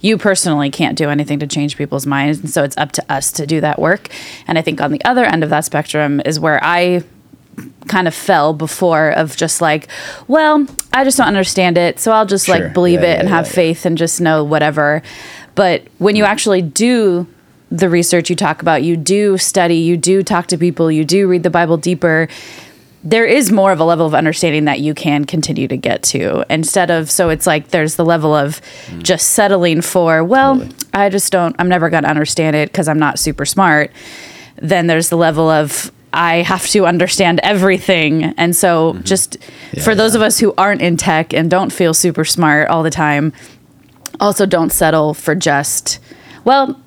you 0.00 0.18
personally 0.18 0.70
can't 0.70 0.96
do 0.96 1.08
anything 1.10 1.38
to 1.38 1.46
change 1.46 1.76
people's 1.76 2.06
minds 2.06 2.40
and 2.40 2.50
so 2.50 2.62
it's 2.62 2.76
up 2.76 2.92
to 2.92 3.12
us 3.12 3.32
to 3.32 3.46
do 3.46 3.60
that 3.60 3.78
work. 3.78 4.08
And 4.46 4.58
I 4.58 4.62
think 4.62 4.80
on 4.80 4.92
the 4.92 5.04
other 5.04 5.24
end 5.24 5.42
of 5.44 5.50
that 5.50 5.64
spectrum 5.64 6.20
is 6.24 6.38
where 6.38 6.62
I 6.62 7.02
kind 7.88 8.08
of 8.08 8.14
fell 8.14 8.52
before 8.52 9.10
of 9.10 9.36
just 9.36 9.60
like, 9.60 9.88
well, 10.26 10.66
I 10.92 11.04
just 11.04 11.18
don't 11.18 11.28
understand 11.28 11.78
it, 11.78 12.00
so 12.00 12.12
I'll 12.12 12.26
just 12.26 12.46
Sure. 12.46 12.58
like 12.58 12.74
believe 12.74 13.02
Yeah, 13.02 13.12
it 13.12 13.20
and 13.20 13.28
yeah, 13.28 13.36
have 13.36 13.46
yeah, 13.46 13.50
yeah. 13.50 13.54
faith 13.54 13.86
and 13.86 13.96
just 13.98 14.20
know 14.20 14.42
whatever. 14.42 15.02
But 15.54 15.84
when 15.98 16.16
you 16.16 16.24
mm. 16.24 16.28
actually 16.28 16.62
do 16.62 17.26
the 17.70 17.88
research 17.88 18.30
you 18.30 18.36
talk 18.36 18.62
about, 18.62 18.82
you 18.82 18.96
do 18.96 19.38
study, 19.38 19.76
you 19.76 19.96
do 19.96 20.22
talk 20.22 20.46
to 20.48 20.56
people, 20.56 20.90
you 20.90 21.04
do 21.04 21.26
read 21.26 21.42
the 21.42 21.50
Bible 21.50 21.76
deeper, 21.76 22.28
there 23.04 23.26
is 23.26 23.52
more 23.52 23.70
of 23.70 23.78
a 23.78 23.84
level 23.84 24.06
of 24.06 24.14
understanding 24.14 24.64
that 24.64 24.80
you 24.80 24.94
can 24.94 25.26
continue 25.26 25.68
to 25.68 25.76
get 25.76 26.02
to 26.02 26.44
instead 26.50 26.90
of 26.90 27.10
so 27.10 27.28
it's 27.28 27.46
like 27.46 27.68
there's 27.68 27.96
the 27.96 28.04
level 28.04 28.34
of 28.34 28.60
just 28.98 29.30
settling 29.30 29.82
for 29.82 30.24
well 30.24 30.66
i 30.94 31.08
just 31.10 31.30
don't 31.30 31.54
i'm 31.58 31.68
never 31.68 31.90
going 31.90 32.02
to 32.02 32.08
understand 32.08 32.56
it 32.56 32.72
because 32.72 32.88
i'm 32.88 32.98
not 32.98 33.18
super 33.18 33.44
smart. 33.44 33.90
Then 34.56 34.86
there's 34.86 35.08
the 35.08 35.16
level 35.16 35.48
of 35.50 35.92
i 36.12 36.36
have 36.36 36.66
to 36.68 36.86
understand 36.86 37.40
everything. 37.42 38.24
And 38.36 38.56
so 38.56 38.94
mm-hmm. 38.94 39.02
just 39.02 39.36
for 39.82 39.94
those 39.94 40.14
of 40.14 40.22
us 40.22 40.38
who 40.38 40.54
aren't 40.56 40.80
in 40.80 40.96
tech 40.96 41.34
and 41.34 41.50
don't 41.50 41.72
feel 41.72 41.92
super 41.92 42.24
smart 42.24 42.68
all 42.70 42.82
the 42.82 42.90
time 42.90 43.32
also 44.20 44.46
don't 44.46 44.70
settle 44.70 45.12
for 45.12 45.34
just 45.34 45.98
well 46.44 46.80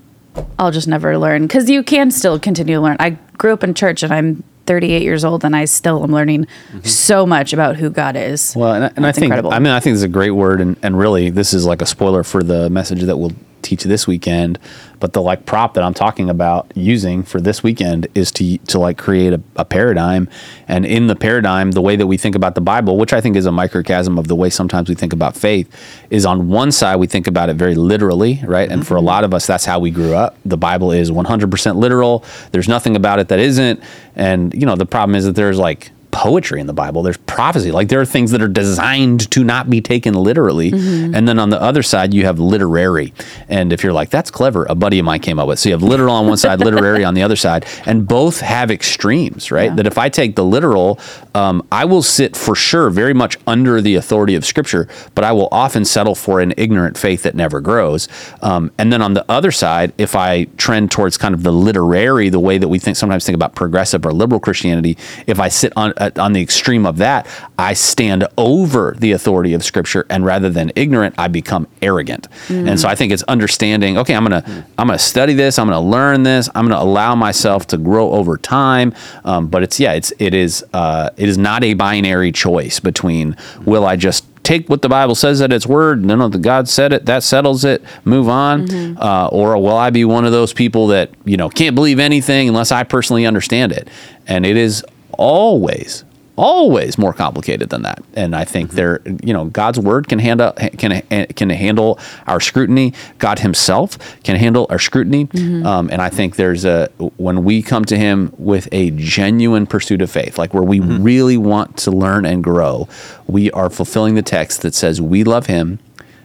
i'll 0.58 0.72
just 0.72 0.88
never 0.88 1.18
learn 1.18 1.42
because 1.42 1.70
you 1.70 1.84
can 1.84 2.10
still 2.10 2.40
continue 2.40 2.76
to 2.76 2.82
learn. 2.82 2.98
I 3.00 3.12
grew 3.38 3.54
up 3.54 3.64
in 3.64 3.74
church 3.74 4.02
and 4.02 4.14
i'm 4.14 4.44
38 4.68 5.02
years 5.02 5.26
old 5.26 5.44
and 5.44 5.56
i 5.56 5.66
still 5.66 6.04
am 6.04 6.12
learning 6.12 6.46
mm-hmm. 6.46 6.80
so 6.82 7.26
much 7.26 7.54
about 7.54 7.78
who 7.78 7.90
god 7.90 8.16
is 8.16 8.54
Well, 8.56 8.74
and, 8.74 8.84
I- 8.86 8.92
and 8.96 9.06
I 9.06 9.12
think 9.12 9.26
incredible. 9.26 9.52
I 9.52 9.60
mean 9.60 9.74
I 9.74 9.80
think 9.80 9.94
this 9.94 10.00
is 10.00 10.04
a 10.04 10.08
great 10.10 10.32
word, 10.32 10.62
and, 10.62 10.78
and 10.84 10.98
really 10.98 11.30
this 11.30 11.54
is 11.54 11.66
like 11.66 11.82
a 11.82 11.86
spoiler 11.86 12.24
for 12.24 12.44
the 12.44 12.70
message 12.70 13.02
that 13.04 13.18
we'll 13.18 13.32
teach 13.68 13.84
this 13.84 14.08
weekend. 14.08 14.58
But 15.00 15.14
the 15.14 15.22
like 15.22 15.46
prop 15.46 15.76
that 15.76 15.84
I'm 15.84 15.94
talking 15.94 16.30
about 16.30 16.72
using 16.76 17.22
for 17.22 17.40
this 17.40 17.62
weekend 17.62 18.08
is 18.16 18.32
to 18.34 18.58
to 18.58 18.80
like 18.80 18.98
create 18.98 19.34
a, 19.34 19.42
a 19.56 19.66
paradigm, 19.66 20.28
and 20.68 20.86
in 20.86 21.08
the 21.08 21.16
paradigm, 21.16 21.72
the 21.72 21.82
way 21.82 21.96
that 21.96 22.08
we 22.08 22.18
think 22.18 22.36
about 22.36 22.56
the 22.56 22.62
Bible, 22.62 22.98
which 22.98 23.14
I 23.14 23.22
think 23.22 23.36
is 23.36 23.46
a 23.46 23.52
microcosm 23.52 24.18
of 24.18 24.28
the 24.28 24.36
way 24.36 24.50
sometimes 24.50 24.90
we 24.90 24.96
think 24.96 25.14
about 25.14 25.36
faith, 25.36 25.70
is 26.10 26.26
on 26.26 26.50
one 26.50 26.72
side 26.72 26.96
we 26.96 27.08
think 27.08 27.28
about 27.28 27.50
it 27.50 27.56
very 27.56 27.76
literally, 27.76 28.42
right? 28.46 28.72
And 28.72 28.88
for 28.88 28.96
a 28.96 28.98
mm-hmm. 28.98 29.08
lot 29.08 29.24
of 29.24 29.34
us, 29.34 29.46
that's 29.46 29.66
how 29.66 29.80
we 29.80 29.92
grew 29.92 30.16
up. 30.16 30.38
The 30.46 30.58
Bible 30.58 30.92
is 30.92 31.12
100% 31.12 31.76
literal. 31.76 32.24
There's 32.52 32.68
nothing 32.68 32.96
about 32.96 33.20
it 33.20 33.28
that 33.28 33.40
isn't, 33.40 33.80
and 34.16 34.54
you 34.54 34.66
know 34.66 34.76
the 34.76 34.86
problem 34.86 35.16
is 35.16 35.26
that 35.26 35.36
there's 35.36 35.60
like 35.60 35.92
poetry 36.18 36.60
in 36.60 36.66
the 36.66 36.74
Bible. 36.74 37.04
There's 37.04 37.18
prophecy. 37.18 37.72
Like 37.72 37.90
there 37.90 38.02
are 38.02 38.06
things 38.06 38.32
that 38.32 38.42
are 38.42 38.48
designed 38.48 39.30
to 39.30 39.44
not 39.44 39.70
be 39.70 39.82
taken 39.82 40.16
literally. 40.16 40.72
And 41.14 41.28
then 41.28 41.38
on 41.38 41.52
the 41.52 41.62
other 41.62 41.84
side, 41.84 42.12
you 42.12 42.26
have 42.26 42.40
literary. 42.40 43.14
And 43.50 43.72
if 43.72 43.84
you're 43.84 43.94
like, 43.94 44.10
that's 44.10 44.32
clever, 44.32 44.66
a 44.68 44.74
buddy 44.74 44.98
of 44.98 45.06
mine 45.06 45.20
came 45.20 45.38
up 45.38 45.48
with. 45.48 45.60
So 45.60 45.70
you 45.70 45.74
have 45.74 45.84
literal 45.84 46.16
on 46.16 46.28
one 46.28 46.38
side, 46.38 46.60
literary 46.60 47.04
on 47.04 47.14
the 47.14 47.22
other 47.22 47.36
side. 47.36 47.68
And 47.86 48.08
both 48.08 48.40
have 48.40 48.72
extremes, 48.72 49.52
right? 49.52 49.70
Yeah. 49.70 49.76
That 49.76 49.86
if 49.86 50.00
I 50.00 50.10
take 50.10 50.36
the 50.36 50.44
literal, 50.44 51.00
um, 51.36 51.62
I 51.72 51.86
will 51.86 52.02
sit 52.02 52.36
for 52.36 52.56
sure 52.56 52.90
very 52.90 53.14
much 53.14 53.38
under 53.46 53.80
the 53.80 53.94
authority 53.94 54.34
of 54.34 54.44
Scripture, 54.44 54.88
but 55.14 55.24
I 55.24 55.32
will 55.34 55.50
often 55.52 55.86
settle 55.86 56.16
for 56.16 56.40
an 56.40 56.52
ignorant 56.58 56.98
faith 56.98 57.22
that 57.24 57.36
never 57.36 57.62
grows. 57.62 58.08
Um, 58.42 58.72
and 58.80 58.92
then 58.92 59.04
on 59.04 59.14
the 59.14 59.24
other 59.30 59.52
side, 59.52 59.94
if 60.00 60.16
I 60.16 60.46
trend 60.58 60.90
towards 60.90 61.16
kind 61.16 61.36
of 61.36 61.44
the 61.44 61.52
literary, 61.54 62.30
the 62.30 62.40
way 62.40 62.58
that 62.58 62.68
we 62.68 62.80
think 62.80 62.98
sometimes 62.98 63.24
think 63.24 63.36
about 63.36 63.54
progressive 63.54 64.04
or 64.04 64.14
liberal 64.14 64.40
Christianity, 64.40 64.98
if 65.28 65.40
I 65.40 65.50
sit 65.50 65.74
on 65.76 65.94
uh, 65.98 66.07
on 66.18 66.34
the 66.34 66.42
extreme 66.42 66.86
of 66.86 66.98
that, 66.98 67.28
I 67.58 67.74
stand 67.74 68.28
over 68.38 68.96
the 68.98 69.12
authority 69.12 69.54
of 69.54 69.64
Scripture, 69.64 70.06
and 70.10 70.26
rather 70.26 70.50
than 70.50 70.72
ignorant, 70.76 71.16
I 71.18 71.28
become 71.28 71.68
arrogant. 71.82 72.28
And 72.68 72.80
so 72.80 72.88
I 72.88 72.96
think 72.96 73.12
it's 73.12 73.24
understanding. 73.24 73.98
Okay, 73.98 74.16
I'm 74.16 74.24
gonna 74.24 74.66
I'm 74.78 74.88
gonna 74.88 75.00
study 75.00 75.34
this. 75.34 75.58
I'm 75.60 75.68
gonna 75.68 75.82
learn 75.82 76.24
this. 76.24 76.50
I'm 76.56 76.68
gonna 76.68 76.84
allow 76.84 77.16
myself 77.16 77.68
to 77.68 77.78
grow 77.78 78.12
over 78.12 78.38
time. 78.38 78.94
Um, 79.24 79.48
but 79.48 79.64
it's 79.64 79.80
yeah, 79.80 79.94
it's 79.94 80.14
it 80.20 80.34
is 80.34 80.64
uh, 80.74 81.10
it 81.18 81.28
is 81.30 81.38
not 81.38 81.64
a 81.64 81.74
binary 81.74 82.32
choice 82.32 82.80
between 82.80 83.36
will 83.66 83.86
I 83.86 83.96
just 83.96 84.26
take 84.48 84.70
what 84.70 84.82
the 84.82 84.88
Bible 84.88 85.14
says 85.14 85.42
at 85.42 85.52
its 85.52 85.68
word. 85.68 86.06
No, 86.06 86.16
no, 86.16 86.30
the 86.30 86.38
God 86.38 86.70
said 86.70 86.94
it. 86.94 87.06
That 87.06 87.22
settles 87.22 87.66
it. 87.66 87.84
Move 88.06 88.30
on. 88.30 88.98
Uh, 88.98 89.28
or 89.28 89.58
will 89.58 89.76
I 89.76 89.90
be 89.90 90.06
one 90.06 90.24
of 90.26 90.32
those 90.32 90.54
people 90.54 90.88
that 90.88 91.12
you 91.26 91.36
know 91.38 91.50
can't 91.50 91.76
believe 91.76 92.00
anything 92.00 92.48
unless 92.48 92.72
I 92.72 92.84
personally 92.84 93.26
understand 93.26 93.74
it? 93.74 93.90
And 94.26 94.46
it 94.46 94.56
is 94.56 94.86
always, 95.18 96.04
always 96.36 96.98
more 96.98 97.14
complicated 97.14 97.70
than 97.70 97.82
that. 97.82 98.04
And 98.14 98.36
I 98.36 98.46
think 98.46 98.70
mm-hmm. 98.70 98.76
there, 98.78 99.02
you 99.24 99.34
know, 99.34 99.46
God's 99.46 99.80
word 99.80 100.08
can 100.08 100.20
handle 100.20 100.54
can 100.54 101.02
can 101.02 101.50
handle 101.50 102.00
our 102.28 102.40
scrutiny. 102.40 102.94
God 103.18 103.40
Himself 103.40 103.98
can 104.24 104.36
handle 104.36 104.68
our 104.70 104.80
scrutiny. 104.80 105.26
Mm-hmm. 105.26 105.66
Um, 105.66 105.90
and 105.92 106.02
I 106.02 106.10
think 106.10 106.36
there's 106.36 106.64
a 106.64 106.88
when 107.18 107.44
we 107.44 107.62
come 107.62 107.86
to 107.86 107.98
Him 107.98 108.34
with 108.38 108.70
a 108.72 108.92
genuine 108.92 109.68
pursuit 109.68 110.02
of 110.02 110.12
faith, 110.12 110.38
like 110.38 110.54
where 110.54 110.64
we 110.64 110.80
mm-hmm. 110.80 111.04
really 111.04 111.38
want 111.38 111.78
to 111.78 111.92
learn 111.92 112.26
and 112.26 112.44
grow, 112.44 112.88
we 113.26 113.52
are 113.52 113.70
fulfilling 113.70 114.16
the 114.16 114.22
text 114.22 114.62
that 114.62 114.76
says 114.76 115.02
we 115.02 115.24
love 115.24 115.48
Him 115.48 115.80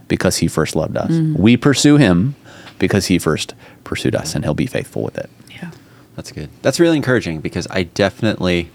because 0.08 0.38
He 0.38 0.48
first 0.48 0.76
loved 0.76 0.96
us. 0.96 1.10
We 1.10 1.56
pursue 1.56 1.96
Him 1.96 2.34
because 2.78 3.06
He 3.06 3.18
first 3.18 3.54
pursued 3.84 4.14
us, 4.14 4.34
and 4.34 4.44
He'll 4.44 4.54
be 4.54 4.66
faithful 4.66 5.02
with 5.02 5.16
it. 5.16 5.30
Yeah. 5.50 5.70
That's 6.16 6.32
good. 6.32 6.50
That's 6.60 6.78
really 6.78 6.96
encouraging 6.96 7.40
because 7.40 7.66
I 7.70 7.84
definitely 7.84 8.70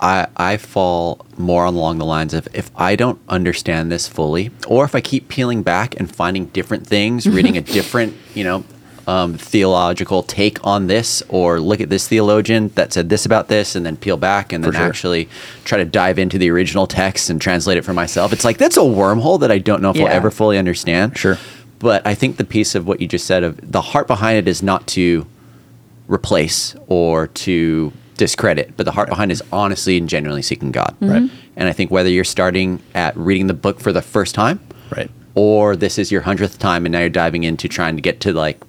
I 0.00 0.28
I 0.36 0.56
fall 0.56 1.26
more 1.36 1.64
along 1.64 1.98
the 1.98 2.04
lines 2.04 2.34
of 2.34 2.48
if 2.52 2.70
I 2.76 2.96
don't 2.96 3.20
understand 3.28 3.92
this 3.92 4.08
fully, 4.08 4.50
or 4.66 4.84
if 4.84 4.94
I 4.94 5.00
keep 5.00 5.28
peeling 5.28 5.62
back 5.62 5.98
and 5.98 6.14
finding 6.14 6.46
different 6.46 6.86
things, 6.86 7.26
reading 7.28 7.56
a 7.56 7.60
different, 7.60 8.16
you 8.34 8.44
know, 8.44 8.64
um, 9.06 9.34
theological 9.34 10.22
take 10.22 10.64
on 10.64 10.86
this, 10.86 11.22
or 11.28 11.60
look 11.60 11.80
at 11.80 11.90
this 11.90 12.08
theologian 12.08 12.68
that 12.76 12.92
said 12.92 13.08
this 13.08 13.26
about 13.26 13.48
this, 13.48 13.76
and 13.76 13.84
then 13.84 13.96
peel 13.96 14.16
back 14.16 14.52
and 14.52 14.64
then 14.64 14.72
sure. 14.72 14.82
actually 14.82 15.28
try 15.64 15.78
to 15.78 15.84
dive 15.84 16.18
into 16.18 16.38
the 16.38 16.50
original 16.50 16.86
text 16.86 17.28
and 17.28 17.40
translate 17.40 17.76
it 17.76 17.82
for 17.82 17.92
myself. 17.92 18.32
It's 18.32 18.44
like 18.44 18.58
that's 18.58 18.76
a 18.76 18.80
wormhole 18.80 19.40
that 19.40 19.50
I 19.50 19.58
don't 19.58 19.82
know 19.82 19.90
if 19.90 20.00
I'll 20.00 20.08
ever 20.08 20.30
fully 20.30 20.58
understand. 20.58 21.18
Sure. 21.18 21.38
But 21.78 22.06
I 22.06 22.14
think 22.14 22.36
the 22.36 22.44
piece 22.44 22.74
of 22.74 22.86
what 22.86 23.00
you 23.00 23.08
just 23.08 23.26
said 23.26 23.42
of 23.42 23.72
the 23.72 23.80
heart 23.80 24.06
behind 24.06 24.36
it 24.36 24.48
is 24.48 24.62
not 24.62 24.86
to 24.88 25.26
replace 26.08 26.76
or 26.88 27.28
to 27.28 27.92
discredit, 28.20 28.76
but 28.76 28.84
the 28.84 28.92
heart 28.92 29.08
behind 29.08 29.32
is 29.32 29.42
honestly 29.50 29.96
and 29.96 30.08
genuinely 30.08 30.42
seeking 30.42 30.70
God. 30.70 30.94
Mm-hmm. 31.00 31.10
Right. 31.10 31.30
And 31.56 31.68
I 31.68 31.72
think 31.72 31.90
whether 31.90 32.10
you're 32.10 32.22
starting 32.22 32.80
at 32.94 33.16
reading 33.16 33.46
the 33.46 33.54
book 33.54 33.80
for 33.80 33.92
the 33.92 34.02
first 34.02 34.34
time, 34.34 34.60
Right. 34.94 35.10
or 35.34 35.74
this 35.74 35.98
is 35.98 36.12
your 36.12 36.20
hundredth 36.20 36.58
time 36.58 36.84
and 36.84 36.92
now 36.92 37.00
you're 37.00 37.08
diving 37.08 37.44
into 37.44 37.66
trying 37.66 37.96
to 37.96 38.02
get 38.02 38.20
to 38.20 38.32
like 38.32 38.60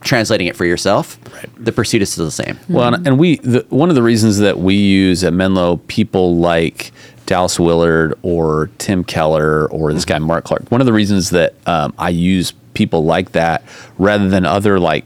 translating 0.00 0.46
it 0.46 0.56
for 0.56 0.64
yourself, 0.64 1.18
Right. 1.34 1.48
the 1.58 1.70
pursuit 1.70 2.00
is 2.00 2.10
still 2.10 2.24
the 2.24 2.30
same. 2.30 2.54
Mm-hmm. 2.54 2.72
Well, 2.72 2.94
and- 2.94 3.06
and 3.06 3.18
we 3.18 3.36
the, 3.36 3.66
one 3.68 3.90
of 3.90 3.94
the 3.94 4.02
reasons 4.02 4.38
that 4.38 4.58
we 4.58 4.74
use 4.74 5.22
at 5.22 5.34
Menlo 5.34 5.76
people 5.86 6.36
like 6.36 6.92
Dallas 7.26 7.60
Willard 7.60 8.14
or 8.22 8.70
Tim 8.78 9.04
Keller 9.04 9.70
or 9.70 9.92
this 9.92 10.04
mm-hmm. 10.04 10.12
guy 10.14 10.18
Mark 10.18 10.44
Clark. 10.46 10.70
One 10.70 10.80
of 10.80 10.86
the 10.86 10.94
reasons 10.94 11.28
that 11.30 11.54
um, 11.66 11.92
I 11.98 12.08
use 12.08 12.54
people 12.72 13.04
like 13.04 13.32
that 13.32 13.62
rather 13.98 14.30
than 14.30 14.46
other 14.46 14.80
like 14.80 15.04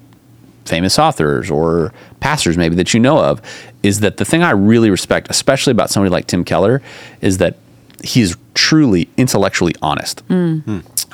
famous 0.65 0.99
authors 0.99 1.51
or 1.51 1.93
pastors 2.21 2.57
maybe 2.57 2.77
that 2.77 2.95
you 2.95 3.01
know 3.01 3.19
of 3.19 3.41
is 3.83 4.01
that 4.01 4.17
the 4.17 4.25
thing 4.25 4.43
I 4.43 4.51
really 4.51 4.91
respect, 4.91 5.29
especially 5.31 5.73
about 5.73 5.91
somebody 5.91 6.11
like 6.11 6.27
Tim 6.27 6.45
Keller, 6.45 6.81
is 7.21 7.39
that 7.39 7.57
he 8.05 8.21
is 8.21 8.37
truly 8.55 9.09
intellectually 9.17 9.75
honest. 9.83 10.23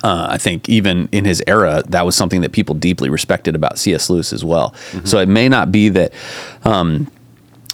Uh, 0.04 0.28
I 0.30 0.38
think 0.38 0.68
even 0.68 1.08
in 1.12 1.24
his 1.24 1.42
era, 1.46 1.82
that 1.88 2.06
was 2.06 2.14
something 2.14 2.40
that 2.42 2.52
people 2.52 2.74
deeply 2.74 3.10
respected 3.10 3.54
about 3.56 3.78
C.S. 3.78 4.08
Lewis 4.10 4.32
as 4.32 4.44
well. 4.44 4.74
So 5.04 5.18
it 5.18 5.28
may 5.28 5.48
not 5.48 5.72
be 5.72 5.88
that 5.88 6.12
um, 6.64 7.10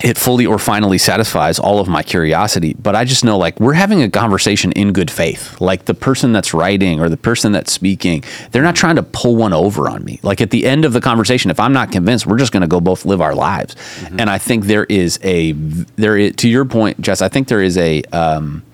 it 0.03 0.19
fully 0.19 0.45
or 0.45 0.59
finally 0.59 0.99
satisfies 0.99 1.59
all 1.59 1.79
of 1.79 1.87
my 1.87 2.03
curiosity, 2.03 2.75
but 2.75 2.97
I 2.97 3.05
just 3.05 3.25
know 3.25 3.39
like 3.39 3.61
we're 3.61 3.75
having 3.75 4.03
a 4.03 4.11
conversation 4.11 4.73
in 4.73 4.93
good 4.93 5.11
faith. 5.11 5.61
Like 5.61 5.85
the 5.85 5.95
person 5.95 6.33
that's 6.33 6.53
writing 6.53 7.01
or 7.01 7.09
the 7.09 7.17
person 7.17 7.53
that's 7.53 7.73
speaking, 7.73 8.25
they're 8.51 8.63
not 8.63 8.75
trying 8.75 8.97
to 8.97 9.05
pull 9.05 9.37
one 9.37 9.53
over 9.53 9.89
on 9.89 10.05
me. 10.05 10.19
Like 10.23 10.41
at 10.41 10.51
the 10.51 10.67
end 10.67 10.85
of 10.85 10.93
the 10.93 11.01
conversation, 11.01 11.51
if 11.51 11.61
I'm 11.61 11.73
not 11.73 11.93
convinced, 11.93 12.27
we're 12.27 12.39
just 12.39 12.53
going 12.53 12.63
to 12.63 12.67
go 12.67 12.81
both 12.81 13.05
live 13.05 13.21
our 13.21 13.35
lives. 13.35 13.77
And 14.19 14.29
I 14.29 14.39
think 14.39 14.65
there 14.65 14.85
is 14.85 15.21
a 15.23 15.53
there 15.53 16.17
is 16.17 16.35
to 16.37 16.49
your 16.49 16.65
point, 16.65 17.01
Jess. 17.01 17.23
I 17.23 17.29
think 17.29 17.47
there 17.47 17.63
is 17.63 17.79
a 17.79 18.03
um, 18.13 18.65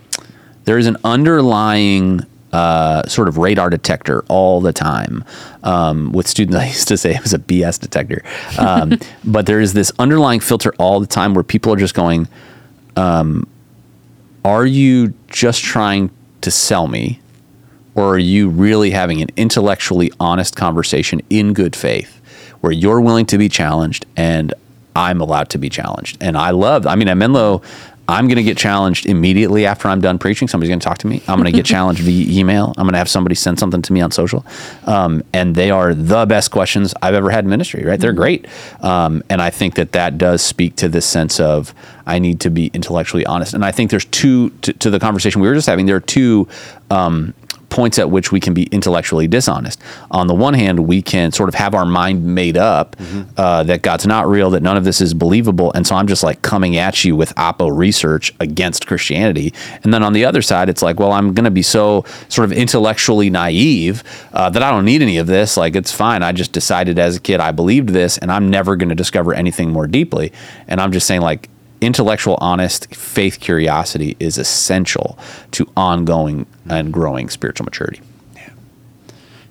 there 0.64 0.79
is 0.79 0.87
an 0.87 0.97
underlying 1.05 2.25
uh, 2.53 3.07
sort 3.07 3.28
of 3.28 3.38
radar 3.38 3.70
detector 3.70 4.24
all 4.28 4.61
the 4.61 4.72
time 4.72 5.24
um, 5.62 6.12
with 6.12 6.26
students. 6.26 6.57
I 6.61 6.66
used 6.66 6.88
to 6.88 6.96
say 6.96 7.14
it 7.14 7.22
was 7.22 7.34
a 7.34 7.38
BS 7.38 7.80
detector, 7.80 8.22
um, 8.59 8.98
but 9.24 9.46
there 9.46 9.61
is 9.61 9.72
this 9.72 9.92
underlying 9.98 10.40
filter 10.40 10.72
all 10.78 11.01
the 11.01 11.07
time 11.07 11.34
where 11.34 11.44
people 11.44 11.72
are 11.72 11.76
just 11.76 11.94
going, 11.94 12.28
um, 12.96 13.46
"Are 14.44 14.66
you 14.66 15.14
just 15.28 15.62
trying 15.62 16.11
to 16.40 16.51
sell 16.51 16.88
me, 16.88 17.20
or 17.94 18.14
are 18.14 18.18
you 18.18 18.48
really 18.48 18.90
having 18.90 19.22
an 19.22 19.28
intellectually 19.36 20.11
honest 20.18 20.57
conversation 20.57 21.20
in 21.30 21.53
good 21.53 21.76
faith, 21.76 22.20
where 22.61 22.72
you're 22.72 23.01
willing 23.01 23.26
to 23.26 23.38
be 23.38 23.48
challenged 23.48 24.07
and 24.16 24.55
I'm 24.96 25.20
allowed 25.20 25.51
to 25.51 25.59
be 25.59 25.68
challenged?" 25.68 26.18
And 26.20 26.36
I 26.36 26.51
love. 26.51 26.86
I 26.86 26.96
mean, 26.96 27.09
at 27.09 27.16
Menlo. 27.16 27.62
I'm 28.11 28.26
going 28.26 28.36
to 28.36 28.42
get 28.42 28.58
challenged 28.58 29.06
immediately 29.06 29.66
after 29.66 29.88
I'm 29.88 30.00
done 30.00 30.18
preaching. 30.18 30.48
Somebody's 30.48 30.70
going 30.70 30.80
to 30.80 30.84
talk 30.84 30.98
to 30.98 31.06
me. 31.06 31.22
I'm 31.28 31.38
going 31.38 31.50
to 31.50 31.56
get 31.56 31.64
challenged 31.74 32.02
via 32.02 32.40
email. 32.40 32.74
I'm 32.76 32.84
going 32.84 32.92
to 32.92 32.98
have 32.98 33.08
somebody 33.08 33.34
send 33.34 33.58
something 33.58 33.82
to 33.82 33.92
me 33.92 34.00
on 34.00 34.11
social. 34.11 34.44
Um, 34.86 35.22
and 35.32 35.54
they 35.54 35.70
are 35.70 35.94
the 35.94 36.26
best 36.26 36.50
questions 36.50 36.92
I've 37.00 37.14
ever 37.14 37.30
had 37.30 37.44
in 37.44 37.50
ministry, 37.50 37.84
right? 37.84 38.00
They're 38.00 38.12
great. 38.12 38.46
Um, 38.80 39.22
and 39.30 39.40
I 39.40 39.50
think 39.50 39.76
that 39.76 39.92
that 39.92 40.18
does 40.18 40.42
speak 40.42 40.76
to 40.76 40.88
this 40.88 41.06
sense 41.06 41.38
of 41.40 41.74
I 42.06 42.18
need 42.18 42.40
to 42.40 42.50
be 42.50 42.70
intellectually 42.74 43.24
honest. 43.24 43.54
And 43.54 43.64
I 43.64 43.70
think 43.70 43.90
there's 43.90 44.06
two, 44.06 44.50
to, 44.50 44.72
to 44.74 44.90
the 44.90 44.98
conversation 44.98 45.40
we 45.40 45.48
were 45.48 45.54
just 45.54 45.68
having, 45.68 45.86
there 45.86 45.96
are 45.96 46.00
two 46.00 46.48
um, 46.90 47.34
points 47.71 47.99
at 47.99 48.11
which 48.11 48.33
we 48.33 48.41
can 48.41 48.53
be 48.53 48.64
intellectually 48.64 49.27
dishonest. 49.27 49.81
On 50.11 50.27
the 50.27 50.35
one 50.35 50.55
hand, 50.55 50.81
we 50.81 51.01
can 51.01 51.33
sort 51.33 51.49
of 51.49 51.55
have 51.55 51.75
our 51.75 51.87
mind 51.87 52.25
made 52.25 52.57
up 52.57 52.97
uh, 53.37 53.62
that 53.62 53.83
God's 53.83 54.07
not 54.07 54.29
real, 54.29 54.51
that 54.51 54.62
none 54.62 54.77
of 54.77 54.85
this 54.85 55.01
is 55.01 55.14
believable, 55.14 55.73
and 55.73 55.87
so 55.87 55.95
I'm 55.95 56.07
just 56.07 56.23
like 56.23 56.43
coming 56.43 56.77
at 56.77 57.05
you 57.05 57.16
with 57.16 57.35
oppo 57.37 57.75
research 57.75 58.35
against 58.41 58.87
Christianity. 58.87 59.55
And 59.83 59.95
then 59.95 60.03
on 60.03 60.12
the 60.12 60.25
other 60.25 60.43
side, 60.43 60.68
it's 60.68 60.83
like, 60.83 61.01
well, 61.01 61.12
I'm 61.12 61.33
going 61.33 61.45
to 61.45 61.51
be 61.51 61.62
so 61.62 62.05
sort 62.29 62.51
of 62.51 62.53
intellectually 62.53 63.31
naive 63.31 64.03
uh, 64.33 64.51
that 64.51 64.62
I 64.62 64.71
don't 64.71 64.85
need 64.85 65.03
any 65.03 65.18
of 65.18 65.27
this. 65.27 65.57
Like 65.57 65.77
it's 65.77 65.93
fine. 65.93 66.23
I 66.23 66.33
just 66.33 66.53
decided 66.53 66.99
as 66.99 67.16
a 67.16 67.21
kid 67.21 67.41
I 67.41 67.53
believed 67.53 67.91
this, 67.91 68.18
and 68.18 68.31
I'm 68.31 68.51
never 68.51 68.77
going 68.77 68.89
to 68.91 68.95
discover 68.95 69.33
anything 69.33 69.71
more 69.71 69.87
deeply. 69.87 70.33
And 70.68 70.81
I'm 70.81 70.93
just 70.93 71.07
saying 71.07 71.21
like 71.21 71.49
intellectual, 71.81 72.37
honest 72.41 72.95
faith 72.95 73.41
curiosity 73.41 74.16
is 74.20 74.39
essential 74.39 75.18
to 75.53 75.70
ongoing 75.76 76.47
and 76.68 76.93
growing 76.93 77.28
spiritual 77.28 77.64
maturity. 77.64 78.01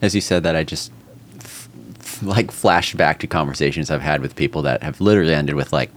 As 0.01 0.15
you 0.15 0.21
said 0.21 0.43
that, 0.43 0.55
I 0.55 0.63
just 0.63 0.91
f- 1.37 1.67
f- 1.99 2.23
like 2.23 2.51
flashed 2.51 2.95
back 2.95 3.19
to 3.19 3.27
conversations 3.27 3.91
I've 3.91 4.01
had 4.01 4.21
with 4.21 4.35
people 4.35 4.61
that 4.61 4.81
have 4.83 5.01
literally 5.01 5.33
ended 5.33 5.55
with 5.55 5.73
like, 5.73 5.91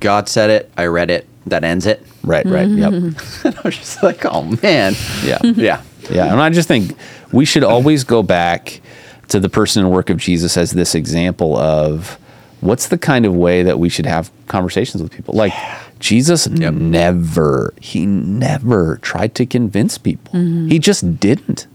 God 0.00 0.28
said 0.28 0.50
it, 0.50 0.70
I 0.76 0.86
read 0.86 1.10
it, 1.10 1.26
that 1.46 1.64
ends 1.64 1.86
it. 1.86 2.06
Right, 2.22 2.44
right. 2.44 2.68
Yep. 2.68 2.92
and 3.44 3.56
I 3.58 3.60
was 3.64 3.76
just 3.76 4.02
like, 4.02 4.24
oh 4.26 4.42
man. 4.62 4.94
Yeah. 5.24 5.38
Yeah. 5.42 5.82
Yeah. 6.10 6.32
And 6.32 6.40
I 6.40 6.50
just 6.50 6.68
think 6.68 6.96
we 7.32 7.44
should 7.44 7.62
always 7.64 8.04
go 8.04 8.22
back 8.22 8.80
to 9.28 9.38
the 9.38 9.48
person 9.48 9.84
and 9.84 9.92
work 9.92 10.10
of 10.10 10.16
Jesus 10.16 10.56
as 10.56 10.72
this 10.72 10.94
example 10.94 11.56
of 11.56 12.18
what's 12.60 12.88
the 12.88 12.98
kind 12.98 13.26
of 13.26 13.34
way 13.34 13.62
that 13.62 13.78
we 13.78 13.88
should 13.88 14.06
have 14.06 14.30
conversations 14.46 15.02
with 15.02 15.12
people. 15.12 15.34
Like 15.34 15.52
Jesus 15.98 16.48
never, 16.48 17.74
he 17.80 18.06
never 18.06 18.98
tried 19.02 19.34
to 19.36 19.46
convince 19.46 19.98
people. 19.98 20.38
He 20.68 20.78
just 20.78 21.18
didn't. 21.20 21.66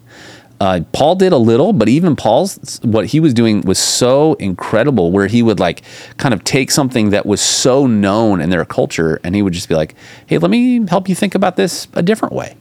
Uh, 0.59 0.81
Paul 0.93 1.15
did 1.15 1.33
a 1.33 1.37
little, 1.37 1.73
but 1.73 1.89
even 1.89 2.15
Paul's 2.15 2.79
what 2.81 3.07
he 3.07 3.19
was 3.19 3.33
doing 3.33 3.61
was 3.61 3.77
so 3.77 4.35
incredible. 4.35 5.11
Where 5.11 5.27
he 5.27 5.43
would 5.43 5.59
like 5.59 5.81
kind 6.17 6.33
of 6.33 6.45
take 6.45 6.71
something 6.71 7.09
that 7.09 7.25
was 7.25 7.41
so 7.41 7.85
known 7.87 8.39
in 8.39 8.49
their 8.51 8.63
culture, 8.63 9.19
and 9.23 9.35
he 9.35 9.41
would 9.41 9.51
just 9.51 9.67
be 9.67 9.75
like, 9.75 9.95
"Hey, 10.27 10.37
let 10.37 10.49
me 10.49 10.87
help 10.87 11.09
you 11.09 11.15
think 11.15 11.35
about 11.35 11.57
this 11.57 11.89
a 11.93 12.01
different 12.01 12.33
way," 12.33 12.55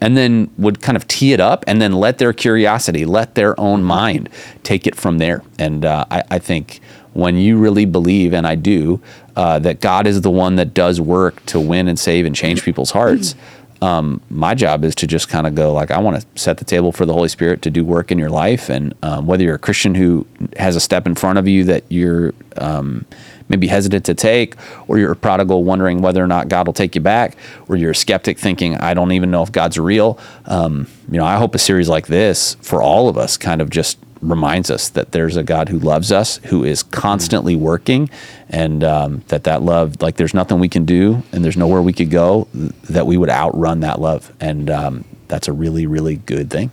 and 0.00 0.16
then 0.16 0.50
would 0.56 0.80
kind 0.80 0.94
of 0.96 1.08
tee 1.08 1.32
it 1.32 1.40
up, 1.40 1.64
and 1.66 1.82
then 1.82 1.92
let 1.92 2.18
their 2.18 2.32
curiosity, 2.32 3.04
let 3.04 3.34
their 3.34 3.58
own 3.58 3.82
mind 3.82 4.28
take 4.62 4.86
it 4.86 4.94
from 4.94 5.18
there. 5.18 5.42
And 5.58 5.84
uh, 5.84 6.04
I, 6.12 6.22
I 6.30 6.38
think 6.38 6.80
when 7.14 7.36
you 7.36 7.58
really 7.58 7.84
believe, 7.84 8.32
and 8.32 8.46
I 8.46 8.54
do, 8.54 9.00
uh, 9.36 9.58
that 9.60 9.80
God 9.80 10.06
is 10.06 10.20
the 10.20 10.30
one 10.30 10.56
that 10.56 10.74
does 10.74 11.00
work 11.00 11.44
to 11.46 11.60
win 11.60 11.88
and 11.88 11.98
save 11.98 12.26
and 12.26 12.34
change 12.34 12.62
people's 12.62 12.90
hearts. 12.90 13.34
um, 13.82 14.20
my 14.30 14.54
job 14.54 14.84
is 14.84 14.94
to 14.94 15.08
just 15.08 15.28
kind 15.28 15.44
of 15.44 15.56
go 15.56 15.72
like, 15.72 15.90
I 15.90 15.98
want 15.98 16.20
to 16.20 16.40
set 16.40 16.58
the 16.58 16.64
table 16.64 16.92
for 16.92 17.04
the 17.04 17.12
Holy 17.12 17.28
Spirit 17.28 17.62
to 17.62 17.70
do 17.70 17.84
work 17.84 18.12
in 18.12 18.18
your 18.18 18.30
life, 18.30 18.68
and 18.68 18.94
um, 19.02 19.26
whether 19.26 19.42
you're 19.42 19.56
a 19.56 19.58
Christian 19.58 19.96
who 19.96 20.24
has 20.56 20.76
a 20.76 20.80
step 20.80 21.04
in 21.04 21.16
front 21.16 21.38
of 21.38 21.48
you 21.48 21.64
that 21.64 21.84
you're 21.88 22.32
um, 22.58 23.04
maybe 23.48 23.66
hesitant 23.66 24.04
to 24.04 24.14
take, 24.14 24.54
or 24.86 24.98
you're 24.98 25.10
a 25.10 25.16
prodigal 25.16 25.64
wondering 25.64 26.00
whether 26.00 26.22
or 26.22 26.28
not 26.28 26.48
God 26.48 26.66
will 26.66 26.72
take 26.72 26.94
you 26.94 27.00
back, 27.00 27.36
or 27.68 27.76
you're 27.76 27.90
a 27.90 27.94
skeptic 27.94 28.38
thinking, 28.38 28.76
I 28.76 28.94
don't 28.94 29.12
even 29.12 29.32
know 29.32 29.42
if 29.42 29.50
God's 29.50 29.78
real. 29.78 30.16
Um, 30.46 30.86
you 31.10 31.18
know, 31.18 31.26
I 31.26 31.36
hope 31.36 31.54
a 31.56 31.58
series 31.58 31.88
like 31.88 32.06
this 32.06 32.54
for 32.62 32.80
all 32.80 33.08
of 33.08 33.18
us 33.18 33.36
kind 33.36 33.60
of 33.60 33.68
just 33.68 33.98
reminds 34.22 34.70
us 34.70 34.88
that 34.90 35.12
there's 35.12 35.36
a 35.36 35.42
God 35.42 35.68
who 35.68 35.78
loves 35.78 36.12
us, 36.12 36.38
who 36.44 36.64
is 36.64 36.82
constantly 36.82 37.56
working, 37.56 38.08
and 38.48 38.82
um, 38.84 39.22
that 39.28 39.44
that 39.44 39.62
love, 39.62 40.00
like 40.00 40.16
there's 40.16 40.32
nothing 40.34 40.60
we 40.60 40.68
can 40.68 40.84
do, 40.84 41.22
and 41.32 41.44
there's 41.44 41.56
nowhere 41.56 41.82
we 41.82 41.92
could 41.92 42.10
go 42.10 42.48
that 42.54 43.06
we 43.06 43.16
would 43.16 43.30
outrun 43.30 43.80
that 43.80 44.00
love, 44.00 44.32
and 44.40 44.70
um, 44.70 45.04
that's 45.28 45.48
a 45.48 45.52
really, 45.52 45.86
really 45.86 46.16
good 46.16 46.50
thing. 46.50 46.70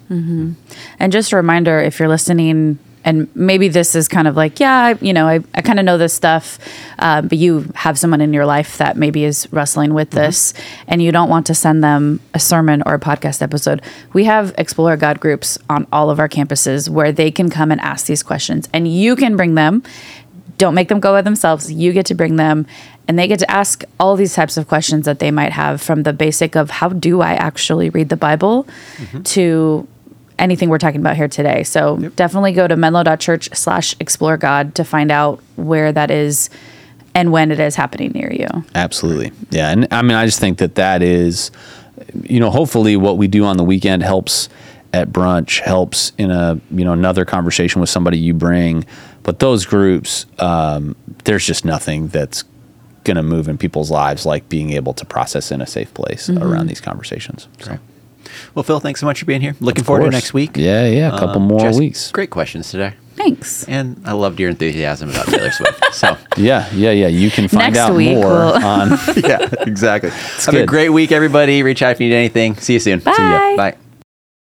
And 1.00 1.12
just 1.12 1.32
a 1.32 1.36
reminder 1.36 1.80
if 1.80 2.00
you're 2.00 2.10
listening, 2.10 2.78
and 3.04 3.34
maybe 3.36 3.70
this 3.70 3.96
is 3.96 4.08
kind 4.08 4.28
of 4.28 4.36
like, 4.36 4.60
yeah, 4.60 4.76
I, 4.86 4.92
you 5.02 5.14
know, 5.14 5.28
I, 5.28 5.40
I 5.56 5.62
kind 5.62 5.80
of 5.80 5.86
know 5.86 5.98
this 5.98 6.14
stuff, 6.14 6.60
uh, 7.00 7.22
but 7.22 7.38
you 7.38 7.72
have 7.76 7.98
someone 7.98 8.22
in 8.22 8.34
your 8.34 8.46
life 8.46 8.78
that 8.78 8.98
maybe 8.98 9.24
is 9.24 9.48
wrestling 9.52 9.94
with 9.94 10.12
this, 10.12 10.54
and 10.88 11.02
you 11.02 11.12
don't 11.12 11.30
want 11.30 11.48
to 11.48 11.56
send 11.56 11.84
them 11.84 12.20
a 12.34 12.40
sermon 12.40 12.84
or 12.86 12.96
a 12.96 13.00
podcast 13.00 13.42
episode. 13.42 13.82
We 14.14 14.26
have 14.26 14.54
Explore 14.58 14.98
God 14.98 15.20
groups 15.20 15.58
on 15.70 15.88
all 15.92 16.10
of 16.10 16.20
our 16.20 16.30
campuses 16.30 16.90
where 16.90 17.12
they 17.12 17.32
can 17.32 17.50
come 17.50 17.72
and 17.72 17.80
ask 17.82 18.06
these 18.06 18.24
questions, 18.24 18.68
and 18.74 18.88
you 18.88 19.16
can 19.16 19.38
bring 19.38 19.56
them. 19.56 19.84
Don't 20.58 20.76
make 20.76 20.90
them 20.90 21.00
go 21.00 21.14
by 21.14 21.22
themselves. 21.22 21.72
You 21.72 21.94
get 21.94 22.06
to 22.08 22.16
bring 22.16 22.36
them, 22.36 22.68
and 23.08 23.18
they 23.18 23.28
get 23.28 23.40
to 23.40 23.50
ask 23.50 23.84
all 23.98 24.18
these 24.18 24.34
types 24.34 24.58
of 24.58 24.68
questions 24.68 25.06
that 25.06 25.20
they 25.20 25.32
might 25.32 25.54
have 25.54 25.82
from 25.82 26.04
the 26.04 26.12
basic 26.12 26.56
of 26.56 26.70
how 26.70 26.90
do 26.90 27.22
I 27.22 27.34
actually 27.34 27.90
read 27.90 28.10
the 28.10 28.18
Bible 28.18 28.68
to 29.24 29.88
anything 30.40 30.70
we're 30.70 30.78
talking 30.78 31.02
about 31.02 31.16
here 31.16 31.28
today. 31.28 31.64
So 31.64 31.98
definitely 32.16 32.54
go 32.54 32.68
to 32.68 32.76
menlo.church 32.76 33.50
slash 33.54 33.96
explore 34.00 34.38
God 34.38 34.76
to 34.76 34.84
find 34.84 35.12
out 35.12 35.42
where 35.56 35.92
that 35.92 36.10
is 36.10 36.50
and 37.14 37.32
when 37.32 37.52
it 37.52 37.60
is 37.60 37.76
happening 37.76 38.12
near 38.12 38.32
you. 38.32 38.48
Absolutely. 38.76 39.32
Yeah. 39.50 39.72
And 39.72 39.88
I 39.92 40.02
mean, 40.02 40.14
I 40.14 40.26
just 40.26 40.40
think 40.40 40.60
that 40.60 40.76
that 40.76 41.02
is, 41.02 41.52
you 42.24 42.40
know, 42.40 42.50
hopefully 42.50 42.96
what 42.96 43.18
we 43.18 43.28
do 43.28 43.46
on 43.46 43.58
the 43.58 43.64
weekend 43.64 44.04
helps 44.04 44.50
at 44.94 45.10
brunch, 45.10 45.60
helps 45.60 46.14
in 46.18 46.32
a, 46.32 46.60
you 46.72 46.86
know, 46.86 46.94
another 46.94 47.26
conversation 47.26 47.82
with 47.82 47.90
somebody 47.90 48.18
you 48.18 48.34
bring. 48.34 48.86
But 49.24 49.40
those 49.40 49.66
groups, 49.66 50.26
um, 50.40 50.96
there's 51.26 51.46
just 51.46 51.66
nothing 51.66 52.08
that's 52.08 52.44
going 53.04 53.18
to 53.18 53.24
move 53.24 53.48
in 53.48 53.58
people's 53.58 53.92
lives 53.92 54.26
like 54.26 54.50
being 54.50 54.72
able 54.72 54.94
to 54.94 55.06
process 55.06 55.52
in 55.52 55.62
a 55.62 55.68
safe 55.68 55.94
place 55.94 56.30
around 56.30 56.68
these 56.68 56.82
conversations. 56.82 57.48
So, 57.60 57.78
Well, 58.56 58.64
Phil, 58.64 58.80
thanks 58.80 59.00
so 59.00 59.06
much 59.06 59.20
for 59.20 59.26
being 59.26 59.42
here. 59.42 59.56
Looking 59.60 59.84
forward 59.84 60.06
to 60.06 60.12
next 60.12 60.34
week. 60.34 60.52
Yeah, 60.56 60.86
yeah, 60.88 61.08
a 61.16 61.20
couple 61.20 61.42
Um, 61.42 61.48
more 61.48 61.60
Jess, 61.62 61.78
weeks. 61.80 62.12
Great 62.12 62.30
questions 62.30 62.70
today. 62.72 62.94
Thanks. 63.16 63.66
And 63.66 64.02
I 64.06 64.14
loved 64.14 64.40
your 64.40 64.50
enthusiasm 64.50 65.10
about 65.10 65.26
Taylor 65.28 65.52
Swift. 65.52 65.94
So, 65.94 66.16
Yeah, 66.38 66.70
yeah, 66.74 66.92
yeah. 66.92 67.08
You 67.08 67.30
can 67.30 67.48
find 67.50 67.74
Next 67.74 67.80
out 67.80 67.96
week 67.96 68.16
more 68.16 68.28
we'll- 68.30 68.66
on 68.66 68.90
yeah, 69.18 69.46
exactly. 69.62 70.10
Have 70.12 70.54
a 70.56 70.66
great 70.66 70.90
week, 70.90 71.12
everybody. 71.12 71.62
Reach 71.62 71.82
out 71.82 71.92
if 71.92 72.00
you 72.00 72.08
need 72.10 72.16
anything. 72.16 72.56
See 72.56 72.74
you 72.74 72.80
soon. 72.80 73.00
Bye. 73.00 73.14
See 73.14 73.22
ya. 73.22 73.56
Bye. 73.58 73.89